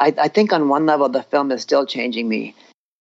I, 0.00 0.14
I 0.16 0.28
think 0.28 0.50
on 0.50 0.70
one 0.70 0.86
level 0.86 1.10
the 1.10 1.22
film 1.22 1.52
is 1.52 1.60
still 1.60 1.84
changing 1.84 2.26
me. 2.26 2.54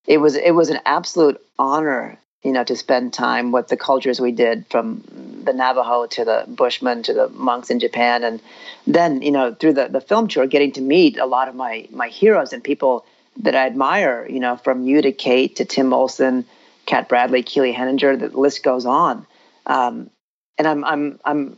It 0.06 0.18
was 0.18 0.36
it 0.36 0.52
was 0.52 0.70
an 0.70 0.80
absolute 0.86 1.40
honor, 1.58 2.20
you 2.44 2.52
know, 2.52 2.66
to 2.66 2.76
spend 2.76 3.14
time 3.14 3.54
with 3.54 3.70
the 3.70 3.78
cultures 3.78 4.20
we 4.20 4.34
did 4.34 4.66
from 4.70 5.02
the 5.46 5.54
Navajo 5.54 6.08
to 6.08 6.26
the 6.26 6.44
Bushmen 6.46 7.04
to 7.04 7.14
the 7.14 7.30
monks 7.30 7.70
in 7.70 7.80
Japan, 7.80 8.26
and 8.26 8.42
then 8.86 9.22
you 9.22 9.32
know 9.32 9.54
through 9.54 9.74
the 9.74 9.88
the 9.88 10.02
film 10.02 10.28
tour, 10.28 10.46
getting 10.46 10.74
to 10.74 10.82
meet 10.82 11.18
a 11.18 11.26
lot 11.26 11.48
of 11.48 11.56
my 11.56 11.88
my 11.90 12.10
heroes 12.10 12.52
and 12.52 12.62
people 12.62 13.06
that 13.38 13.56
I 13.56 13.66
admire. 13.66 14.28
You 14.30 14.42
know, 14.42 14.58
from 14.58 14.84
you 14.84 15.02
to 15.02 15.14
Kate 15.14 15.56
to 15.56 15.64
Tim 15.64 15.94
Olson, 15.94 16.46
Cat 16.86 17.08
Bradley, 17.08 17.44
Keely 17.44 17.72
Henninger. 17.72 18.18
The 18.18 18.28
list 18.28 18.62
goes 18.62 18.86
on. 18.86 19.26
Um, 19.66 20.10
and 20.58 20.68
I'm 20.68 20.84
I'm 20.84 21.20
I'm 21.24 21.58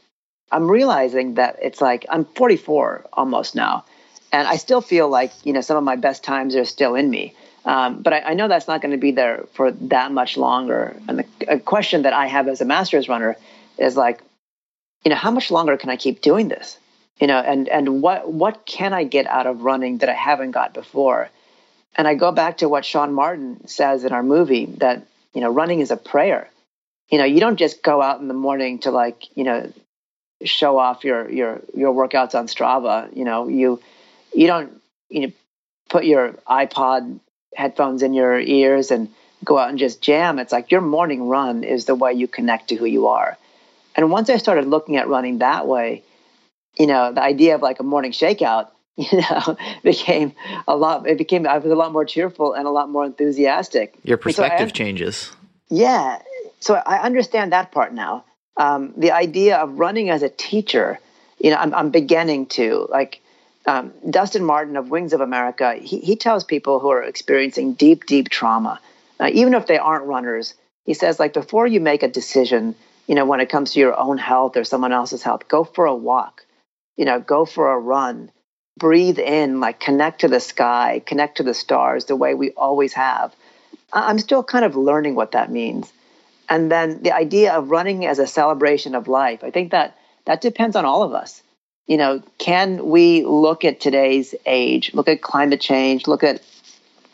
I'm 0.51 0.69
realizing 0.69 1.35
that 1.35 1.57
it's 1.61 1.81
like 1.81 2.05
I'm 2.09 2.25
44 2.25 3.05
almost 3.13 3.55
now, 3.55 3.85
and 4.31 4.47
I 4.47 4.57
still 4.57 4.81
feel 4.81 5.09
like 5.09 5.31
you 5.43 5.53
know 5.53 5.61
some 5.61 5.77
of 5.77 5.83
my 5.83 5.95
best 5.95 6.23
times 6.23 6.55
are 6.55 6.65
still 6.65 6.95
in 6.95 7.09
me. 7.09 7.33
Um, 7.65 8.03
but 8.03 8.13
I, 8.13 8.19
I, 8.19 8.33
know 8.35 8.47
that's 8.47 8.67
not 8.67 8.79
going 8.83 8.91
to 8.91 8.99
be 8.99 9.09
there 9.09 9.45
for 9.53 9.71
that 9.71 10.11
much 10.11 10.37
longer. 10.37 10.95
And 11.07 11.25
the 11.39 11.59
question 11.59 12.03
that 12.03 12.13
I 12.13 12.27
have 12.27 12.47
as 12.47 12.61
a 12.61 12.65
masters 12.65 13.09
runner 13.09 13.37
is 13.79 13.97
like, 13.97 14.21
you 15.03 15.09
know, 15.09 15.15
how 15.15 15.31
much 15.31 15.49
longer 15.49 15.75
can 15.75 15.89
I 15.89 15.97
keep 15.97 16.21
doing 16.21 16.47
this? 16.47 16.77
You 17.19 17.25
know, 17.25 17.39
and 17.39 17.67
and 17.67 18.03
what 18.03 18.31
what 18.31 18.67
can 18.67 18.93
I 18.93 19.03
get 19.03 19.25
out 19.25 19.47
of 19.47 19.61
running 19.61 19.99
that 19.99 20.09
I 20.09 20.13
haven't 20.13 20.51
got 20.51 20.75
before? 20.75 21.29
And 21.95 22.07
I 22.07 22.13
go 22.13 22.31
back 22.31 22.57
to 22.57 22.69
what 22.69 22.85
Shaun 22.85 23.13
Martin 23.13 23.67
says 23.67 24.03
in 24.03 24.11
our 24.11 24.21
movie 24.21 24.65
that 24.77 25.07
you 25.35 25.41
know, 25.41 25.51
running 25.51 25.81
is 25.81 25.91
a 25.91 25.97
prayer. 25.97 26.49
You 27.11 27.19
know, 27.19 27.25
you 27.25 27.39
don't 27.39 27.57
just 27.57 27.83
go 27.83 28.01
out 28.01 28.21
in 28.21 28.27
the 28.27 28.33
morning 28.33 28.79
to 28.79 28.91
like, 28.91 29.25
you 29.35 29.43
know, 29.43 29.71
show 30.45 30.77
off 30.77 31.03
your 31.03 31.29
your 31.29 31.61
your 31.73 31.93
workouts 31.93 32.35
on 32.35 32.47
Strava. 32.47 33.15
You 33.15 33.25
know, 33.25 33.47
you 33.47 33.81
you 34.33 34.47
don't 34.47 34.81
you 35.09 35.27
know 35.27 35.33
put 35.89 36.05
your 36.05 36.33
iPod 36.47 37.19
headphones 37.55 38.01
in 38.03 38.13
your 38.13 38.39
ears 38.39 38.91
and 38.91 39.09
go 39.43 39.57
out 39.57 39.69
and 39.69 39.77
just 39.77 40.01
jam. 40.01 40.39
It's 40.39 40.51
like 40.51 40.71
your 40.71 40.81
morning 40.81 41.27
run 41.27 41.63
is 41.63 41.85
the 41.85 41.95
way 41.95 42.13
you 42.13 42.27
connect 42.27 42.69
to 42.69 42.75
who 42.75 42.85
you 42.85 43.07
are. 43.07 43.37
And 43.95 44.11
once 44.11 44.29
I 44.29 44.37
started 44.37 44.65
looking 44.67 44.97
at 44.97 45.07
running 45.07 45.39
that 45.39 45.67
way, 45.67 46.03
you 46.77 46.87
know, 46.87 47.13
the 47.13 47.21
idea 47.21 47.55
of 47.55 47.61
like 47.61 47.79
a 47.79 47.83
morning 47.83 48.11
shakeout, 48.11 48.69
you 48.97 49.21
know, 49.21 49.57
became 49.83 50.33
a 50.67 50.75
lot. 50.75 51.07
It 51.07 51.17
became 51.17 51.47
I 51.47 51.57
was 51.57 51.71
a 51.71 51.75
lot 51.75 51.91
more 51.91 52.05
cheerful 52.05 52.53
and 52.53 52.67
a 52.67 52.71
lot 52.71 52.89
more 52.89 53.05
enthusiastic. 53.05 53.95
Your 54.03 54.17
perspective 54.17 54.69
so 54.69 54.73
I, 54.73 54.77
changes. 54.77 55.31
Yeah, 55.69 56.19
so 56.59 56.75
I 56.75 56.99
understand 56.99 57.51
that 57.51 57.71
part 57.71 57.93
now. 57.93 58.25
Um, 58.57 58.93
the 58.97 59.11
idea 59.11 59.57
of 59.57 59.79
running 59.79 60.09
as 60.09 60.23
a 60.23 60.29
teacher, 60.29 60.99
you 61.39 61.51
know, 61.51 61.57
I'm, 61.57 61.73
I'm 61.73 61.89
beginning 61.91 62.47
to 62.47 62.87
like. 62.89 63.21
Um, 63.67 63.93
Dustin 64.07 64.45
Martin 64.45 64.77
of 64.77 64.91
Wings 64.91 65.11
of 65.11 65.21
America, 65.21 65.73
he, 65.73 65.97
he 65.97 66.15
tells 66.15 66.43
people 66.43 66.77
who 66.79 66.89
are 66.89 67.01
experiencing 67.01 67.73
deep, 67.73 68.05
deep 68.05 68.29
trauma, 68.29 68.79
uh, 69.19 69.31
even 69.33 69.55
if 69.55 69.65
they 69.65 69.79
aren't 69.79 70.05
runners, 70.05 70.53
he 70.85 70.93
says, 70.93 71.19
like, 71.19 71.33
before 71.33 71.65
you 71.65 71.79
make 71.81 72.03
a 72.03 72.07
decision, 72.07 72.75
you 73.07 73.15
know, 73.15 73.25
when 73.25 73.39
it 73.39 73.49
comes 73.49 73.71
to 73.71 73.79
your 73.79 73.99
own 73.99 74.19
health 74.19 74.55
or 74.55 74.63
someone 74.65 74.93
else's 74.93 75.23
health, 75.23 75.47
go 75.47 75.63
for 75.63 75.85
a 75.87 75.95
walk, 75.95 76.45
you 76.95 77.05
know, 77.05 77.19
go 77.19 77.43
for 77.43 77.71
a 77.71 77.79
run, 77.79 78.29
breathe 78.77 79.17
in, 79.17 79.59
like, 79.59 79.79
connect 79.79 80.21
to 80.21 80.27
the 80.27 80.39
sky, 80.39 81.01
connect 81.03 81.37
to 81.37 81.43
the 81.43 81.55
stars 81.55 82.05
the 82.05 82.15
way 82.15 82.35
we 82.35 82.51
always 82.51 82.93
have. 82.93 83.35
I'm 83.91 84.19
still 84.19 84.43
kind 84.43 84.63
of 84.63 84.75
learning 84.75 85.15
what 85.15 85.31
that 85.31 85.51
means. 85.51 85.91
And 86.49 86.71
then 86.71 87.01
the 87.03 87.13
idea 87.13 87.53
of 87.53 87.71
running 87.71 88.05
as 88.05 88.19
a 88.19 88.27
celebration 88.27 88.95
of 88.95 89.07
life, 89.07 89.43
I 89.43 89.51
think 89.51 89.71
that 89.71 89.97
that 90.25 90.41
depends 90.41 90.75
on 90.75 90.85
all 90.85 91.03
of 91.03 91.13
us 91.13 91.41
you 91.87 91.97
know, 91.97 92.21
can 92.37 92.87
we 92.87 93.23
look 93.23 93.63
at 93.63 93.79
today's 93.79 94.33
age, 94.45 94.93
look 94.93 95.07
at 95.07 95.21
climate 95.21 95.61
change, 95.61 96.07
look 96.07 96.23
at 96.23 96.41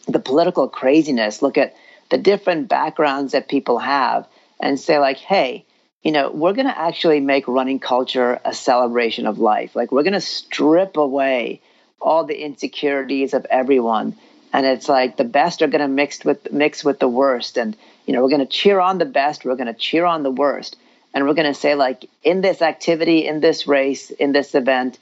the 0.07 0.19
political 0.19 0.69
craziness, 0.69 1.41
look 1.41 1.57
at 1.57 1.75
the 2.09 2.17
different 2.17 2.67
backgrounds 2.69 3.34
that 3.34 3.49
people 3.49 3.79
have, 3.79 4.27
and 4.61 4.79
say, 4.79 4.97
like, 4.99 5.17
hey, 5.17 5.65
you 6.03 6.11
know, 6.11 6.32
we're 6.32 6.53
going 6.53 6.67
to 6.67 6.77
actually 6.77 7.19
make 7.19 7.47
running 7.47 7.79
culture 7.79 8.39
a 8.45 8.53
celebration 8.53 9.27
of 9.27 9.39
life. 9.39 9.75
Like, 9.75 9.91
we're 9.91 10.03
going 10.03 10.13
to 10.13 10.21
strip 10.21 10.97
away 10.97 11.61
all 11.99 12.23
the 12.23 12.41
insecurities 12.41 13.34
of 13.34 13.45
everyone. 13.49 14.15
And 14.53 14.65
it's 14.65 14.89
like 14.89 15.17
the 15.17 15.23
best 15.23 15.61
are 15.61 15.67
going 15.67 15.82
to 15.82 15.88
mix 15.88 16.23
with 16.25 16.51
mix 16.51 16.84
with 16.84 16.99
the 16.99 17.07
worst, 17.07 17.57
and 17.57 17.77
you 18.06 18.14
know 18.14 18.22
we're 18.22 18.30
going 18.30 18.45
to 18.45 18.45
cheer 18.45 18.80
on 18.80 18.97
the 18.97 19.06
best, 19.06 19.45
we're 19.45 19.56
going 19.56 19.74
to 19.74 19.80
cheer 19.80 20.06
on 20.06 20.24
the 20.24 20.32
worst, 20.32 20.78
and 21.14 21.28
we're 21.28 21.34
going 21.34 21.52
to 21.52 21.60
say 21.60 21.76
like 21.76 22.10
in 22.24 22.41
this 22.41 22.62
activity 22.62 23.28
in 23.28 23.39
this 23.39 23.68
race 23.68 24.10
in 24.12 24.32
this 24.32 24.56
event 24.56 24.97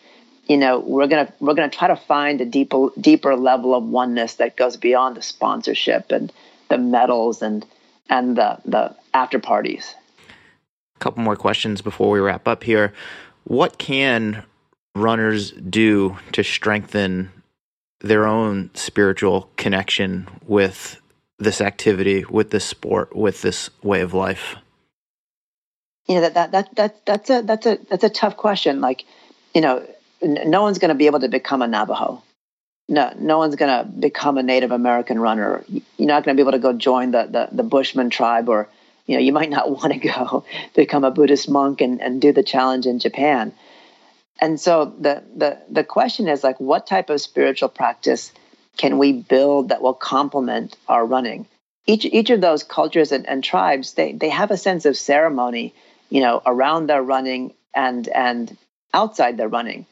you 0.47 0.57
know 0.57 0.79
we're 0.79 1.07
going 1.07 1.25
to 1.25 1.33
we're 1.39 1.53
going 1.53 1.69
to 1.69 1.77
try 1.77 1.87
to 1.87 1.95
find 1.95 2.41
a 2.41 2.45
deeper 2.45 2.89
deeper 2.99 3.35
level 3.35 3.75
of 3.75 3.83
oneness 3.83 4.35
that 4.35 4.57
goes 4.57 4.75
beyond 4.75 5.15
the 5.15 5.21
sponsorship 5.21 6.11
and 6.11 6.33
the 6.69 6.77
medals 6.77 7.41
and 7.41 7.65
and 8.09 8.35
the 8.35 8.57
the 8.65 8.95
after 9.13 9.39
parties. 9.39 9.95
A 10.95 10.99
couple 10.99 11.23
more 11.23 11.35
questions 11.35 11.81
before 11.81 12.09
we 12.09 12.19
wrap 12.19 12.47
up 12.47 12.63
here. 12.63 12.93
What 13.45 13.77
can 13.77 14.43
runners 14.95 15.51
do 15.51 16.17
to 16.33 16.43
strengthen 16.43 17.31
their 18.01 18.25
own 18.25 18.71
spiritual 18.73 19.49
connection 19.55 20.27
with 20.45 20.99
this 21.39 21.61
activity 21.61 22.25
with 22.29 22.51
this 22.51 22.65
sport 22.65 23.15
with 23.15 23.41
this 23.41 23.69
way 23.81 24.01
of 24.01 24.13
life 24.13 24.55
you 26.09 26.15
know 26.15 26.21
that 26.21 26.33
that 26.33 26.51
that, 26.51 26.75
that 26.75 27.05
that's 27.05 27.29
a 27.29 27.41
that's 27.43 27.65
a 27.67 27.77
that's 27.87 28.03
a 28.03 28.09
tough 28.09 28.35
question. 28.35 28.81
Like, 28.81 29.05
you 29.53 29.61
know, 29.61 29.85
no 30.23 30.63
one's 30.63 30.79
going 30.79 30.89
to 30.89 30.95
be 30.95 31.05
able 31.05 31.19
to 31.19 31.29
become 31.29 31.61
a 31.61 31.67
Navajo. 31.67 32.23
No, 32.89 33.13
no 33.15 33.37
one's 33.37 33.55
going 33.55 33.69
to 33.69 33.87
become 33.87 34.39
a 34.39 34.43
Native 34.43 34.71
American 34.71 35.19
runner. 35.19 35.63
You're 35.67 36.07
not 36.07 36.23
going 36.23 36.35
to 36.35 36.41
be 36.41 36.41
able 36.41 36.53
to 36.53 36.59
go 36.59 36.73
join 36.73 37.11
the, 37.11 37.27
the 37.29 37.49
the 37.51 37.63
Bushman 37.63 38.09
tribe, 38.09 38.49
or 38.49 38.67
you 39.05 39.15
know, 39.15 39.21
you 39.21 39.31
might 39.31 39.51
not 39.51 39.69
want 39.77 39.93
to 39.93 39.99
go 39.99 40.43
become 40.75 41.03
a 41.03 41.11
Buddhist 41.11 41.47
monk 41.47 41.79
and, 41.79 42.01
and 42.01 42.19
do 42.19 42.33
the 42.33 42.43
challenge 42.43 42.87
in 42.87 42.97
Japan. 42.97 43.53
And 44.41 44.59
so 44.59 44.85
the 44.85 45.23
the 45.35 45.59
the 45.69 45.83
question 45.83 46.27
is 46.27 46.43
like, 46.43 46.59
what 46.59 46.87
type 46.87 47.11
of 47.11 47.21
spiritual 47.21 47.69
practice 47.69 48.31
can 48.79 48.97
we 48.97 49.13
build 49.13 49.69
that 49.69 49.83
will 49.83 49.93
complement 49.93 50.75
our 50.87 51.05
running? 51.05 51.45
Each 51.85 52.05
each 52.05 52.31
of 52.31 52.41
those 52.41 52.63
cultures 52.63 53.11
and, 53.11 53.27
and 53.27 53.43
tribes, 53.43 53.93
they 53.93 54.13
they 54.13 54.29
have 54.29 54.51
a 54.51 54.57
sense 54.57 54.85
of 54.85 54.97
ceremony 54.97 55.73
you 56.09 56.21
know, 56.21 56.41
around 56.45 56.87
their 56.87 57.01
running 57.01 57.53
and 57.73 58.07
and 58.09 58.57
outside 58.93 59.37
their 59.37 59.47
running. 59.47 59.85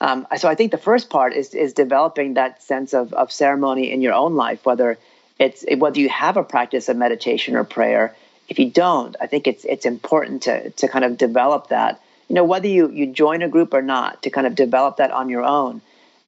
Um, 0.00 0.26
so 0.36 0.48
I 0.48 0.54
think 0.54 0.70
the 0.70 0.78
first 0.78 1.10
part 1.10 1.32
is 1.32 1.54
is 1.54 1.72
developing 1.72 2.34
that 2.34 2.62
sense 2.62 2.92
of 2.94 3.12
of 3.12 3.32
ceremony 3.32 3.90
in 3.90 4.02
your 4.02 4.12
own 4.12 4.36
life, 4.36 4.64
whether 4.64 4.98
it's 5.38 5.64
whether 5.76 5.98
you 5.98 6.08
have 6.08 6.36
a 6.36 6.44
practice 6.44 6.88
of 6.88 6.96
meditation 6.96 7.56
or 7.56 7.64
prayer. 7.64 8.14
If 8.48 8.58
you 8.58 8.70
don't, 8.70 9.16
I 9.20 9.26
think 9.26 9.46
it's 9.46 9.64
it's 9.64 9.86
important 9.86 10.42
to 10.42 10.70
to 10.70 10.88
kind 10.88 11.04
of 11.04 11.16
develop 11.16 11.68
that. 11.68 12.00
You 12.28 12.34
know, 12.34 12.44
whether 12.44 12.68
you 12.68 12.90
you 12.90 13.06
join 13.06 13.42
a 13.42 13.48
group 13.48 13.72
or 13.72 13.82
not, 13.82 14.22
to 14.22 14.30
kind 14.30 14.46
of 14.46 14.54
develop 14.54 14.98
that 14.98 15.10
on 15.10 15.28
your 15.28 15.42
own. 15.42 15.80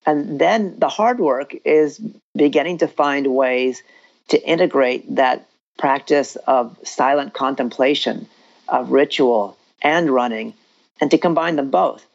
And 0.07 0.39
then 0.39 0.79
the 0.79 0.89
hard 0.89 1.19
work 1.19 1.55
is 1.65 2.01
beginning 2.35 2.79
to 2.79 2.89
find 2.89 3.35
ways 3.35 3.83
to 4.29 4.43
integrate 4.43 5.17
that 5.17 5.47
practice 5.79 6.37
of 6.37 6.79
silent 6.85 7.35
contemplation 7.35 8.27
of 8.69 8.91
ritual 8.91 9.57
and 9.83 10.11
running, 10.11 10.55
and 11.01 11.11
to 11.11 11.19
combine 11.19 11.57
them 11.57 11.71
both. 11.71 12.07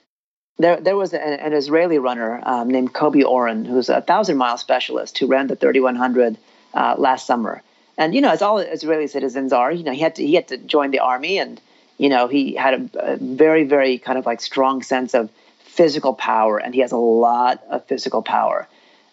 There, 0.58 0.80
there 0.80 0.98
was 0.98 1.14
an, 1.14 1.22
an 1.22 1.54
Israeli 1.54 2.00
runner 2.00 2.42
um, 2.44 2.70
named 2.70 2.94
Kobi 2.94 3.24
Oren, 3.24 3.66
who's 3.66 3.90
a 3.90 4.02
thousand 4.02 4.38
mile 4.38 4.58
specialist 4.58 5.18
who 5.18 5.28
ran 5.28 5.48
the 5.48 5.56
3100 5.56 6.38
uh, 6.74 6.96
last 6.98 7.28
summer. 7.28 7.62
And 7.98 8.16
you 8.16 8.22
know, 8.22 8.32
as 8.32 8.42
all 8.42 8.58
Israeli 8.58 9.08
citizens 9.08 9.54
are, 9.54 9.72
you 9.72 9.84
know, 9.84 9.92
he 9.92 10.00
had 10.00 10.16
to 10.16 10.26
he 10.26 10.34
had 10.36 10.48
to 10.48 10.58
join 10.58 10.92
the 10.92 11.00
army, 11.00 11.38
and 11.38 11.62
you 11.98 12.10
know, 12.10 12.28
he 12.28 12.56
had 12.56 12.90
a, 12.96 13.14
a 13.14 13.18
very, 13.18 13.66
very 13.66 13.98
kind 13.98 14.18
of 14.18 14.26
like 14.26 14.42
strong 14.42 14.82
sense 14.82 15.14
of 15.14 15.30
physical 15.70 16.14
power, 16.14 16.58
and 16.58 16.74
he 16.74 16.82
has 16.82 16.92
a 16.92 16.98
lot 16.98 17.64
of 17.70 17.86
physical 17.86 18.22
power. 18.22 18.68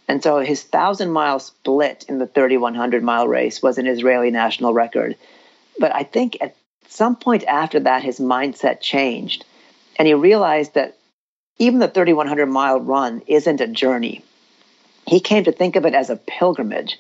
And 0.09 0.23
so 0.23 0.39
his 0.39 0.63
thousand 0.63 1.11
mile 1.11 1.39
split 1.39 2.05
in 2.09 2.19
the 2.19 2.27
3100 2.27 3.03
mile 3.03 3.29
race 3.29 3.63
was 3.63 3.79
an 3.79 3.87
Israeli 3.87 4.31
national 4.31 4.73
record. 4.73 5.17
But 5.79 5.95
I 5.95 6.05
think 6.05 6.39
at 6.41 6.57
some 6.89 7.17
point 7.17 7.45
after 7.45 7.81
that, 7.81 8.03
his 8.03 8.19
mindset 8.19 8.81
changed. 8.81 9.45
And 9.97 10.07
he 10.07 10.15
realized 10.15 10.75
that 10.75 10.97
even 11.59 11.79
the 11.79 11.89
3,100 11.89 12.47
mile 12.47 12.81
run 12.81 13.23
isn't 13.27 13.61
a 13.61 13.67
journey. 13.67 14.25
He 15.07 15.21
came 15.21 15.45
to 15.45 15.53
think 15.53 15.77
of 15.77 15.87
it 15.87 15.95
as 15.95 16.11
a 16.11 16.17
pilgrimage. 16.17 16.99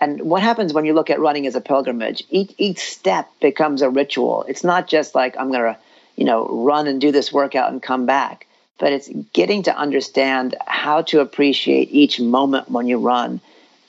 And 0.00 0.22
what 0.22 0.42
happens 0.42 0.72
when 0.72 0.86
you 0.86 0.94
look 0.94 1.10
at 1.10 1.20
running 1.20 1.46
as 1.46 1.54
a 1.54 1.60
pilgrimage? 1.60 2.24
Each, 2.30 2.54
each 2.56 2.78
step 2.78 3.28
becomes 3.40 3.82
a 3.82 3.90
ritual. 3.90 4.44
It's 4.48 4.64
not 4.64 4.88
just 4.88 5.14
like, 5.14 5.36
I'm 5.38 5.50
going 5.50 5.74
to, 5.74 5.78
you 6.16 6.24
know, 6.24 6.46
run 6.48 6.86
and 6.86 7.00
do 7.00 7.12
this 7.12 7.32
workout 7.32 7.70
and 7.70 7.82
come 7.82 8.06
back, 8.06 8.46
but 8.80 8.92
it's 8.92 9.08
getting 9.32 9.62
to 9.64 9.76
understand 9.76 10.56
how 10.66 11.02
to 11.02 11.20
appreciate 11.20 11.92
each 11.92 12.18
moment 12.18 12.68
when 12.70 12.88
you 12.88 12.98
run 12.98 13.40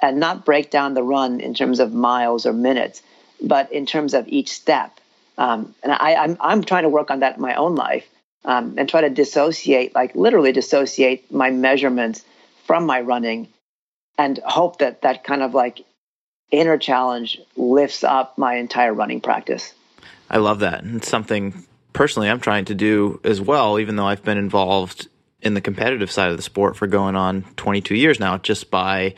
and 0.01 0.19
not 0.19 0.45
break 0.45 0.69
down 0.69 0.93
the 0.93 1.01
run 1.01 1.39
in 1.39 1.53
terms 1.53 1.79
of 1.79 1.93
miles 1.93 2.45
or 2.45 2.53
minutes, 2.53 3.01
but 3.41 3.71
in 3.71 3.85
terms 3.85 4.13
of 4.13 4.27
each 4.27 4.51
step. 4.51 4.99
Um, 5.37 5.73
and 5.81 5.93
I, 5.93 6.15
I'm, 6.15 6.37
I'm 6.39 6.63
trying 6.63 6.83
to 6.83 6.89
work 6.89 7.09
on 7.09 7.21
that 7.21 7.37
in 7.37 7.41
my 7.41 7.55
own 7.55 7.75
life 7.75 8.05
um, 8.43 8.75
and 8.77 8.89
try 8.89 9.01
to 9.01 9.09
dissociate, 9.09 9.95
like 9.95 10.13
literally 10.13 10.51
dissociate 10.51 11.31
my 11.31 11.51
measurements 11.51 12.23
from 12.65 12.85
my 12.85 12.99
running 13.01 13.47
and 14.17 14.39
hope 14.45 14.79
that 14.79 15.03
that 15.03 15.23
kind 15.23 15.41
of 15.41 15.53
like 15.53 15.85
inner 16.51 16.77
challenge 16.77 17.39
lifts 17.55 18.03
up 18.03 18.37
my 18.37 18.55
entire 18.55 18.93
running 18.93 19.21
practice. 19.21 19.73
I 20.29 20.37
love 20.37 20.59
that. 20.59 20.83
And 20.83 21.03
something 21.03 21.65
personally 22.01 22.31
I'm 22.31 22.39
trying 22.39 22.65
to 22.65 22.73
do 22.73 23.21
as 23.23 23.39
well, 23.39 23.77
even 23.77 23.95
though 23.95 24.07
I've 24.07 24.23
been 24.23 24.39
involved 24.39 25.07
in 25.39 25.53
the 25.53 25.61
competitive 25.61 26.09
side 26.09 26.31
of 26.31 26.35
the 26.35 26.41
sport 26.41 26.75
for 26.75 26.87
going 26.87 27.15
on 27.15 27.43
22 27.57 27.93
years 27.93 28.19
now, 28.19 28.39
just 28.39 28.71
by 28.71 29.13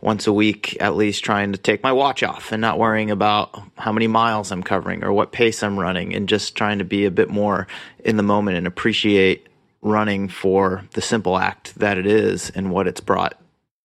once 0.00 0.26
a 0.26 0.32
week 0.32 0.76
at 0.80 0.96
least 0.96 1.22
trying 1.22 1.52
to 1.52 1.58
take 1.58 1.84
my 1.84 1.92
watch 1.92 2.24
off 2.24 2.50
and 2.50 2.60
not 2.60 2.76
worrying 2.76 3.12
about 3.12 3.62
how 3.76 3.92
many 3.92 4.08
miles 4.08 4.50
I'm 4.50 4.64
covering 4.64 5.04
or 5.04 5.12
what 5.12 5.30
pace 5.30 5.62
I'm 5.62 5.78
running 5.78 6.12
and 6.12 6.28
just 6.28 6.56
trying 6.56 6.78
to 6.78 6.84
be 6.84 7.04
a 7.04 7.10
bit 7.12 7.30
more 7.30 7.68
in 8.00 8.16
the 8.16 8.24
moment 8.24 8.56
and 8.56 8.66
appreciate 8.66 9.46
running 9.80 10.26
for 10.26 10.82
the 10.94 11.02
simple 11.02 11.38
act 11.38 11.76
that 11.76 11.98
it 11.98 12.06
is 12.06 12.50
and 12.50 12.72
what 12.72 12.88
it's 12.88 13.00
brought 13.00 13.40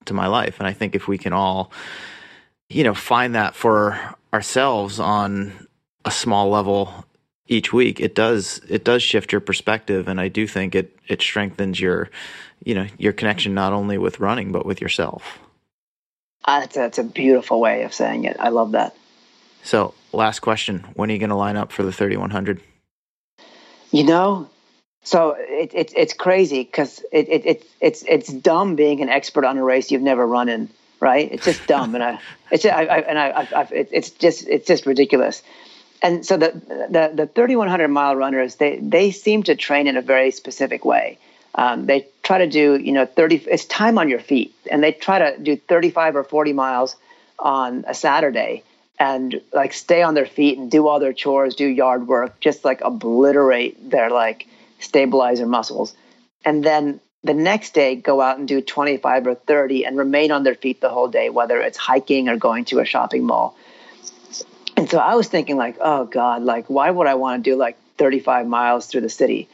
to 0.05 0.15
my 0.15 0.25
life. 0.25 0.57
And 0.57 0.65
I 0.65 0.73
think 0.73 0.95
if 0.95 1.07
we 1.07 1.19
can 1.19 1.33
all, 1.33 1.71
you 2.67 2.83
know, 2.83 2.95
find 2.95 3.35
that 3.35 3.53
for 3.53 4.15
ourselves 4.33 4.99
on 4.99 5.67
a 6.03 6.09
small 6.09 6.49
level 6.49 7.05
each 7.49 7.73
week, 7.73 7.99
it 7.99 8.15
does 8.15 8.61
it 8.69 8.85
does 8.85 9.03
shift 9.03 9.31
your 9.31 9.41
perspective 9.41 10.07
and 10.07 10.21
I 10.21 10.29
do 10.29 10.47
think 10.47 10.75
it 10.75 10.97
it 11.07 11.21
strengthens 11.21 11.79
your 11.79 12.09
you 12.63 12.75
know, 12.75 12.87
your 12.97 13.13
connection 13.13 13.53
not 13.53 13.73
only 13.73 13.97
with 13.97 14.19
running 14.19 14.51
but 14.51 14.65
with 14.65 14.81
yourself. 14.81 15.39
Uh, 16.45 16.61
that's, 16.61 16.75
a, 16.77 16.79
that's 16.79 16.97
a 16.97 17.03
beautiful 17.03 17.59
way 17.59 17.83
of 17.83 17.93
saying 17.93 18.23
it. 18.23 18.37
I 18.39 18.49
love 18.49 18.71
that. 18.71 18.95
So, 19.63 19.93
last 20.13 20.39
question: 20.39 20.85
When 20.93 21.09
are 21.09 21.13
you 21.13 21.19
going 21.19 21.29
to 21.29 21.35
line 21.35 21.57
up 21.57 21.71
for 21.71 21.83
the 21.83 21.91
3100? 21.91 22.61
You 23.91 24.03
know, 24.03 24.49
so 25.03 25.35
it, 25.37 25.71
it 25.73 25.93
it's 25.95 26.13
crazy 26.13 26.63
because 26.63 27.03
it, 27.11 27.27
it, 27.29 27.45
it 27.45 27.65
it's 27.81 28.03
it's 28.03 28.31
dumb 28.31 28.75
being 28.75 29.01
an 29.01 29.09
expert 29.09 29.45
on 29.45 29.57
a 29.57 29.63
race 29.63 29.91
you've 29.91 30.01
never 30.01 30.25
run 30.25 30.49
in, 30.49 30.69
right? 30.99 31.29
It's 31.31 31.45
just 31.45 31.65
dumb, 31.67 31.95
and 31.95 32.03
I 32.03 32.19
it's 32.51 32.65
I, 32.65 32.85
I 32.85 32.99
and 32.99 33.19
I, 33.19 33.29
I, 33.55 33.67
it's 33.71 34.11
just 34.11 34.47
it's 34.47 34.67
just 34.67 34.85
ridiculous. 34.85 35.41
And 36.01 36.25
so 36.25 36.37
the 36.37 36.51
the 36.89 37.11
the 37.13 37.27
3100 37.27 37.87
mile 37.89 38.15
runners 38.15 38.55
they 38.55 38.77
they 38.77 39.11
seem 39.11 39.43
to 39.43 39.55
train 39.55 39.87
in 39.87 39.97
a 39.97 40.01
very 40.01 40.31
specific 40.31 40.85
way. 40.85 41.17
Um, 41.55 41.85
they 41.87 42.07
try 42.23 42.37
to 42.37 42.47
do, 42.47 42.75
you 42.75 42.91
know, 42.91 43.05
30, 43.05 43.37
it's 43.47 43.65
time 43.65 43.97
on 43.97 44.07
your 44.07 44.19
feet. 44.19 44.53
And 44.71 44.83
they 44.83 44.91
try 44.91 45.31
to 45.31 45.37
do 45.37 45.57
35 45.57 46.15
or 46.15 46.23
40 46.23 46.53
miles 46.53 46.95
on 47.37 47.85
a 47.87 47.93
Saturday 47.93 48.63
and 48.99 49.41
like 49.53 49.73
stay 49.73 50.01
on 50.01 50.13
their 50.13 50.25
feet 50.25 50.57
and 50.57 50.69
do 50.69 50.87
all 50.87 50.99
their 50.99 51.13
chores, 51.13 51.55
do 51.55 51.65
yard 51.65 52.07
work, 52.07 52.39
just 52.39 52.63
like 52.63 52.81
obliterate 52.81 53.89
their 53.89 54.09
like 54.09 54.47
stabilizer 54.79 55.45
muscles. 55.45 55.95
And 56.45 56.63
then 56.63 56.99
the 57.23 57.33
next 57.33 57.73
day 57.73 57.95
go 57.95 58.21
out 58.21 58.37
and 58.37 58.47
do 58.47 58.61
25 58.61 59.27
or 59.27 59.35
30 59.35 59.85
and 59.85 59.97
remain 59.97 60.31
on 60.31 60.43
their 60.43 60.55
feet 60.55 60.81
the 60.81 60.89
whole 60.89 61.07
day, 61.07 61.29
whether 61.29 61.59
it's 61.59 61.77
hiking 61.77 62.29
or 62.29 62.37
going 62.37 62.65
to 62.65 62.79
a 62.79 62.85
shopping 62.85 63.25
mall. 63.25 63.55
So 64.89 64.97
I 64.97 65.13
was 65.13 65.27
thinking 65.27 65.55
like, 65.55 65.77
oh 65.79 66.05
God, 66.05 66.41
like 66.41 66.65
why 66.67 66.89
would 66.89 67.05
I 67.05 67.13
want 67.15 67.43
to 67.43 67.49
do 67.49 67.55
like 67.55 67.77
35 67.97 68.47
miles 68.47 68.87
through 68.87 69.01
the 69.01 69.09
city? 69.09 69.47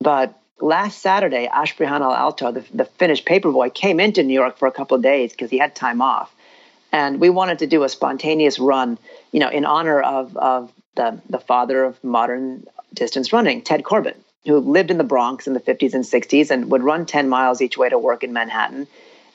But 0.00 0.38
last 0.60 1.00
Saturday, 1.02 1.48
Ashprihanal 1.52 2.16
Aalto, 2.16 2.54
the, 2.54 2.64
the 2.72 2.84
Finnish 2.84 3.24
paperboy, 3.24 3.74
came 3.74 3.98
into 3.98 4.22
New 4.22 4.34
York 4.34 4.56
for 4.56 4.68
a 4.68 4.72
couple 4.72 4.96
of 4.96 5.02
days 5.02 5.32
because 5.32 5.50
he 5.50 5.58
had 5.58 5.74
time 5.74 6.00
off. 6.00 6.32
And 6.92 7.20
we 7.20 7.28
wanted 7.28 7.58
to 7.58 7.66
do 7.66 7.82
a 7.82 7.88
spontaneous 7.88 8.60
run, 8.60 8.98
you 9.32 9.40
know, 9.40 9.48
in 9.48 9.64
honor 9.64 10.00
of, 10.00 10.36
of 10.36 10.72
the, 10.94 11.20
the 11.28 11.40
father 11.40 11.82
of 11.82 12.02
modern 12.04 12.64
distance 12.94 13.32
running, 13.32 13.62
Ted 13.62 13.82
Corbitt, 13.82 14.16
who 14.46 14.58
lived 14.58 14.92
in 14.92 14.98
the 14.98 15.04
Bronx 15.04 15.48
in 15.48 15.54
the 15.54 15.60
50s 15.60 15.92
and 15.92 16.04
60s 16.04 16.50
and 16.52 16.70
would 16.70 16.84
run 16.84 17.04
10 17.04 17.28
miles 17.28 17.60
each 17.60 17.76
way 17.76 17.88
to 17.88 17.98
work 17.98 18.22
in 18.22 18.32
Manhattan. 18.32 18.86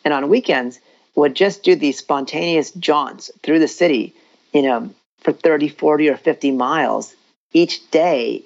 And 0.05 0.13
on 0.13 0.29
weekends, 0.29 0.79
would 1.15 1.35
just 1.35 1.63
do 1.63 1.75
these 1.75 1.97
spontaneous 1.97 2.71
jaunts 2.71 3.29
through 3.43 3.59
the 3.59 3.67
city, 3.67 4.15
you 4.51 4.63
know, 4.63 4.89
for 5.23 5.31
30, 5.31 5.69
40, 5.69 6.09
or 6.09 6.17
50 6.17 6.51
miles 6.51 7.15
each 7.53 7.89
day 7.91 8.43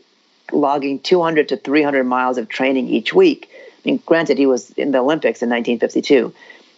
logging 0.51 0.99
200 0.99 1.49
to 1.49 1.57
300 1.57 2.03
miles 2.03 2.37
of 2.37 2.47
training 2.47 2.87
each 2.87 3.13
week. 3.13 3.49
I 3.51 3.79
mean, 3.83 4.01
granted, 4.05 4.37
he 4.37 4.45
was 4.45 4.71
in 4.71 4.91
the 4.91 4.99
Olympics 4.99 5.41
in 5.41 5.49
1952. 5.49 6.33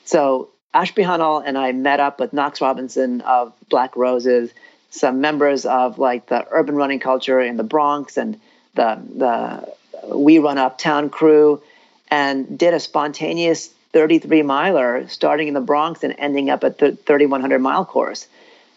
So 0.06 0.50
Ashprihanal 0.74 1.44
and 1.46 1.58
I 1.58 1.72
met 1.72 2.00
up 2.00 2.20
with 2.20 2.34
Knox 2.34 2.62
Robinson 2.62 3.22
of 3.22 3.54
Black 3.70 3.96
Roses, 3.96 4.52
some 4.92 5.22
members 5.22 5.66
of 5.66 6.00
like 6.00 6.28
the 6.28 6.46
urban 6.52 6.76
running 6.76 7.00
culture 7.00 7.40
in 7.40 7.58
the 7.58 7.64
Bronx 7.64 8.18
and 8.18 8.40
the 8.76 9.00
the 9.16 10.16
We 10.16 10.40
Run 10.40 10.58
Uptown 10.58 11.10
crew, 11.10 11.62
and 12.10 12.58
did 12.58 12.74
a 12.74 12.80
spontaneous 12.80 13.68
33 13.94 14.44
miler 14.44 15.08
starting 15.08 15.48
in 15.48 15.54
the 15.54 15.62
Bronx 15.62 16.04
and 16.04 16.16
ending 16.18 16.50
up 16.50 16.64
at 16.64 16.78
the 16.78 16.96
3100 16.96 17.60
mile 17.60 17.86
course. 17.86 18.28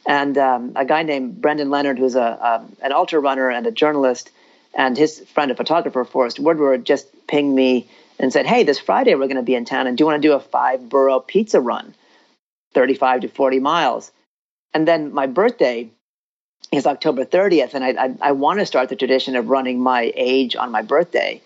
And 0.07 0.37
um, 0.37 0.73
a 0.75 0.85
guy 0.85 1.03
named 1.03 1.41
Brendan 1.41 1.71
Leonard, 1.71 1.99
who's 1.99 2.17
a, 2.17 2.67
an 2.83 2.93
ultra 2.93 3.21
runner 3.21 3.51
and 3.51 3.67
a 3.67 3.71
journalist, 3.71 4.31
and 4.75 4.97
his 4.97 5.21
friend, 5.21 5.51
a 5.51 5.55
photographer, 5.55 6.05
Forrest 6.05 6.41
Woodward, 6.41 6.85
just 6.85 7.07
pinged 7.27 7.55
me 7.55 7.89
and 8.19 8.33
said, 8.33 8.47
Hey, 8.47 8.65
this 8.65 8.79
Friday 8.79 9.15
we're 9.15 9.27
going 9.27 9.37
to 9.37 9.43
be 9.43 9.55
in 9.55 9.65
town, 9.65 9.87
and 9.87 9.97
do 9.97 10.03
you 10.03 10.07
want 10.07 10.23
to 10.23 10.29
do 10.29 10.35
a 10.35 10.41
five 10.41 10.89
borough 10.89 11.21
pizza 11.21 11.61
run, 11.61 11.95
35 12.75 13.23
to 13.23 13.29
40 13.29 13.61
miles? 13.61 14.11
And 14.75 14.89
then 14.89 15.13
my 15.13 15.27
birthday 15.27 15.91
is 16.73 16.87
October 16.87 17.25
30th, 17.25 17.75
and 17.75 17.85
I, 17.85 17.91
I, 17.91 18.15
I 18.23 18.33
want 18.33 18.61
to 18.61 18.67
start 18.67 18.89
the 18.89 18.97
tradition 18.97 19.37
of 19.37 19.49
running 19.49 19.79
my 19.79 20.11
age 20.17 20.57
on 20.57 20.71
my 20.71 20.83
birthday. 20.83 21.43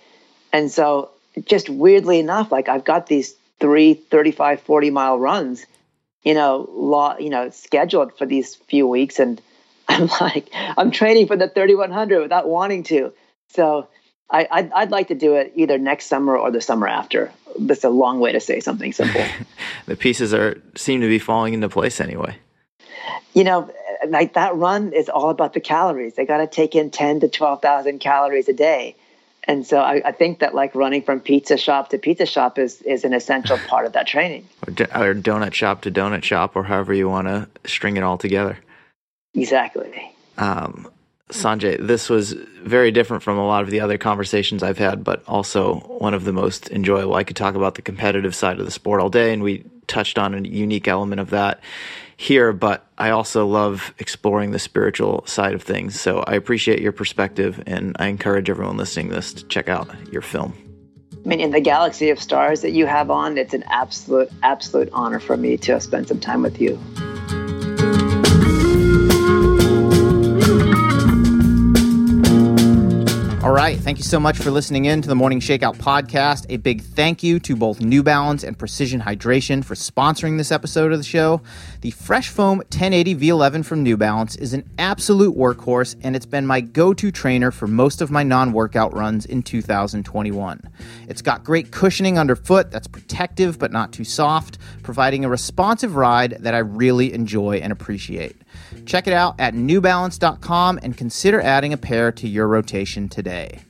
And 0.53 0.71
so, 0.71 1.11
just 1.45 1.69
weirdly 1.69 2.21
enough, 2.21 2.53
like 2.53 2.69
I've 2.69 2.85
got 2.85 3.09
these 3.09 3.35
three 3.59 3.95
35, 3.95 4.61
40 4.61 4.91
mile 4.91 5.19
runs, 5.19 5.67
you 6.27 6.35
know, 6.35 6.69
law, 6.73 7.17
you 7.19 7.31
know, 7.31 7.51
scheduled 7.51 8.19
for 8.19 8.27
these 8.27 8.57
few 8.57 8.87
weeks. 8.89 9.21
And 9.21 9.41
I'm 9.89 10.09
like, 10.21 10.51
I'm 10.53 10.91
training 10.91 11.29
for 11.29 11.37
the 11.37 11.49
3100 11.49 12.21
without 12.21 12.49
wanting 12.49 12.83
to. 12.85 13.15
So 13.51 13.89
I, 14.29 14.49
I'd, 14.51 14.73
I'd, 14.73 14.91
like 14.91 15.09
to 15.09 15.15
do 15.15 15.37
it 15.37 15.53
either 15.55 15.79
next 15.79 16.07
summer 16.07 16.37
or 16.37 16.51
the 16.51 16.61
summer 16.61 16.89
after. 16.89 17.31
That's 17.61 17.85
a 17.85 17.91
long 17.91 18.19
way 18.19 18.33
to 18.33 18.41
say 18.41 18.59
something 18.59 18.93
simple. 18.93 19.25
the 19.87 19.95
pieces 19.95 20.35
are 20.35 20.61
seem 20.75 21.01
to 21.01 21.09
be 21.09 21.21
falling 21.21 21.55
into 21.55 21.69
place 21.69 22.01
anyway. 22.01 22.37
You 23.33 23.45
know, 23.45 23.71
like 24.09 24.35
that 24.35 24.57
run 24.57 24.93
is 24.93 25.09
all 25.09 25.31
about 25.31 25.53
the 25.53 25.61
calories. 25.61 26.15
They 26.15 26.27
got 26.27 26.39
to 26.39 26.49
take 26.49 26.75
in 26.75 26.91
10 26.91 27.21
to 27.21 27.29
12,000 27.29 28.01
calories 28.01 28.49
a 28.49 28.53
day. 28.53 28.97
And 29.47 29.67
so 29.67 29.79
I, 29.79 30.03
I, 30.05 30.13
think 30.13 30.41
that 30.41 30.55
like 30.55 30.75
running 30.75 31.03
from 31.03 31.21
pizza 31.21 31.57
shop 31.57 31.91
to 31.91 31.99
pizza 31.99 32.27
shop 32.27 32.59
is, 32.59 32.83
is 32.83 33.05
an 33.05 33.15
essential 33.15 33.59
part 33.69 33.87
of 33.87 33.93
that 33.93 34.07
training. 34.07 34.49
Or, 34.67 34.73
or 34.73 35.15
donut 35.15 35.55
shop 35.55 35.83
to 35.83 35.91
donut 35.91 36.25
shop, 36.25 36.57
or 36.57 36.65
however 36.65 36.93
you 36.93 37.09
want 37.09 37.29
to 37.29 37.49
string 37.65 37.97
it 37.97 38.03
all 38.03 38.19
together. 38.19 38.59
Exactly. 39.35 40.13
Um, 40.37 40.91
Sanjay, 41.31 41.85
this 41.85 42.09
was 42.09 42.33
very 42.33 42.91
different 42.91 43.23
from 43.23 43.37
a 43.39 43.47
lot 43.47 43.63
of 43.63 43.71
the 43.71 43.81
other 43.81 43.99
conversations 43.99 44.63
I've 44.63 44.79
had, 44.79 45.03
but 45.03 45.23
also 45.27 45.77
one 45.99 46.15
of 46.15 46.25
the 46.25 46.33
most 46.33 46.71
enjoyable. 46.71 47.15
I 47.15 47.25
could 47.25 47.37
talk 47.37 47.55
about 47.55 47.75
the 47.75 47.83
competitive 47.83 48.35
side 48.35 48.59
of 48.59 48.65
the 48.65 48.71
sport 48.71 49.01
all 49.01 49.11
day, 49.11 49.33
and 49.33 49.43
we 49.43 49.65
touched 49.87 50.19
on 50.19 50.35
a 50.35 50.41
unique 50.41 50.89
element 50.89 51.21
of 51.21 51.31
that 51.31 51.61
here, 52.17 52.53
but 52.53 52.87
I 52.99 53.11
also 53.11 53.47
love 53.47 53.95
exploring 53.99 54.51
the 54.51 54.59
spiritual 54.59 55.25
side 55.27 55.55
of 55.55 55.63
things. 55.63 56.01
So 56.01 56.21
I 56.27 56.35
appreciate 56.35 56.81
your 56.81 56.93
perspective, 56.93 57.63
and 57.67 57.95
I 57.99 58.07
encourage 58.07 58.49
everyone 58.49 58.77
listening 58.77 59.09
to 59.11 59.17
this 59.17 59.33
to 59.35 59.45
check 59.47 59.69
out 59.69 59.89
your 60.11 60.23
film. 60.23 60.55
I 61.13 61.29
mean, 61.29 61.41
in 61.41 61.51
the 61.51 61.61
galaxy 61.61 62.11
of 62.11 62.21
stars 62.21 62.63
that 62.63 62.71
you 62.71 62.87
have 62.87 63.11
on, 63.11 63.37
it's 63.37 63.53
an 63.53 63.65
absolute, 63.65 64.31
absolute 64.43 64.89
honor 64.93 65.21
for 65.21 65.37
me 65.37 65.57
to 65.59 65.81
spend 65.81 66.09
some 66.09 66.21
time 66.21 66.43
with 66.43 66.61
you. 66.61 66.81
All 73.47 73.53
right. 73.53 73.79
Thank 73.79 73.99
you 73.99 74.03
so 74.03 74.19
much 74.19 74.37
for 74.39 74.51
listening 74.51 74.87
in 74.87 75.03
to 75.03 75.09
the 75.09 75.15
Morning 75.15 75.39
Shakeout 75.39 75.77
podcast. 75.77 76.47
A 76.49 76.57
big 76.57 76.83
thank 76.83 77.23
you 77.23 77.39
to 77.39 77.55
both 77.55 77.81
New 77.81 78.03
Balance 78.03 78.43
and 78.43 78.59
Precision 78.59 79.01
Hydration 79.01 79.65
for 79.65 79.77
sponsoring 79.77 80.37
this 80.37 80.51
episode 80.51 80.91
of 80.91 80.99
the 80.99 81.05
show. 81.05 81.41
The 81.81 81.93
Fresh 81.93 82.31
Foam 82.31 82.59
1080 82.59 83.15
V11 83.15 83.65
from 83.65 83.85
New 83.85 83.97
Balance 83.97 84.35
is 84.35 84.53
an 84.53 84.69
absolute 84.79 85.37
workhorse, 85.37 85.95
and 86.03 86.17
it's 86.17 86.27
been 86.27 86.45
my 86.45 86.61
go 86.61 86.93
to 86.95 87.13
trainer 87.13 87.53
for 87.53 87.69
most 87.69 88.03
of 88.03 88.11
my 88.11 88.25
non 88.25 88.53
workout 88.53 88.93
runs 88.93 89.25
in 89.25 89.45
2021. 89.45 90.61
It's 91.09 91.23
got 91.23 91.45
great 91.45 91.71
cushioning 91.71 92.19
underfoot 92.19 92.73
that's 92.73 92.89
protective 92.89 93.61
but 93.61 93.71
not 93.71 93.93
too 93.93 94.03
soft, 94.03 94.59
providing 94.83 95.25
a 95.25 95.29
responsive 95.29 95.95
ride 95.95 96.33
that 96.41 96.57
I 96.57 96.59
really 96.59 97.13
enjoy 97.13 97.59
and 97.59 97.73
appreciate. 97.73 98.35
Check 98.85 99.07
it 99.07 99.13
out 99.13 99.35
at 99.39 99.55
newbalance.com 99.55 100.81
and 100.83 100.97
consider 100.97 101.41
adding 101.41 101.73
a 101.73 101.77
pair 101.77 102.13
to 102.13 102.29
your 102.29 102.47
rotation 102.49 103.09
today. 103.09 103.61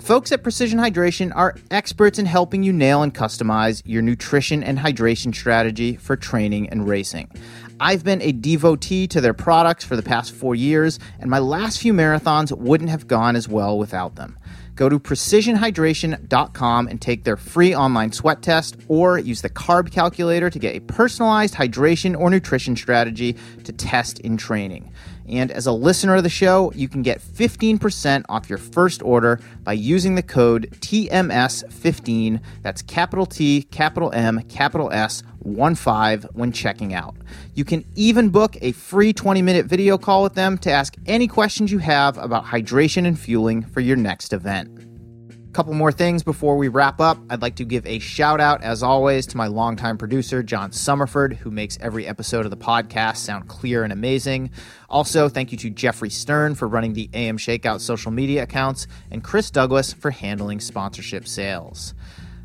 The 0.00 0.06
folks 0.06 0.32
at 0.32 0.42
Precision 0.42 0.78
Hydration 0.78 1.30
are 1.34 1.56
experts 1.70 2.18
in 2.18 2.24
helping 2.24 2.62
you 2.62 2.72
nail 2.72 3.02
and 3.02 3.14
customize 3.14 3.82
your 3.84 4.00
nutrition 4.00 4.62
and 4.62 4.78
hydration 4.78 5.34
strategy 5.34 5.96
for 5.96 6.16
training 6.16 6.70
and 6.70 6.88
racing. 6.88 7.28
I've 7.80 8.04
been 8.04 8.22
a 8.22 8.32
devotee 8.32 9.06
to 9.08 9.20
their 9.20 9.34
products 9.34 9.84
for 9.84 9.96
the 9.96 10.02
past 10.02 10.32
four 10.32 10.54
years, 10.54 10.98
and 11.18 11.30
my 11.30 11.38
last 11.38 11.80
few 11.80 11.92
marathons 11.92 12.56
wouldn't 12.56 12.88
have 12.88 13.08
gone 13.08 13.36
as 13.36 13.48
well 13.48 13.76
without 13.78 14.16
them. 14.16 14.38
Go 14.80 14.88
to 14.88 14.98
precisionhydration.com 14.98 16.88
and 16.88 17.02
take 17.02 17.24
their 17.24 17.36
free 17.36 17.74
online 17.74 18.12
sweat 18.12 18.40
test, 18.40 18.78
or 18.88 19.18
use 19.18 19.42
the 19.42 19.50
carb 19.50 19.92
calculator 19.92 20.48
to 20.48 20.58
get 20.58 20.74
a 20.74 20.80
personalized 20.80 21.54
hydration 21.54 22.18
or 22.18 22.30
nutrition 22.30 22.74
strategy 22.74 23.36
to 23.64 23.72
test 23.74 24.20
in 24.20 24.38
training. 24.38 24.90
And 25.30 25.52
as 25.52 25.66
a 25.66 25.72
listener 25.72 26.16
of 26.16 26.24
the 26.24 26.28
show, 26.28 26.72
you 26.74 26.88
can 26.88 27.02
get 27.02 27.20
15% 27.20 28.24
off 28.28 28.48
your 28.50 28.58
first 28.58 29.00
order 29.02 29.40
by 29.62 29.74
using 29.74 30.16
the 30.16 30.22
code 30.22 30.68
TMS15. 30.80 32.40
That's 32.62 32.82
capital 32.82 33.26
T, 33.26 33.62
capital 33.70 34.10
M, 34.12 34.42
capital 34.48 34.90
S, 34.90 35.22
1 35.38 35.74
5 35.76 36.26
when 36.32 36.50
checking 36.52 36.92
out. 36.94 37.14
You 37.54 37.64
can 37.64 37.84
even 37.94 38.30
book 38.30 38.56
a 38.60 38.72
free 38.72 39.12
20 39.12 39.40
minute 39.40 39.66
video 39.66 39.96
call 39.96 40.24
with 40.24 40.34
them 40.34 40.58
to 40.58 40.70
ask 40.70 40.96
any 41.06 41.28
questions 41.28 41.70
you 41.70 41.78
have 41.78 42.18
about 42.18 42.44
hydration 42.44 43.06
and 43.06 43.18
fueling 43.18 43.62
for 43.62 43.80
your 43.80 43.96
next 43.96 44.32
event. 44.32 44.89
Couple 45.52 45.74
more 45.74 45.90
things 45.90 46.22
before 46.22 46.56
we 46.56 46.68
wrap 46.68 47.00
up. 47.00 47.18
I'd 47.28 47.42
like 47.42 47.56
to 47.56 47.64
give 47.64 47.84
a 47.84 47.98
shout 47.98 48.40
out, 48.40 48.62
as 48.62 48.84
always, 48.84 49.26
to 49.26 49.36
my 49.36 49.48
longtime 49.48 49.98
producer, 49.98 50.44
John 50.44 50.70
Summerford, 50.70 51.34
who 51.34 51.50
makes 51.50 51.76
every 51.80 52.06
episode 52.06 52.44
of 52.44 52.52
the 52.52 52.56
podcast 52.56 53.16
sound 53.16 53.48
clear 53.48 53.82
and 53.82 53.92
amazing. 53.92 54.52
Also, 54.88 55.28
thank 55.28 55.50
you 55.50 55.58
to 55.58 55.68
Jeffrey 55.68 56.08
Stern 56.08 56.54
for 56.54 56.68
running 56.68 56.92
the 56.92 57.10
AM 57.14 57.36
Shakeout 57.36 57.80
social 57.80 58.12
media 58.12 58.44
accounts, 58.44 58.86
and 59.10 59.24
Chris 59.24 59.50
Douglas 59.50 59.92
for 59.92 60.12
handling 60.12 60.60
sponsorship 60.60 61.26
sales. 61.26 61.94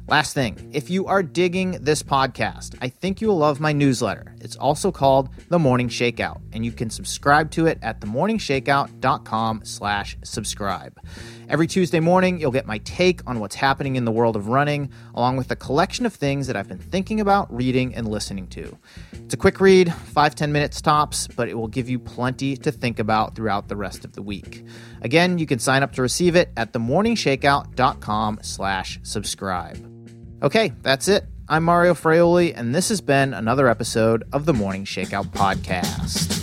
Last 0.08 0.34
thing, 0.34 0.70
if 0.72 0.90
you 0.92 1.06
are 1.08 1.24
digging 1.24 1.72
this 1.82 2.04
podcast, 2.04 2.76
I 2.80 2.90
think 2.90 3.22
you 3.22 3.28
will 3.28 3.38
love 3.38 3.60
my 3.60 3.72
newsletter. 3.72 4.36
It's 4.40 4.56
also 4.56 4.92
called 4.92 5.30
The 5.50 5.58
Morning 5.58 5.90
Shakeout, 5.90 6.42
and 6.54 6.64
you 6.64 6.72
can 6.72 6.92
subscribe 6.92 7.50
to 7.52 7.66
it 7.68 7.80
at 7.82 8.02
themorningshakeout.com 8.02 9.62
slash 9.64 10.18
subscribe. 10.24 11.00
Every 11.48 11.68
Tuesday 11.68 12.00
morning, 12.00 12.40
you'll 12.40 12.52
get 12.52 12.66
my 12.66 12.80
take 12.80 13.22
on 13.28 13.40
what's 13.40 13.56
happening 13.56 13.98
in 13.98 14.06
the 14.06 14.12
world 14.12 14.36
of 14.36 14.48
running, 14.48 14.90
along 15.14 15.38
with 15.38 15.52
a 15.52 15.56
collection 15.56 16.06
of 16.08 16.14
things 16.14 16.48
that 16.48 16.56
I've 16.56 16.68
been 16.68 16.80
thinking 16.80 17.20
about, 17.20 17.54
reading, 17.54 17.94
and 17.94 18.08
listening 18.08 18.48
to. 18.48 18.76
It's 19.14 19.36
a 19.36 19.38
quick 19.38 19.60
read, 19.60 19.94
five 19.94 20.34
ten 20.34 20.52
minutes 20.52 20.82
tops, 20.82 21.28
but 21.28 21.48
it 21.48 21.54
will 21.54 21.68
give 21.68 21.88
you 21.88 22.00
plenty 22.00 22.58
to 22.58 22.72
think 22.72 22.98
about 22.98 23.36
throughout 23.36 23.68
the 23.68 23.76
rest 23.76 24.06
of 24.06 24.14
the 24.14 24.24
week. 24.24 24.66
Again, 25.02 25.38
you 25.38 25.46
can 25.46 25.60
sign 25.60 25.84
up 25.84 25.94
to 25.94 26.02
receive 26.02 26.36
it 26.36 26.50
at 26.58 26.74
themorningshakeout.com 26.74 28.40
slash 28.42 29.00
subscribe. 29.04 29.92
Okay, 30.42 30.74
that's 30.82 31.08
it. 31.08 31.26
I'm 31.48 31.64
Mario 31.64 31.94
Fraioli, 31.94 32.58
and 32.58 32.74
this 32.74 32.90
has 32.90 33.02
been 33.02 33.36
another 33.36 33.68
episode 33.68 34.24
of 34.34 34.46
the 34.46 34.54
Morning 34.54 34.84
Shakeout 34.84 35.28
Podcast. 35.28 36.34